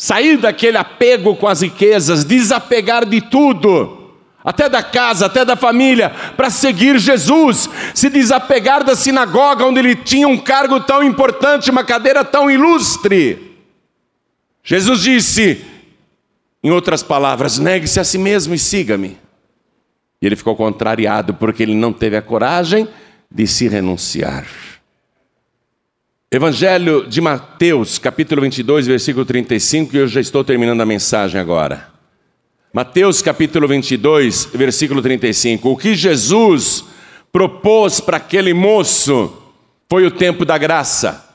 sair 0.00 0.38
daquele 0.38 0.78
apego 0.78 1.36
com 1.36 1.46
as 1.46 1.60
riquezas, 1.60 2.24
desapegar 2.24 3.04
de 3.04 3.20
tudo, 3.20 3.99
até 4.44 4.68
da 4.68 4.82
casa, 4.82 5.26
até 5.26 5.44
da 5.44 5.56
família, 5.56 6.10
para 6.36 6.50
seguir 6.50 6.98
Jesus, 6.98 7.68
se 7.94 8.08
desapegar 8.08 8.82
da 8.82 8.96
sinagoga 8.96 9.64
onde 9.64 9.80
ele 9.80 9.94
tinha 9.94 10.26
um 10.26 10.38
cargo 10.38 10.80
tão 10.80 11.02
importante, 11.02 11.70
uma 11.70 11.84
cadeira 11.84 12.24
tão 12.24 12.50
ilustre. 12.50 13.56
Jesus 14.64 15.00
disse, 15.00 15.64
em 16.62 16.70
outras 16.70 17.02
palavras, 17.02 17.58
negue-se 17.58 18.00
a 18.00 18.04
si 18.04 18.18
mesmo 18.18 18.54
e 18.54 18.58
siga-me. 18.58 19.18
E 20.20 20.26
ele 20.26 20.36
ficou 20.36 20.54
contrariado 20.54 21.34
porque 21.34 21.62
ele 21.62 21.74
não 21.74 21.92
teve 21.92 22.16
a 22.16 22.22
coragem 22.22 22.88
de 23.30 23.46
se 23.46 23.68
renunciar. 23.68 24.46
Evangelho 26.30 27.08
de 27.08 27.20
Mateus, 27.20 27.98
capítulo 27.98 28.42
22, 28.42 28.86
versículo 28.86 29.24
35, 29.24 29.96
e 29.96 29.98
eu 29.98 30.06
já 30.06 30.20
estou 30.20 30.44
terminando 30.44 30.80
a 30.80 30.86
mensagem 30.86 31.40
agora. 31.40 31.89
Mateus, 32.72 33.20
capítulo 33.20 33.66
22, 33.66 34.44
versículo 34.54 35.02
35. 35.02 35.70
O 35.70 35.76
que 35.76 35.92
Jesus 35.96 36.84
propôs 37.32 37.98
para 37.98 38.18
aquele 38.18 38.54
moço 38.54 39.36
foi 39.88 40.06
o 40.06 40.10
tempo 40.10 40.44
da 40.44 40.56
graça, 40.56 41.28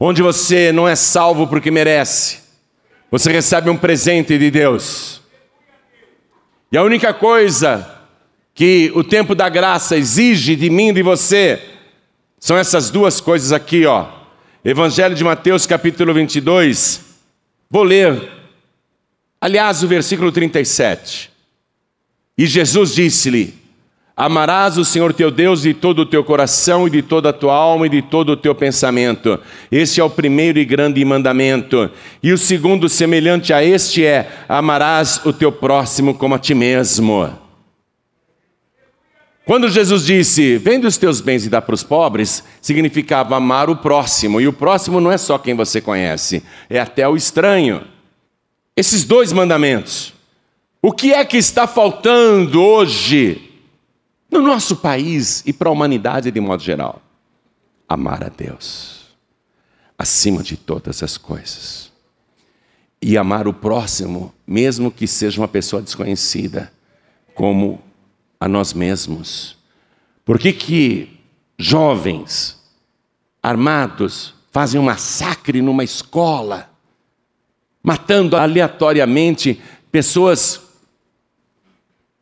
onde 0.00 0.22
você 0.22 0.72
não 0.72 0.88
é 0.88 0.96
salvo 0.96 1.46
porque 1.46 1.70
merece, 1.70 2.40
você 3.08 3.30
recebe 3.30 3.70
um 3.70 3.76
presente 3.76 4.36
de 4.36 4.50
Deus. 4.50 5.22
E 6.72 6.76
a 6.76 6.82
única 6.82 7.14
coisa 7.14 7.88
que 8.52 8.90
o 8.96 9.04
tempo 9.04 9.32
da 9.32 9.48
graça 9.48 9.96
exige 9.96 10.56
de 10.56 10.68
mim 10.68 10.88
e 10.88 10.94
de 10.94 11.02
você 11.04 11.62
são 12.40 12.56
essas 12.56 12.90
duas 12.90 13.20
coisas 13.20 13.52
aqui, 13.52 13.86
ó. 13.86 14.08
Evangelho 14.64 15.14
de 15.14 15.22
Mateus, 15.22 15.66
capítulo 15.66 16.12
22. 16.12 17.00
Vou 17.70 17.84
ler. 17.84 18.35
Aliás, 19.40 19.82
o 19.82 19.88
versículo 19.88 20.32
37. 20.32 21.30
E 22.38 22.46
Jesus 22.46 22.94
disse-lhe: 22.94 23.54
Amarás 24.16 24.78
o 24.78 24.84
Senhor 24.84 25.12
teu 25.12 25.30
Deus 25.30 25.62
de 25.62 25.74
todo 25.74 26.00
o 26.00 26.06
teu 26.06 26.24
coração 26.24 26.86
e 26.86 26.90
de 26.90 27.02
toda 27.02 27.28
a 27.28 27.32
tua 27.34 27.54
alma 27.54 27.86
e 27.86 27.90
de 27.90 28.00
todo 28.00 28.30
o 28.30 28.36
teu 28.36 28.54
pensamento. 28.54 29.38
Esse 29.70 30.00
é 30.00 30.04
o 30.04 30.08
primeiro 30.08 30.58
e 30.58 30.64
grande 30.64 31.04
mandamento. 31.04 31.90
E 32.22 32.32
o 32.32 32.38
segundo, 32.38 32.88
semelhante 32.88 33.52
a 33.52 33.62
este, 33.62 34.04
é: 34.04 34.30
Amarás 34.48 35.20
o 35.24 35.32
teu 35.32 35.52
próximo 35.52 36.14
como 36.14 36.34
a 36.34 36.38
ti 36.38 36.54
mesmo. 36.54 37.46
Quando 39.44 39.68
Jesus 39.68 40.04
disse, 40.04 40.58
vende 40.58 40.88
os 40.88 40.96
teus 40.96 41.20
bens 41.20 41.46
e 41.46 41.48
dá 41.48 41.62
para 41.62 41.74
os 41.74 41.84
pobres, 41.84 42.42
significava 42.60 43.36
amar 43.36 43.70
o 43.70 43.76
próximo. 43.76 44.40
E 44.40 44.48
o 44.48 44.52
próximo 44.52 45.00
não 45.00 45.12
é 45.12 45.16
só 45.16 45.38
quem 45.38 45.54
você 45.54 45.80
conhece, 45.80 46.42
é 46.68 46.80
até 46.80 47.06
o 47.06 47.14
estranho. 47.14 47.95
Esses 48.76 49.04
dois 49.04 49.32
mandamentos. 49.32 50.12
O 50.82 50.92
que 50.92 51.12
é 51.12 51.24
que 51.24 51.38
está 51.38 51.66
faltando 51.66 52.62
hoje 52.62 53.50
no 54.30 54.42
nosso 54.42 54.76
país 54.76 55.42
e 55.46 55.52
para 55.52 55.68
a 55.68 55.72
humanidade 55.72 56.30
de 56.30 56.40
modo 56.40 56.62
geral? 56.62 57.02
Amar 57.88 58.22
a 58.22 58.28
Deus 58.28 58.96
acima 59.98 60.42
de 60.42 60.56
todas 60.56 61.02
as 61.02 61.16
coisas. 61.16 61.90
E 63.00 63.16
amar 63.16 63.48
o 63.48 63.54
próximo, 63.54 64.32
mesmo 64.46 64.90
que 64.90 65.06
seja 65.06 65.40
uma 65.40 65.48
pessoa 65.48 65.82
desconhecida, 65.82 66.72
como 67.34 67.80
a 68.38 68.48
nós 68.48 68.72
mesmos. 68.72 69.56
Por 70.24 70.38
que, 70.38 70.52
que 70.52 71.20
jovens 71.58 72.60
armados 73.42 74.34
fazem 74.50 74.80
um 74.80 74.84
massacre 74.84 75.62
numa 75.62 75.84
escola, 75.84 76.70
matando 77.86 78.36
aleatoriamente 78.36 79.62
pessoas 79.92 80.60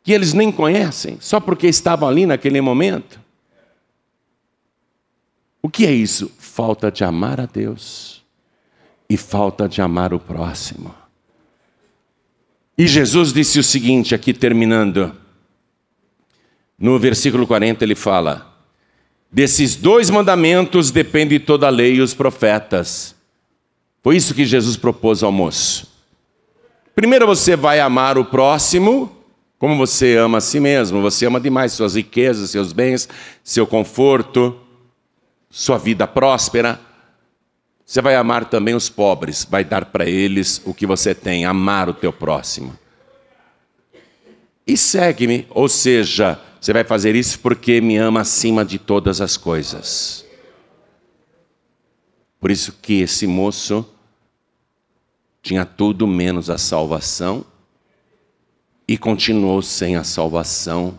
que 0.02 0.12
eles 0.12 0.34
nem 0.34 0.52
conhecem, 0.52 1.16
só 1.18 1.40
porque 1.40 1.66
estavam 1.66 2.06
ali 2.06 2.26
naquele 2.26 2.60
momento? 2.60 3.18
O 5.62 5.70
que 5.70 5.86
é 5.86 5.90
isso? 5.90 6.30
Falta 6.38 6.92
de 6.92 7.02
amar 7.02 7.40
a 7.40 7.46
Deus 7.46 8.22
e 9.08 9.16
falta 9.16 9.66
de 9.66 9.80
amar 9.80 10.12
o 10.12 10.20
próximo. 10.20 10.94
E 12.76 12.86
Jesus 12.86 13.32
disse 13.32 13.58
o 13.58 13.64
seguinte, 13.64 14.14
aqui 14.14 14.34
terminando, 14.34 15.16
no 16.78 16.98
versículo 16.98 17.46
40 17.46 17.82
ele 17.82 17.94
fala: 17.94 18.54
Desses 19.32 19.76
dois 19.76 20.10
mandamentos 20.10 20.90
depende 20.90 21.38
toda 21.38 21.68
a 21.68 21.70
lei 21.70 21.94
e 21.94 22.00
os 22.02 22.12
profetas. 22.12 23.14
Foi 24.05 24.18
isso 24.18 24.34
que 24.34 24.44
Jesus 24.44 24.76
propôs 24.76 25.22
ao 25.22 25.32
moço. 25.32 25.90
Primeiro 26.94 27.26
você 27.26 27.57
vai 27.57 27.80
amar 27.80 28.18
o 28.18 28.24
próximo 28.26 29.11
como 29.59 29.78
você 29.78 30.14
ama 30.18 30.36
a 30.36 30.40
si 30.42 30.61
mesmo. 30.61 31.00
Você 31.00 31.24
ama 31.24 31.40
demais 31.40 31.72
suas 31.72 31.94
riquezas, 31.94 32.50
seus 32.50 32.70
bens, 32.70 33.09
seu 33.42 33.66
conforto, 33.66 34.61
sua 35.48 35.78
vida 35.78 36.07
próspera. 36.07 36.78
Você 37.86 38.02
vai 38.02 38.14
amar 38.14 38.44
também 38.44 38.74
os 38.74 38.90
pobres, 38.90 39.46
vai 39.48 39.64
dar 39.64 39.86
para 39.86 40.05
eles 40.05 40.61
o 40.66 40.74
que 40.74 40.86
você 40.86 41.14
tem, 41.14 41.46
amar 41.46 41.88
o 41.88 41.94
teu 41.94 42.12
próximo. 42.12 42.78
E 44.66 44.76
segue-me, 44.76 45.46
ou 45.48 45.66
seja, 45.66 46.38
você 46.61 46.74
vai 46.74 46.84
fazer 46.84 47.16
isso 47.16 47.38
porque 47.38 47.80
me 47.80 47.96
ama 47.96 48.20
acima 48.20 48.66
de 48.66 48.78
todas 48.78 49.22
as 49.22 49.38
coisas. 49.38 50.26
Por 52.38 52.50
isso 52.50 52.76
que 52.82 53.00
esse 53.00 53.26
moço 53.26 53.93
tinha 55.45 55.66
tudo 55.66 56.07
menos 56.07 56.49
a 56.49 56.57
salvação 56.57 57.45
e 58.88 58.97
continuou 58.97 59.61
sem 59.61 59.95
a 59.95 60.03
salvação, 60.03 60.99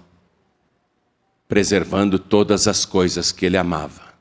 preservando 1.47 2.19
todas 2.19 2.67
as 2.67 2.85
coisas 2.85 3.31
que 3.31 3.43
ele 3.43 3.57
amava. 3.57 4.13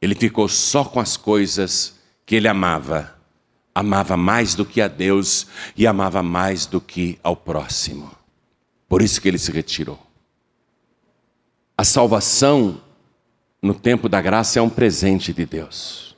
Ele 0.00 0.14
ficou 0.14 0.48
só 0.48 0.84
com 0.84 1.00
as 1.00 1.16
coisas 1.16 1.96
que 2.24 2.36
ele 2.36 2.46
amava. 2.46 3.12
Amava 3.74 4.16
mais 4.16 4.54
do 4.54 4.64
que 4.64 4.80
a 4.80 4.86
Deus 4.86 5.48
e 5.76 5.84
amava 5.84 6.22
mais 6.22 6.66
do 6.66 6.80
que 6.80 7.18
ao 7.24 7.34
próximo. 7.34 8.12
Por 8.88 9.02
isso 9.02 9.20
que 9.20 9.26
ele 9.26 9.38
se 9.38 9.50
retirou. 9.50 9.98
A 11.76 11.82
salvação 11.82 12.80
no 13.60 13.74
tempo 13.74 14.08
da 14.08 14.20
graça 14.20 14.60
é 14.60 14.62
um 14.62 14.70
presente 14.70 15.32
de 15.32 15.44
Deus. 15.44 16.13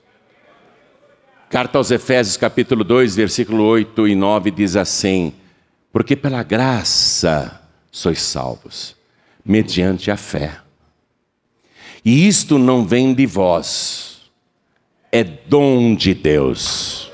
Carta 1.49 1.79
aos 1.79 1.93
Efésios, 1.93 2.37
capítulo 2.37 2.83
2, 2.83 3.15
versículo 3.15 3.63
8 3.63 4.09
e 4.09 4.17
9 4.17 4.51
diz 4.51 4.75
assim: 4.75 5.33
Porque 5.93 6.17
pela 6.17 6.43
graça 6.43 7.63
sois 7.91 8.21
salvos, 8.21 8.97
mediante 9.45 10.11
a 10.11 10.17
fé. 10.17 10.59
E 12.05 12.27
isto 12.27 12.59
não 12.59 12.85
vem 12.85 13.15
de 13.15 13.27
vós, 13.27 14.23
é 15.13 15.23
dom 15.23 15.95
de 15.95 16.15
Deus, 16.15 17.13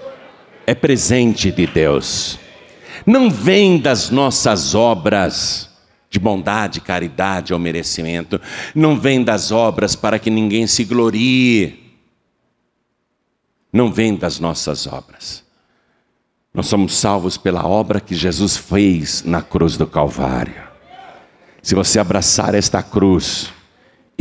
é 0.67 0.75
presente 0.75 1.51
de 1.51 1.67
Deus. 1.67 2.39
Não 3.05 3.31
vem 3.31 3.79
das 3.79 4.09
nossas 4.09 4.75
obras 4.75 5.69
de 6.09 6.19
bondade, 6.19 6.81
caridade 6.81 7.53
ou 7.53 7.59
merecimento, 7.59 8.41
não 8.75 8.99
vem 8.99 9.23
das 9.23 9.53
obras 9.53 9.95
para 9.95 10.19
que 10.19 10.31
ninguém 10.31 10.67
se 10.67 10.85
glorie. 10.85 11.82
Não 13.73 13.91
vem 13.91 14.15
das 14.15 14.39
nossas 14.39 14.87
obras. 14.87 15.43
Nós 16.53 16.67
somos 16.67 16.95
salvos 16.95 17.37
pela 17.37 17.67
obra 17.67 18.01
que 18.01 18.15
Jesus 18.15 18.57
fez 18.57 19.25
na 19.25 19.41
cruz 19.41 19.77
do 19.77 19.87
Calvário. 19.87 20.63
Se 21.63 21.75
você 21.75 21.99
abraçar 21.99 22.55
esta 22.55 22.83
cruz, 22.83 23.53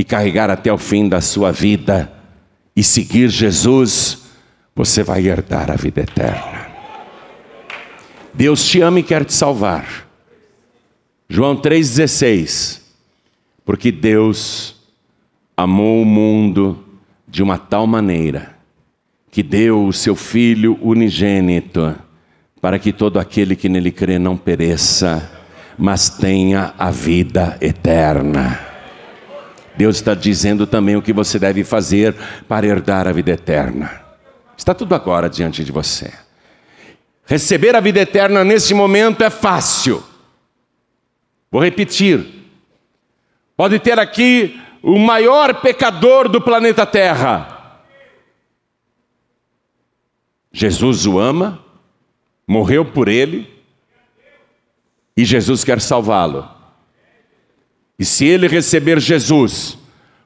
e 0.02 0.04
carregar 0.04 0.50
até 0.50 0.74
o 0.74 0.80
fim 0.80 1.08
da 1.08 1.22
sua 1.22 1.52
vida 1.52 2.12
e 2.76 2.84
seguir 2.84 3.30
Jesus, 3.30 4.24
você 4.76 5.04
vai 5.04 5.28
herdar 5.28 5.70
a 5.70 5.76
vida 5.76 6.02
eterna. 6.02 6.72
Deus 8.34 8.66
te 8.66 8.82
ama 8.82 9.00
e 9.00 9.04
quer 9.04 9.26
te 9.26 9.34
salvar. 9.34 10.08
João 11.30 11.56
3,16. 11.56 12.82
Porque 13.64 13.92
Deus 13.92 14.76
amou 15.56 16.02
o 16.02 16.06
mundo 16.06 16.84
de 17.28 17.44
uma 17.44 17.60
tal 17.60 17.86
maneira 17.86 18.58
que 19.32 19.42
deu 19.42 19.86
o 19.86 19.94
seu 19.94 20.16
Filho 20.16 20.78
unigênito 20.82 21.96
para 22.62 22.78
que 22.78 22.92
todo 22.92 23.18
aquele 23.18 23.56
que 23.56 23.70
nele 23.70 23.92
crê 23.92 24.20
não 24.20 24.38
pereça, 24.38 25.32
mas 25.78 26.10
tenha 26.10 26.76
a 26.78 26.92
vida 26.92 27.58
eterna. 27.62 28.60
Deus 29.76 29.96
está 29.96 30.14
dizendo 30.14 30.68
também 30.68 30.96
o 30.96 31.02
que 31.02 31.14
você 31.14 31.40
deve 31.40 31.64
fazer 31.64 32.14
para 32.48 32.68
herdar 32.68 33.08
a 33.08 33.12
vida 33.12 33.32
eterna. 33.32 34.02
Está 34.56 34.76
tudo 34.76 34.94
agora 34.94 35.30
diante 35.30 35.64
de 35.64 35.72
você. 35.72 36.12
Receber 37.26 37.76
a 37.76 37.80
vida 37.80 38.02
eterna 38.02 38.44
nesse 38.44 38.74
momento 38.74 39.24
é 39.24 39.30
fácil. 39.30 40.04
Vou 41.50 41.64
repetir. 41.64 42.26
Pode 43.56 43.80
ter 43.80 43.98
aqui 43.98 44.60
o 44.84 45.00
maior 45.00 45.62
pecador 45.62 46.28
do 46.28 46.42
planeta 46.42 46.86
Terra. 46.86 47.61
Jesus 50.52 51.06
o 51.06 51.20
ama, 51.20 51.64
morreu 52.48 52.84
por 52.84 53.08
ele, 53.08 53.50
e 55.16 55.24
Jesus 55.24 55.64
quer 55.64 55.80
salvá-lo. 55.80 56.48
E 57.98 58.06
se 58.06 58.26
ele 58.26 58.48
receber 58.48 59.00
Jesus 59.00 59.78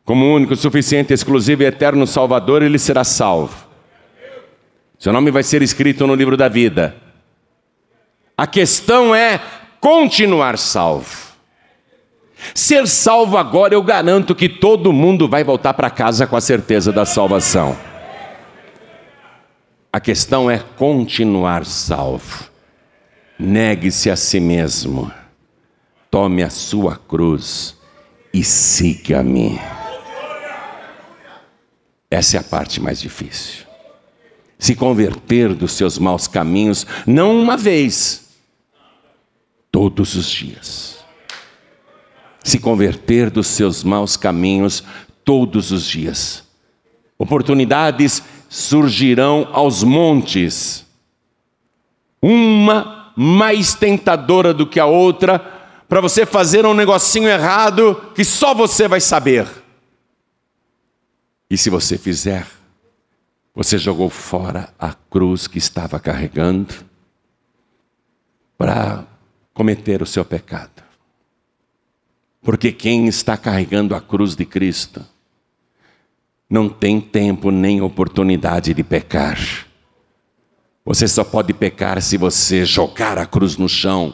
como 0.06 0.34
único, 0.34 0.56
suficiente, 0.56 1.14
exclusivo 1.14 1.64
e 1.64 1.66
eterno 1.66 2.06
Salvador, 2.06 2.62
ele 2.62 2.78
será 2.78 3.04
salvo. 3.04 3.68
Seu 5.00 5.12
nome 5.12 5.32
vai 5.32 5.44
ser 5.44 5.62
escrito 5.62 6.06
no 6.06 6.16
livro 6.16 6.38
da 6.38 6.48
vida. 6.48 6.96
A 8.38 8.46
questão 8.46 9.14
é 9.14 9.42
continuar 9.80 10.58
salvo. 10.58 11.26
Ser 12.54 12.88
salvo 12.88 13.38
agora, 13.38 13.74
eu 13.74 13.82
garanto 13.82 14.36
que 14.36 14.48
todo 14.48 14.94
mundo 14.94 15.28
vai 15.28 15.44
voltar 15.44 15.74
para 15.74 15.90
casa 15.90 16.28
com 16.28 16.36
a 16.36 16.42
certeza 16.42 16.92
da 16.92 17.06
salvação. 17.06 17.76
A 19.96 20.00
questão 20.02 20.52
é 20.52 20.60
continuar 20.60 21.66
salvo. 21.66 22.50
Negue-se 23.40 24.12
a 24.12 24.18
si 24.18 24.42
mesmo 24.42 25.10
tome 26.12 26.44
a 26.44 26.50
sua 26.50 26.98
cruz 26.98 27.78
e 28.34 28.44
siga-me. 28.44 29.58
Essa 32.12 32.36
é 32.36 32.40
a 32.42 32.44
parte 32.44 32.82
mais 32.82 33.00
difícil. 33.00 33.66
Se 34.60 34.76
converter 34.76 35.54
dos 35.54 35.72
seus 35.72 35.98
maus 35.98 36.28
caminhos, 36.28 36.86
não 37.08 37.42
uma 37.42 37.56
vez, 37.56 38.36
todos 39.72 40.14
os 40.16 40.30
dias. 40.30 41.06
Se 42.44 42.60
converter 42.60 43.30
dos 43.30 43.48
seus 43.48 43.82
maus 43.82 44.18
caminhos 44.18 44.84
todos 45.24 45.72
os 45.72 45.88
dias. 45.88 46.44
Oportunidades 47.18 48.22
surgirão 48.50 49.50
aos 49.52 49.84
montes, 49.84 50.86
uma 52.22 53.14
mais 53.16 53.74
tentadora 53.74 54.54
do 54.54 54.68
que 54.68 54.80
a 54.80 54.86
outra, 54.86 55.40
para 55.88 56.02
você 56.02 56.26
fazer 56.26 56.66
um 56.66 56.74
negocinho 56.74 57.30
errado 57.30 58.12
que 58.16 58.24
só 58.24 58.54
você 58.54 58.88
vai 58.88 59.00
saber. 59.00 59.48
E 61.50 61.58
se 61.58 61.70
você 61.70 61.98
fizer, 61.98 62.48
você 63.54 63.78
jogou 63.78 64.10
fora 64.10 64.74
a 64.78 64.94
cruz 64.94 65.48
que 65.48 65.58
estava 65.58 66.00
carregando 66.00 66.74
para 68.58 69.06
cometer 69.54 70.02
o 70.02 70.06
seu 70.06 70.26
pecado. 70.26 70.84
Porque 72.42 72.72
quem 72.72 73.08
está 73.08 73.38
carregando 73.38 73.96
a 73.96 74.02
cruz 74.02 74.36
de 74.36 74.46
Cristo 74.46 75.06
não 76.50 76.70
tem 76.70 77.02
tempo 77.02 77.52
nem 77.52 77.82
oportunidade 77.82 78.74
de 78.74 78.84
pecar. 78.84 79.40
Você 80.84 81.08
só 81.08 81.24
pode 81.24 81.54
pecar 81.54 82.02
se 82.02 82.18
você 82.18 82.66
jogar 82.66 83.18
a 83.18 83.26
cruz 83.26 83.58
no 83.58 83.68
chão 83.68 84.14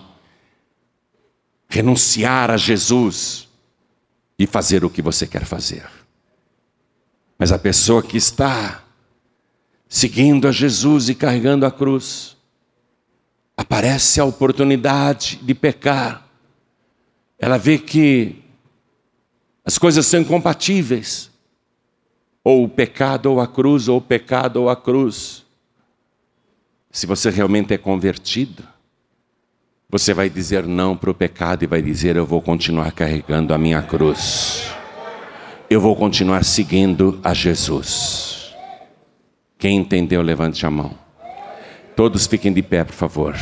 renunciar 1.71 2.51
a 2.51 2.57
Jesus 2.57 3.47
e 4.37 4.45
fazer 4.45 4.83
o 4.83 4.89
que 4.89 5.01
você 5.01 5.25
quer 5.25 5.45
fazer. 5.45 5.89
Mas 7.39 7.53
a 7.53 7.57
pessoa 7.57 8.03
que 8.03 8.17
está 8.17 8.83
seguindo 9.87 10.49
a 10.49 10.51
Jesus 10.51 11.07
e 11.07 11.15
carregando 11.15 11.65
a 11.65 11.71
cruz, 11.71 12.35
aparece 13.55 14.19
a 14.19 14.25
oportunidade 14.25 15.37
de 15.37 15.53
pecar. 15.53 16.27
Ela 17.39 17.57
vê 17.57 17.77
que 17.77 18.43
as 19.63 19.77
coisas 19.77 20.05
são 20.05 20.19
incompatíveis. 20.19 21.30
Ou 22.43 22.63
o 22.63 22.69
pecado 22.69 23.27
ou 23.27 23.39
a 23.39 23.47
cruz, 23.47 23.87
ou 23.87 23.97
o 23.97 24.01
pecado 24.01 24.61
ou 24.61 24.69
a 24.69 24.75
cruz. 24.75 25.45
Se 26.91 27.05
você 27.05 27.29
realmente 27.29 27.73
é 27.73 27.77
convertido, 27.77 28.63
você 29.89 30.13
vai 30.13 30.29
dizer 30.29 30.65
não 30.65 30.95
para 30.95 31.11
o 31.11 31.13
pecado 31.13 31.63
e 31.63 31.67
vai 31.67 31.81
dizer: 31.81 32.15
Eu 32.15 32.25
vou 32.25 32.41
continuar 32.41 32.91
carregando 32.91 33.53
a 33.53 33.57
minha 33.57 33.81
cruz. 33.81 34.71
eu 35.69 35.79
vou 35.79 35.95
continuar 35.95 36.43
seguindo 36.43 37.19
a 37.23 37.33
Jesus. 37.33 38.53
Quem 39.57 39.77
entendeu, 39.77 40.21
levante 40.21 40.65
a 40.65 40.71
mão. 40.71 40.97
Todos 41.95 42.25
fiquem 42.25 42.51
de 42.51 42.61
pé, 42.61 42.83
por 42.83 42.95
favor. 42.95 43.35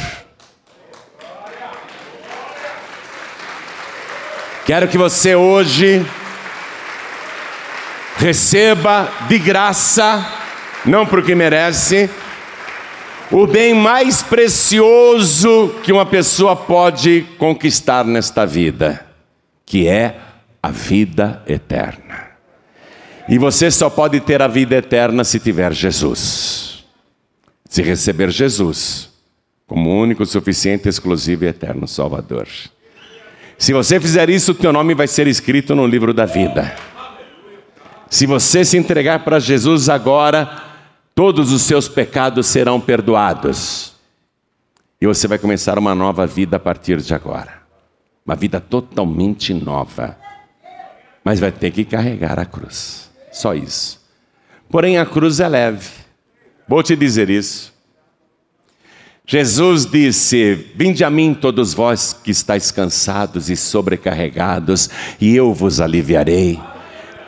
Quero 4.66 4.88
que 4.88 4.98
você 4.98 5.34
hoje 5.34 6.06
receba 8.20 9.10
de 9.30 9.40
graça, 9.40 10.28
não 10.86 11.06
porque 11.06 11.34
merece, 11.34 12.10
o 13.32 13.48
bem 13.48 13.74
mais 13.74 14.22
precioso 14.22 15.74
que 15.84 15.92
uma 15.92 16.06
pessoa 16.06 16.56
pode 16.56 17.26
conquistar 17.38 18.04
nesta 18.04 18.46
vida, 18.46 19.06
que 19.66 19.88
é 19.88 20.20
a 20.62 20.70
vida 20.70 21.42
eterna. 21.48 22.30
E 23.30 23.38
você 23.38 23.72
só 23.72 23.90
pode 23.90 24.20
ter 24.20 24.42
a 24.42 24.48
vida 24.48 24.76
eterna 24.76 25.24
se 25.24 25.40
tiver 25.40 25.72
Jesus. 25.72 26.84
Se 27.70 27.82
receber 27.82 28.32
Jesus 28.32 29.10
como 29.66 29.96
único, 30.02 30.26
suficiente, 30.26 30.90
exclusivo 30.90 31.46
e 31.46 31.48
eterno 31.48 31.88
Salvador. 31.88 32.48
Se 33.56 33.72
você 33.72 34.00
fizer 34.00 34.28
isso, 34.30 34.52
o 34.52 34.56
teu 34.56 34.74
nome 34.74 34.96
vai 34.96 35.08
ser 35.08 35.28
escrito 35.28 35.76
no 35.76 35.86
livro 35.86 36.12
da 36.12 36.26
vida. 36.26 36.76
Se 38.10 38.26
você 38.26 38.66
se 38.66 38.78
entregar 38.78 39.24
para 39.24 39.40
Jesus 39.40 39.88
agora, 39.88 40.64
todos 41.14 41.52
os 41.52 41.62
seus 41.62 41.88
pecados 41.88 42.48
serão 42.48 42.82
perdoados. 42.82 43.94
E 45.00 45.06
você 45.06 45.28
vai 45.28 45.38
começar 45.38 45.78
uma 45.78 45.94
nova 45.94 46.26
vida 46.26 46.58
a 46.58 46.60
partir 46.60 47.00
de 47.02 47.14
agora. 47.14 47.62
Uma 48.26 48.36
vida 48.36 48.60
totalmente 48.60 49.54
nova. 49.54 50.18
Mas 51.24 51.40
vai 51.40 51.52
ter 51.52 51.72
que 51.72 51.86
carregar 51.86 52.40
a 52.40 52.46
cruz. 52.46 53.10
Só 53.32 53.54
isso. 53.54 54.00
Porém, 54.70 54.98
a 54.98 55.06
cruz 55.06 55.40
é 55.40 55.48
leve. 55.48 55.90
Vou 56.68 56.82
te 56.82 56.96
dizer 56.96 57.30
isso. 57.30 57.74
Jesus 59.26 59.86
disse: 59.86 60.54
Vinde 60.76 61.04
a 61.04 61.10
mim, 61.10 61.36
todos 61.36 61.74
vós 61.74 62.14
que 62.14 62.32
estáis 62.32 62.72
cansados 62.72 63.50
e 63.50 63.56
sobrecarregados, 63.56 64.90
e 65.22 65.36
eu 65.36 65.54
vos 65.54 65.80
aliviarei. 65.80 66.60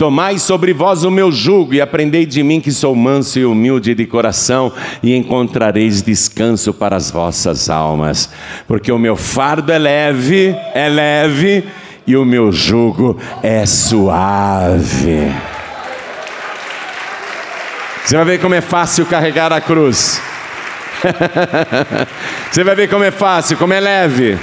Tomai 0.01 0.39
sobre 0.39 0.73
vós 0.73 1.03
o 1.03 1.11
meu 1.11 1.31
jugo 1.31 1.75
e 1.75 1.79
aprendei 1.79 2.25
de 2.25 2.41
mim 2.41 2.59
que 2.59 2.71
sou 2.71 2.95
manso 2.95 3.37
e 3.37 3.45
humilde 3.45 3.93
de 3.93 4.07
coração, 4.07 4.73
e 5.03 5.15
encontrareis 5.15 6.01
descanso 6.01 6.73
para 6.73 6.95
as 6.95 7.11
vossas 7.11 7.69
almas, 7.69 8.27
porque 8.67 8.91
o 8.91 8.97
meu 8.97 9.15
fardo 9.15 9.71
é 9.71 9.77
leve, 9.77 10.55
é 10.73 10.89
leve, 10.89 11.63
e 12.07 12.17
o 12.17 12.25
meu 12.25 12.51
jugo 12.51 13.15
é 13.43 13.63
suave. 13.67 15.31
Você 18.03 18.15
vai 18.15 18.25
ver 18.25 18.41
como 18.41 18.55
é 18.55 18.61
fácil 18.61 19.05
carregar 19.05 19.53
a 19.53 19.61
cruz. 19.61 20.19
Você 22.49 22.63
vai 22.63 22.73
ver 22.73 22.89
como 22.89 23.03
é 23.03 23.11
fácil, 23.11 23.55
como 23.55 23.71
é 23.71 23.79
leve. 23.79 24.35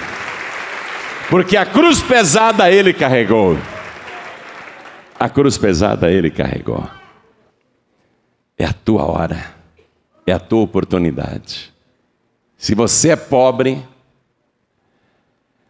Porque 1.28 1.56
a 1.56 1.66
cruz 1.66 2.00
pesada 2.00 2.70
ele 2.70 2.92
carregou. 2.92 3.58
A 5.18 5.28
cruz 5.28 5.58
pesada 5.58 6.10
ele 6.10 6.30
carregou. 6.30 6.88
É 8.56 8.64
a 8.64 8.72
tua 8.72 9.04
hora, 9.04 9.52
é 10.26 10.32
a 10.32 10.38
tua 10.38 10.62
oportunidade. 10.62 11.72
Se 12.56 12.74
você 12.74 13.10
é 13.10 13.16
pobre, 13.16 13.84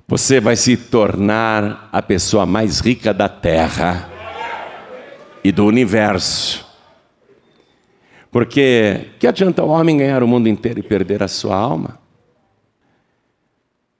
você 0.06 0.40
vai 0.40 0.56
se 0.56 0.76
tornar 0.76 1.88
a 1.92 2.02
pessoa 2.02 2.44
mais 2.44 2.80
rica 2.80 3.12
da 3.14 3.28
terra 3.28 4.10
e 5.42 5.50
do 5.50 5.64
universo. 5.64 6.66
Porque 8.30 9.12
que 9.18 9.26
adianta 9.26 9.64
o 9.64 9.68
homem 9.68 9.96
ganhar 9.96 10.22
o 10.22 10.28
mundo 10.28 10.48
inteiro 10.48 10.80
e 10.80 10.82
perder 10.82 11.22
a 11.22 11.28
sua 11.28 11.56
alma? 11.56 11.98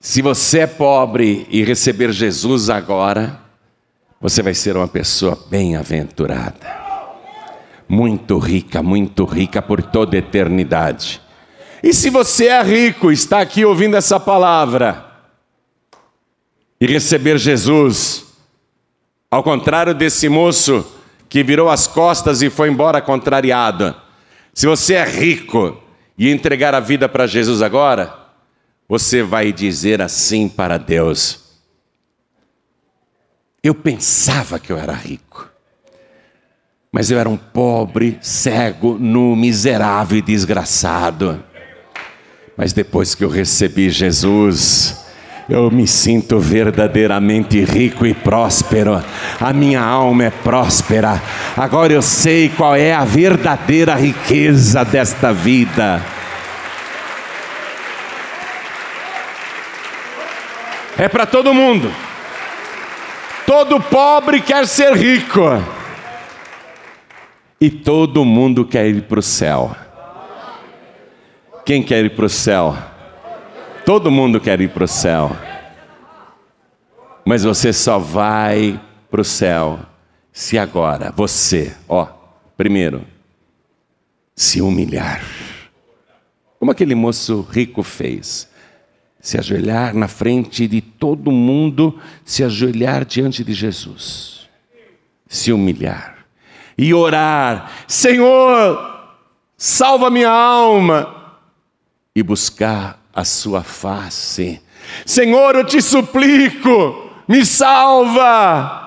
Se 0.01 0.21
você 0.21 0.61
é 0.61 0.67
pobre 0.67 1.47
e 1.51 1.65
receber 1.65 2.13
Jesus 2.13 2.71
agora, 2.71 3.48
você 4.21 4.43
vai 4.43 4.55
ser 4.55 4.77
uma 4.77 4.89
pessoa 4.89 5.39
bem-aventurada, 5.49 6.67
muito 7.89 8.39
rica, 8.39 8.83
muito 8.83 9.25
rica 9.25 9.63
por 9.63 9.83
toda 9.83 10.17
a 10.17 10.19
eternidade. 10.19 11.21
E 11.83 11.95
se 11.95 12.11
você 12.11 12.49
é 12.49 12.63
rico, 12.63 13.13
está 13.13 13.41
aqui 13.41 13.65
ouvindo 13.65 13.97
essa 13.97 14.19
palavra 14.19 15.07
e 16.81 16.87
receber 16.87 17.39
Jesus, 17.39 18.25
ao 19.31 19.43
contrário 19.43 19.95
desse 19.95 20.29
moço 20.29 20.85
que 21.29 21.45
virou 21.45 21.69
as 21.69 21.87
costas 21.87 22.43
e 22.43 22.51
foi 22.51 22.69
embora 22.69 23.01
contrariado, 23.01 23.95
se 24.53 24.67
você 24.67 24.95
é 24.95 25.05
rico 25.05 25.81
e 26.17 26.31
entregar 26.31 26.75
a 26.75 26.81
vida 26.81 27.09
para 27.09 27.29
Jesus 27.29 27.63
agora, 27.63 28.13
você 28.89 29.23
vai 29.23 29.53
dizer 29.53 30.03
assim 30.03 30.49
para 30.49 30.77
Deus: 30.77 31.48
eu 33.69 33.75
pensava 33.75 34.59
que 34.59 34.73
eu 34.73 34.79
era 34.79 34.93
rico, 34.93 35.49
mas 36.91 37.11
eu 37.11 37.19
era 37.19 37.29
um 37.29 37.37
pobre, 37.37 38.19
cego, 38.21 38.97
nu, 38.99 39.37
miserável 39.37 40.19
e 40.19 40.23
desgraçado. 40.23 41.45
Mas 42.57 42.73
depois 42.73 43.15
que 43.15 43.25
eu 43.25 43.29
recebi 43.29 43.91
Jesus, 43.91 45.05
eu 45.49 45.71
me 45.71 45.87
sinto 45.87 46.41
verdadeiramente 46.41 47.63
rico 47.63 48.07
e 48.07 48.15
próspero. 48.15 49.03
A 49.41 49.53
minha 49.53 49.81
alma 49.81 50.25
é 50.25 50.31
próspera. 50.31 51.23
Agora 51.57 51.93
eu 51.93 52.03
sei 52.03 52.49
qual 52.49 52.75
é 52.75 52.93
a 52.93 53.05
verdadeira 53.05 53.95
riqueza 53.95 54.85
desta 54.85 55.33
vida. 55.33 56.03
É 60.97 61.07
para 61.07 61.27
todo 61.27 61.55
mundo. 61.55 61.93
Todo 63.49 63.81
pobre 63.81 64.43
quer 64.43 64.67
ser 64.67 64.93
rico. 64.93 65.41
E 67.59 67.71
todo 67.71 68.23
mundo 68.23 68.67
quer 68.67 68.87
ir 68.89 69.05
para 69.05 69.21
o 69.21 69.23
céu. 69.23 69.75
Quem 71.65 71.83
quer 71.83 72.05
ir 72.05 72.15
para 72.15 72.27
o 72.27 72.29
céu? 72.29 72.77
Todo 73.87 74.11
mundo 74.11 74.39
quer 74.39 74.61
ir 74.61 74.69
para 74.69 74.85
o 74.85 74.87
céu. 74.87 75.35
Mas 77.25 77.43
você 77.43 77.73
só 77.73 77.99
vai 77.99 78.79
para 79.11 79.23
o 79.23 79.25
céu 79.25 79.79
se 80.31 80.59
agora 80.59 81.11
você, 81.17 81.75
ó, 81.89 82.07
primeiro, 82.55 83.03
se 84.37 84.61
humilhar. 84.61 85.23
Como 86.59 86.71
aquele 86.71 86.95
moço 86.95 87.41
rico 87.51 87.83
fez 87.83 88.47
se 89.21 89.39
ajoelhar 89.39 89.95
na 89.95 90.09
frente 90.09 90.67
de 90.67 90.81
todo 90.81 91.31
mundo, 91.31 91.99
se 92.25 92.45
ajoelhar 92.45 93.05
diante 93.05 93.43
de 93.43 93.53
Jesus, 93.53 94.49
se 95.29 95.53
humilhar 95.53 96.19
e 96.79 96.95
orar: 96.95 97.73
Senhor, 97.89 98.79
salva 99.57 100.09
minha 100.09 100.31
alma, 100.31 101.33
e 102.15 102.23
buscar 102.23 103.03
a 103.13 103.25
sua 103.25 103.65
face. 103.65 104.61
Senhor, 105.05 105.57
eu 105.57 105.65
te 105.65 105.83
suplico, 105.83 107.11
me 107.27 107.45
salva. 107.45 108.87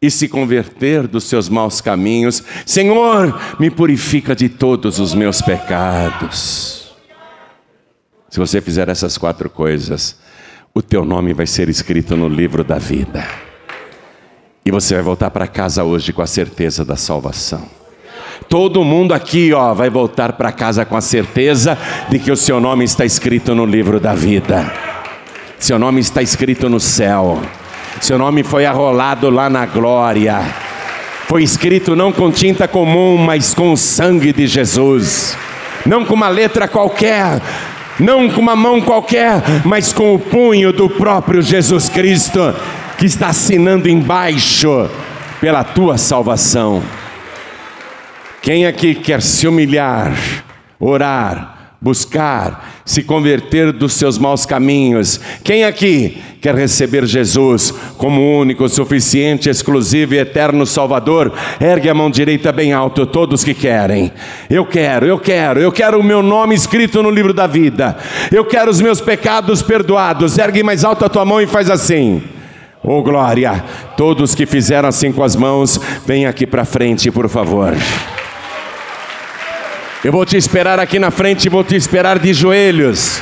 E 0.00 0.10
se 0.10 0.28
converter 0.28 1.08
dos 1.08 1.24
seus 1.24 1.48
maus 1.48 1.80
caminhos, 1.80 2.42
Senhor, 2.64 3.56
me 3.58 3.70
purifica 3.70 4.36
de 4.36 4.48
todos 4.48 5.00
os 5.00 5.14
meus 5.14 5.42
pecados. 5.42 6.75
Se 8.28 8.38
você 8.38 8.60
fizer 8.60 8.88
essas 8.88 9.16
quatro 9.16 9.48
coisas, 9.48 10.16
o 10.74 10.82
teu 10.82 11.04
nome 11.04 11.32
vai 11.32 11.46
ser 11.46 11.68
escrito 11.68 12.16
no 12.16 12.28
livro 12.28 12.64
da 12.64 12.76
vida. 12.76 13.26
E 14.64 14.70
você 14.70 14.94
vai 14.94 15.02
voltar 15.02 15.30
para 15.30 15.46
casa 15.46 15.84
hoje 15.84 16.12
com 16.12 16.22
a 16.22 16.26
certeza 16.26 16.84
da 16.84 16.96
salvação. 16.96 17.62
Todo 18.48 18.84
mundo 18.84 19.14
aqui, 19.14 19.52
ó, 19.52 19.72
vai 19.72 19.88
voltar 19.88 20.32
para 20.32 20.52
casa 20.52 20.84
com 20.84 20.96
a 20.96 21.00
certeza 21.00 21.78
de 22.08 22.18
que 22.18 22.30
o 22.30 22.36
seu 22.36 22.60
nome 22.60 22.84
está 22.84 23.04
escrito 23.04 23.54
no 23.54 23.64
livro 23.64 23.98
da 23.98 24.14
vida. 24.14 24.72
Seu 25.58 25.78
nome 25.78 26.00
está 26.00 26.20
escrito 26.20 26.68
no 26.68 26.78
céu. 26.78 27.40
Seu 28.00 28.18
nome 28.18 28.42
foi 28.42 28.66
arrolado 28.66 29.30
lá 29.30 29.48
na 29.48 29.66
glória. 29.66 30.40
Foi 31.28 31.42
escrito 31.42 31.96
não 31.96 32.12
com 32.12 32.30
tinta 32.30 32.68
comum, 32.68 33.16
mas 33.16 33.54
com 33.54 33.72
o 33.72 33.76
sangue 33.76 34.32
de 34.32 34.46
Jesus. 34.46 35.36
Não 35.84 36.04
com 36.04 36.14
uma 36.14 36.28
letra 36.28 36.68
qualquer, 36.68 37.40
não 37.98 38.28
com 38.28 38.40
uma 38.40 38.56
mão 38.56 38.80
qualquer, 38.80 39.42
mas 39.64 39.92
com 39.92 40.14
o 40.14 40.18
punho 40.18 40.72
do 40.72 40.88
próprio 40.88 41.42
Jesus 41.42 41.88
Cristo, 41.88 42.54
que 42.98 43.06
está 43.06 43.28
assinando 43.28 43.88
embaixo 43.88 44.88
pela 45.40 45.64
tua 45.64 45.98
salvação. 45.98 46.82
Quem 48.42 48.66
aqui 48.66 48.94
quer 48.94 49.20
se 49.22 49.46
humilhar, 49.48 50.12
orar, 50.78 51.55
buscar, 51.80 52.82
se 52.84 53.02
converter 53.02 53.72
dos 53.72 53.92
seus 53.92 54.18
maus 54.18 54.46
caminhos. 54.46 55.20
Quem 55.44 55.64
aqui 55.64 56.18
quer 56.40 56.54
receber 56.54 57.04
Jesus 57.06 57.72
como 57.96 58.38
único, 58.38 58.68
suficiente, 58.68 59.48
exclusivo 59.48 60.14
e 60.14 60.18
eterno 60.18 60.64
Salvador? 60.66 61.32
Ergue 61.60 61.88
a 61.88 61.94
mão 61.94 62.10
direita 62.10 62.50
bem 62.50 62.72
alto, 62.72 63.06
todos 63.06 63.44
que 63.44 63.54
querem. 63.54 64.12
Eu 64.48 64.64
quero, 64.64 65.06
eu 65.06 65.18
quero, 65.18 65.60
eu 65.60 65.70
quero 65.70 66.00
o 66.00 66.04
meu 66.04 66.22
nome 66.22 66.54
escrito 66.54 67.02
no 67.02 67.10
livro 67.10 67.34
da 67.34 67.46
vida. 67.46 67.96
Eu 68.32 68.44
quero 68.44 68.70
os 68.70 68.80
meus 68.80 69.00
pecados 69.00 69.62
perdoados. 69.62 70.38
Ergue 70.38 70.62
mais 70.62 70.84
alto 70.84 71.04
a 71.04 71.08
tua 71.08 71.24
mão 71.24 71.40
e 71.40 71.46
faz 71.46 71.70
assim. 71.70 72.22
Oh 72.82 73.02
glória! 73.02 73.64
Todos 73.96 74.34
que 74.34 74.46
fizeram 74.46 74.88
assim 74.88 75.10
com 75.10 75.24
as 75.24 75.34
mãos, 75.34 75.80
vem 76.06 76.24
aqui 76.24 76.46
para 76.46 76.64
frente, 76.64 77.10
por 77.10 77.28
favor. 77.28 77.74
Eu 80.06 80.12
vou 80.12 80.24
te 80.24 80.36
esperar 80.36 80.78
aqui 80.78 81.00
na 81.00 81.10
frente, 81.10 81.48
vou 81.48 81.64
te 81.64 81.74
esperar 81.74 82.20
de 82.20 82.32
joelhos. 82.32 83.20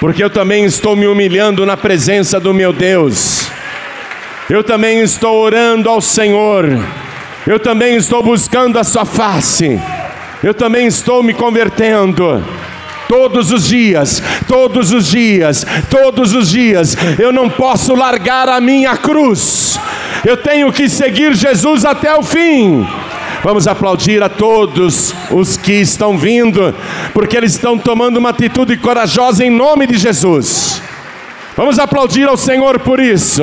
Porque 0.00 0.24
eu 0.24 0.30
também 0.30 0.64
estou 0.64 0.96
me 0.96 1.06
humilhando 1.06 1.66
na 1.66 1.76
presença 1.76 2.40
do 2.40 2.54
meu 2.54 2.72
Deus. 2.72 3.46
Eu 4.48 4.64
também 4.64 5.00
estou 5.00 5.38
orando 5.38 5.90
ao 5.90 6.00
Senhor. 6.00 6.64
Eu 7.46 7.60
também 7.60 7.94
estou 7.96 8.22
buscando 8.22 8.78
a 8.78 8.84
sua 8.84 9.04
face. 9.04 9.78
Eu 10.42 10.54
também 10.54 10.86
estou 10.86 11.22
me 11.22 11.34
convertendo. 11.34 12.42
Todos 13.06 13.52
os 13.52 13.68
dias, 13.68 14.22
todos 14.48 14.92
os 14.92 15.06
dias, 15.08 15.66
todos 15.90 16.34
os 16.34 16.48
dias, 16.48 16.96
eu 17.18 17.30
não 17.30 17.50
posso 17.50 17.94
largar 17.94 18.48
a 18.48 18.62
minha 18.62 18.96
cruz. 18.96 19.78
Eu 20.24 20.38
tenho 20.38 20.72
que 20.72 20.88
seguir 20.88 21.34
Jesus 21.34 21.84
até 21.84 22.14
o 22.14 22.22
fim. 22.22 22.88
Vamos 23.42 23.68
aplaudir 23.68 24.22
a 24.22 24.28
todos 24.28 25.14
os 25.30 25.56
que 25.56 25.74
estão 25.74 26.18
vindo, 26.18 26.74
porque 27.12 27.36
eles 27.36 27.52
estão 27.52 27.78
tomando 27.78 28.16
uma 28.16 28.30
atitude 28.30 28.76
corajosa 28.76 29.44
em 29.44 29.50
nome 29.50 29.86
de 29.86 29.98
Jesus. 29.98 30.82
Vamos 31.56 31.78
aplaudir 31.78 32.28
ao 32.28 32.36
Senhor 32.36 32.80
por 32.80 33.00
isso. 33.00 33.42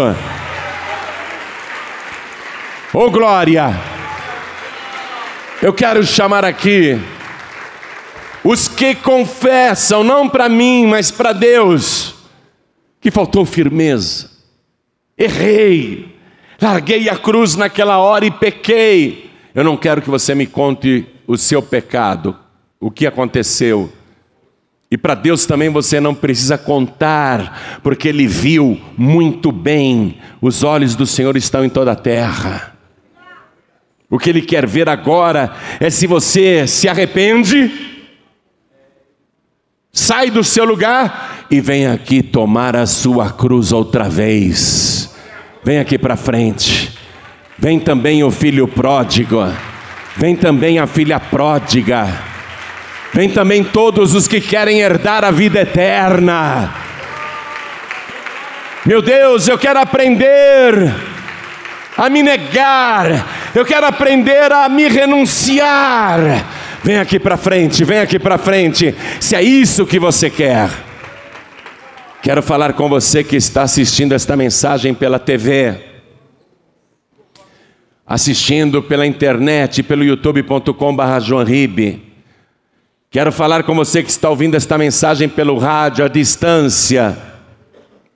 Oh 2.93 3.09
glória! 3.09 3.73
Eu 5.61 5.73
quero 5.73 6.03
chamar 6.03 6.43
aqui 6.43 6.99
os 8.43 8.67
que 8.67 8.93
confessam, 8.93 10.03
não 10.03 10.27
para 10.27 10.49
mim, 10.49 10.85
mas 10.85 11.09
para 11.09 11.31
Deus, 11.31 12.13
que 12.99 13.09
faltou 13.09 13.45
firmeza, 13.45 14.29
errei, 15.17 16.13
larguei 16.61 17.07
a 17.07 17.15
cruz 17.15 17.55
naquela 17.55 17.99
hora 17.99 18.25
e 18.25 18.31
pequei. 18.31 19.22
Eu 19.55 19.63
não 19.63 19.77
quero 19.77 20.01
que 20.01 20.09
você 20.09 20.33
me 20.33 20.47
conte 20.47 21.05
o 21.27 21.37
seu 21.37 21.61
pecado, 21.61 22.35
o 22.79 22.89
que 22.89 23.05
aconteceu. 23.05 23.91
E 24.89 24.97
para 24.97 25.15
Deus 25.15 25.45
também 25.45 25.69
você 25.69 25.99
não 25.99 26.15
precisa 26.15 26.57
contar, 26.57 27.79
porque 27.83 28.07
Ele 28.07 28.27
viu 28.27 28.79
muito 28.97 29.51
bem, 29.51 30.19
os 30.41 30.63
olhos 30.63 30.95
do 30.95 31.05
Senhor 31.05 31.35
estão 31.37 31.63
em 31.63 31.69
toda 31.69 31.91
a 31.91 31.95
terra. 31.95 32.75
O 34.09 34.19
que 34.19 34.29
Ele 34.29 34.41
quer 34.41 34.67
ver 34.67 34.89
agora 34.89 35.55
é 35.79 35.89
se 35.89 36.07
você 36.07 36.67
se 36.67 36.87
arrepende, 36.87 37.71
sai 39.91 40.29
do 40.29 40.43
seu 40.43 40.65
lugar 40.65 41.47
e 41.49 41.61
vem 41.61 41.87
aqui 41.87 42.21
tomar 42.21 42.75
a 42.75 42.85
sua 42.85 43.31
cruz 43.31 43.71
outra 43.71 44.09
vez. 44.09 45.13
Vem 45.63 45.79
aqui 45.79 45.97
para 45.97 46.15
frente. 46.15 47.02
Vem 47.57 47.79
também 47.79 48.23
o 48.23 48.31
filho 48.31 48.67
pródigo, 48.67 49.47
vem 50.17 50.35
também 50.35 50.79
a 50.79 50.87
filha 50.87 51.19
pródiga, 51.19 52.07
vem 53.13 53.29
também 53.29 53.63
todos 53.63 54.15
os 54.15 54.27
que 54.27 54.41
querem 54.41 54.79
herdar 54.79 55.23
a 55.23 55.29
vida 55.29 55.61
eterna. 55.61 56.73
Meu 58.83 59.01
Deus, 59.01 59.47
eu 59.47 59.57
quero 59.57 59.79
aprender 59.79 60.93
a 61.95 62.09
me 62.09 62.23
negar, 62.23 63.51
eu 63.53 63.63
quero 63.63 63.85
aprender 63.85 64.51
a 64.51 64.67
me 64.67 64.87
renunciar. 64.87 66.19
Vem 66.83 66.97
aqui 66.97 67.19
para 67.19 67.37
frente, 67.37 67.85
vem 67.85 67.99
aqui 67.99 68.17
para 68.17 68.37
frente, 68.37 68.93
se 69.19 69.35
é 69.35 69.43
isso 69.43 69.85
que 69.85 69.99
você 69.99 70.29
quer. 70.29 70.69
Quero 72.21 72.41
falar 72.41 72.73
com 72.73 72.89
você 72.89 73.23
que 73.23 73.35
está 73.35 73.61
assistindo 73.61 74.13
esta 74.13 74.35
mensagem 74.35 74.93
pela 74.93 75.19
TV 75.19 75.92
assistindo 78.05 78.83
pela 78.83 79.05
internet, 79.05 79.81
pelo 79.81 80.03
youtube.com.br 80.03 80.73
Quero 83.09 83.31
falar 83.31 83.63
com 83.63 83.75
você 83.75 84.01
que 84.01 84.09
está 84.09 84.29
ouvindo 84.29 84.55
esta 84.55 84.77
mensagem 84.77 85.29
pelo 85.29 85.57
rádio, 85.57 86.03
à 86.03 86.07
distância, 86.07 87.15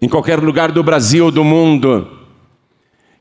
em 0.01 0.09
qualquer 0.09 0.39
lugar 0.39 0.71
do 0.71 0.83
Brasil 0.83 1.25
ou 1.25 1.31
do 1.31 1.43
mundo. 1.43 2.07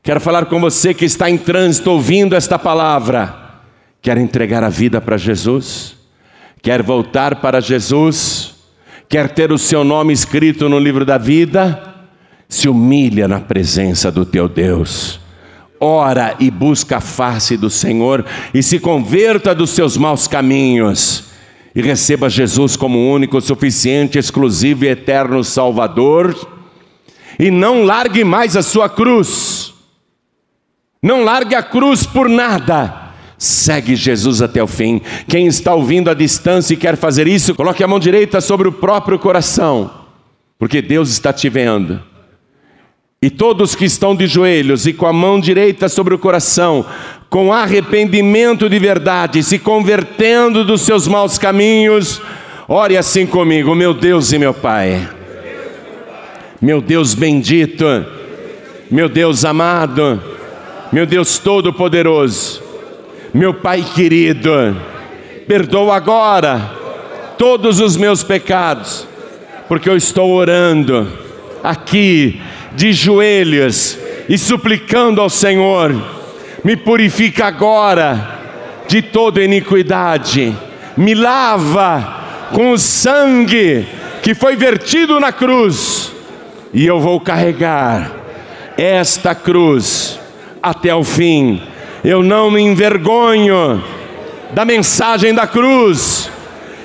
Quero 0.01 0.19
falar 0.19 0.45
com 0.45 0.59
você 0.59 0.93
que 0.93 1.05
está 1.05 1.29
em 1.29 1.37
trânsito 1.37 1.91
ouvindo 1.91 2.35
esta 2.35 2.57
palavra. 2.57 3.61
Quer 4.01 4.17
entregar 4.17 4.63
a 4.63 4.69
vida 4.69 4.99
para 4.99 5.17
Jesus? 5.17 5.95
Quer 6.63 6.81
voltar 6.81 7.35
para 7.41 7.59
Jesus? 7.59 8.55
Quer 9.07 9.29
ter 9.29 9.51
o 9.51 9.57
seu 9.57 9.83
nome 9.83 10.13
escrito 10.13 10.67
no 10.67 10.79
livro 10.79 11.05
da 11.05 11.17
vida? 11.17 11.95
Se 12.49 12.67
humilha 12.67 13.27
na 13.27 13.39
presença 13.39 14.11
do 14.11 14.25
teu 14.25 14.49
Deus 14.49 15.26
ora 15.79 16.35
e 16.39 16.49
busca 16.49 16.97
a 16.97 17.01
face 17.01 17.57
do 17.57 17.69
Senhor 17.69 18.25
e 18.53 18.61
se 18.63 18.79
converta 18.79 19.53
dos 19.53 19.71
seus 19.71 19.97
maus 19.97 20.27
caminhos 20.27 21.25
e 21.75 21.81
receba 21.81 22.29
Jesus 22.29 22.75
como 22.75 23.13
único, 23.13 23.39
suficiente, 23.39 24.17
exclusivo 24.17 24.85
e 24.85 24.87
eterno 24.87 25.43
Salvador 25.43 26.35
e 27.37 27.51
não 27.51 27.83
largue 27.83 28.23
mais 28.23 28.57
a 28.57 28.63
sua 28.63 28.89
cruz. 28.89 29.73
Não 31.01 31.23
largue 31.23 31.53
a 31.53 31.61
cruz 31.61 32.05
por 32.05 32.27
nada. 32.27 33.11
Segue 33.37 33.95
Jesus 33.95 34.41
até 34.41 34.61
o 34.63 34.65
fim. 34.65 34.99
Quem 35.27 35.45
está 35.45 35.75
ouvindo 35.75 36.09
à 36.09 36.15
distância 36.15 36.73
e 36.73 36.77
quer 36.77 36.97
fazer 36.97 37.27
isso, 37.27 37.53
coloque 37.53 37.83
a 37.83 37.87
mão 37.87 37.99
direita 37.99 38.41
sobre 38.41 38.67
o 38.67 38.71
próprio 38.71 39.19
coração, 39.19 39.91
porque 40.57 40.81
Deus 40.81 41.09
está 41.09 41.31
te 41.31 41.47
vendo. 41.47 42.01
E 43.19 43.31
todos 43.31 43.73
que 43.73 43.85
estão 43.85 44.15
de 44.15 44.27
joelhos 44.27 44.85
e 44.85 44.93
com 44.93 45.07
a 45.07 45.11
mão 45.11 45.39
direita 45.39 45.89
sobre 45.89 46.13
o 46.13 46.19
coração, 46.19 46.85
com 47.27 47.51
arrependimento 47.51 48.69
de 48.69 48.77
verdade, 48.77 49.41
se 49.41 49.57
convertendo 49.57 50.63
dos 50.63 50.81
seus 50.81 51.07
maus 51.07 51.35
caminhos, 51.39 52.21
ore 52.67 52.95
assim 52.95 53.25
comigo, 53.25 53.73
meu 53.73 53.91
Deus 53.91 54.31
e 54.33 54.37
meu 54.37 54.53
Pai. 54.53 55.09
Meu 56.61 56.79
Deus 56.79 57.15
bendito, 57.15 57.85
meu 58.91 59.09
Deus 59.09 59.43
amado, 59.43 60.21
meu 60.91 61.07
Deus 61.07 61.39
todo-poderoso, 61.39 62.61
meu 63.33 63.51
Pai 63.51 63.83
querido, 63.95 64.77
perdoa 65.47 65.95
agora 65.95 66.71
todos 67.35 67.79
os 67.79 67.97
meus 67.97 68.21
pecados, 68.21 69.07
porque 69.67 69.89
eu 69.89 69.97
estou 69.97 70.31
orando 70.31 71.11
aqui 71.63 72.39
de 72.77 72.93
joelhos 72.93 73.97
e 74.29 74.37
suplicando 74.37 75.19
ao 75.19 75.31
Senhor: 75.31 75.93
me 76.63 76.77
purifica 76.77 77.47
agora 77.47 78.37
de 78.87 79.01
toda 79.01 79.43
iniquidade, 79.43 80.55
me 80.95 81.15
lava 81.15 82.47
com 82.53 82.71
o 82.71 82.77
sangue 82.77 83.85
que 84.21 84.35
foi 84.35 84.55
vertido 84.55 85.19
na 85.19 85.31
cruz, 85.31 86.11
e 86.71 86.85
eu 86.85 86.99
vou 86.99 87.19
carregar 87.19 88.11
esta 88.77 89.33
cruz 89.33 90.19
até 90.61 90.93
o 90.93 91.03
fim. 91.03 91.61
Eu 92.03 92.21
não 92.21 92.51
me 92.51 92.61
envergonho 92.61 93.83
da 94.53 94.63
mensagem 94.63 95.33
da 95.33 95.47
cruz. 95.47 96.29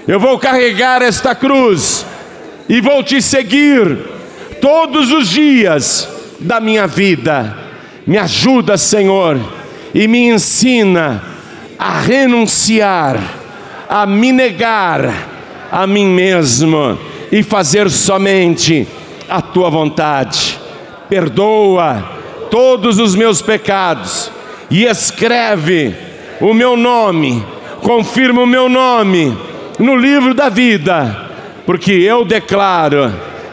Eu 0.08 0.18
vou 0.18 0.38
carregar 0.38 1.02
esta 1.02 1.34
cruz 1.34 2.04
e 2.68 2.80
vou 2.80 3.04
te 3.04 3.20
seguir 3.20 4.11
todos 4.62 5.10
os 5.10 5.28
dias 5.28 6.08
da 6.38 6.60
minha 6.60 6.86
vida. 6.86 7.58
Me 8.06 8.16
ajuda, 8.16 8.78
Senhor, 8.78 9.38
e 9.92 10.06
me 10.06 10.28
ensina 10.28 11.20
a 11.76 11.98
renunciar, 11.98 13.18
a 13.88 14.06
me 14.06 14.30
negar 14.30 15.12
a 15.70 15.84
mim 15.84 16.06
mesmo 16.06 16.96
e 17.32 17.42
fazer 17.42 17.90
somente 17.90 18.86
a 19.28 19.42
tua 19.42 19.68
vontade. 19.68 20.60
Perdoa 21.08 22.08
todos 22.48 23.00
os 23.00 23.16
meus 23.16 23.42
pecados 23.42 24.30
e 24.70 24.84
escreve 24.84 25.94
o 26.40 26.54
meu 26.54 26.76
nome, 26.76 27.44
confirma 27.80 28.42
o 28.42 28.46
meu 28.46 28.68
nome 28.68 29.36
no 29.78 29.96
livro 29.96 30.34
da 30.34 30.48
vida, 30.48 31.30
porque 31.66 31.92
eu 31.92 32.24
declaro 32.24 33.12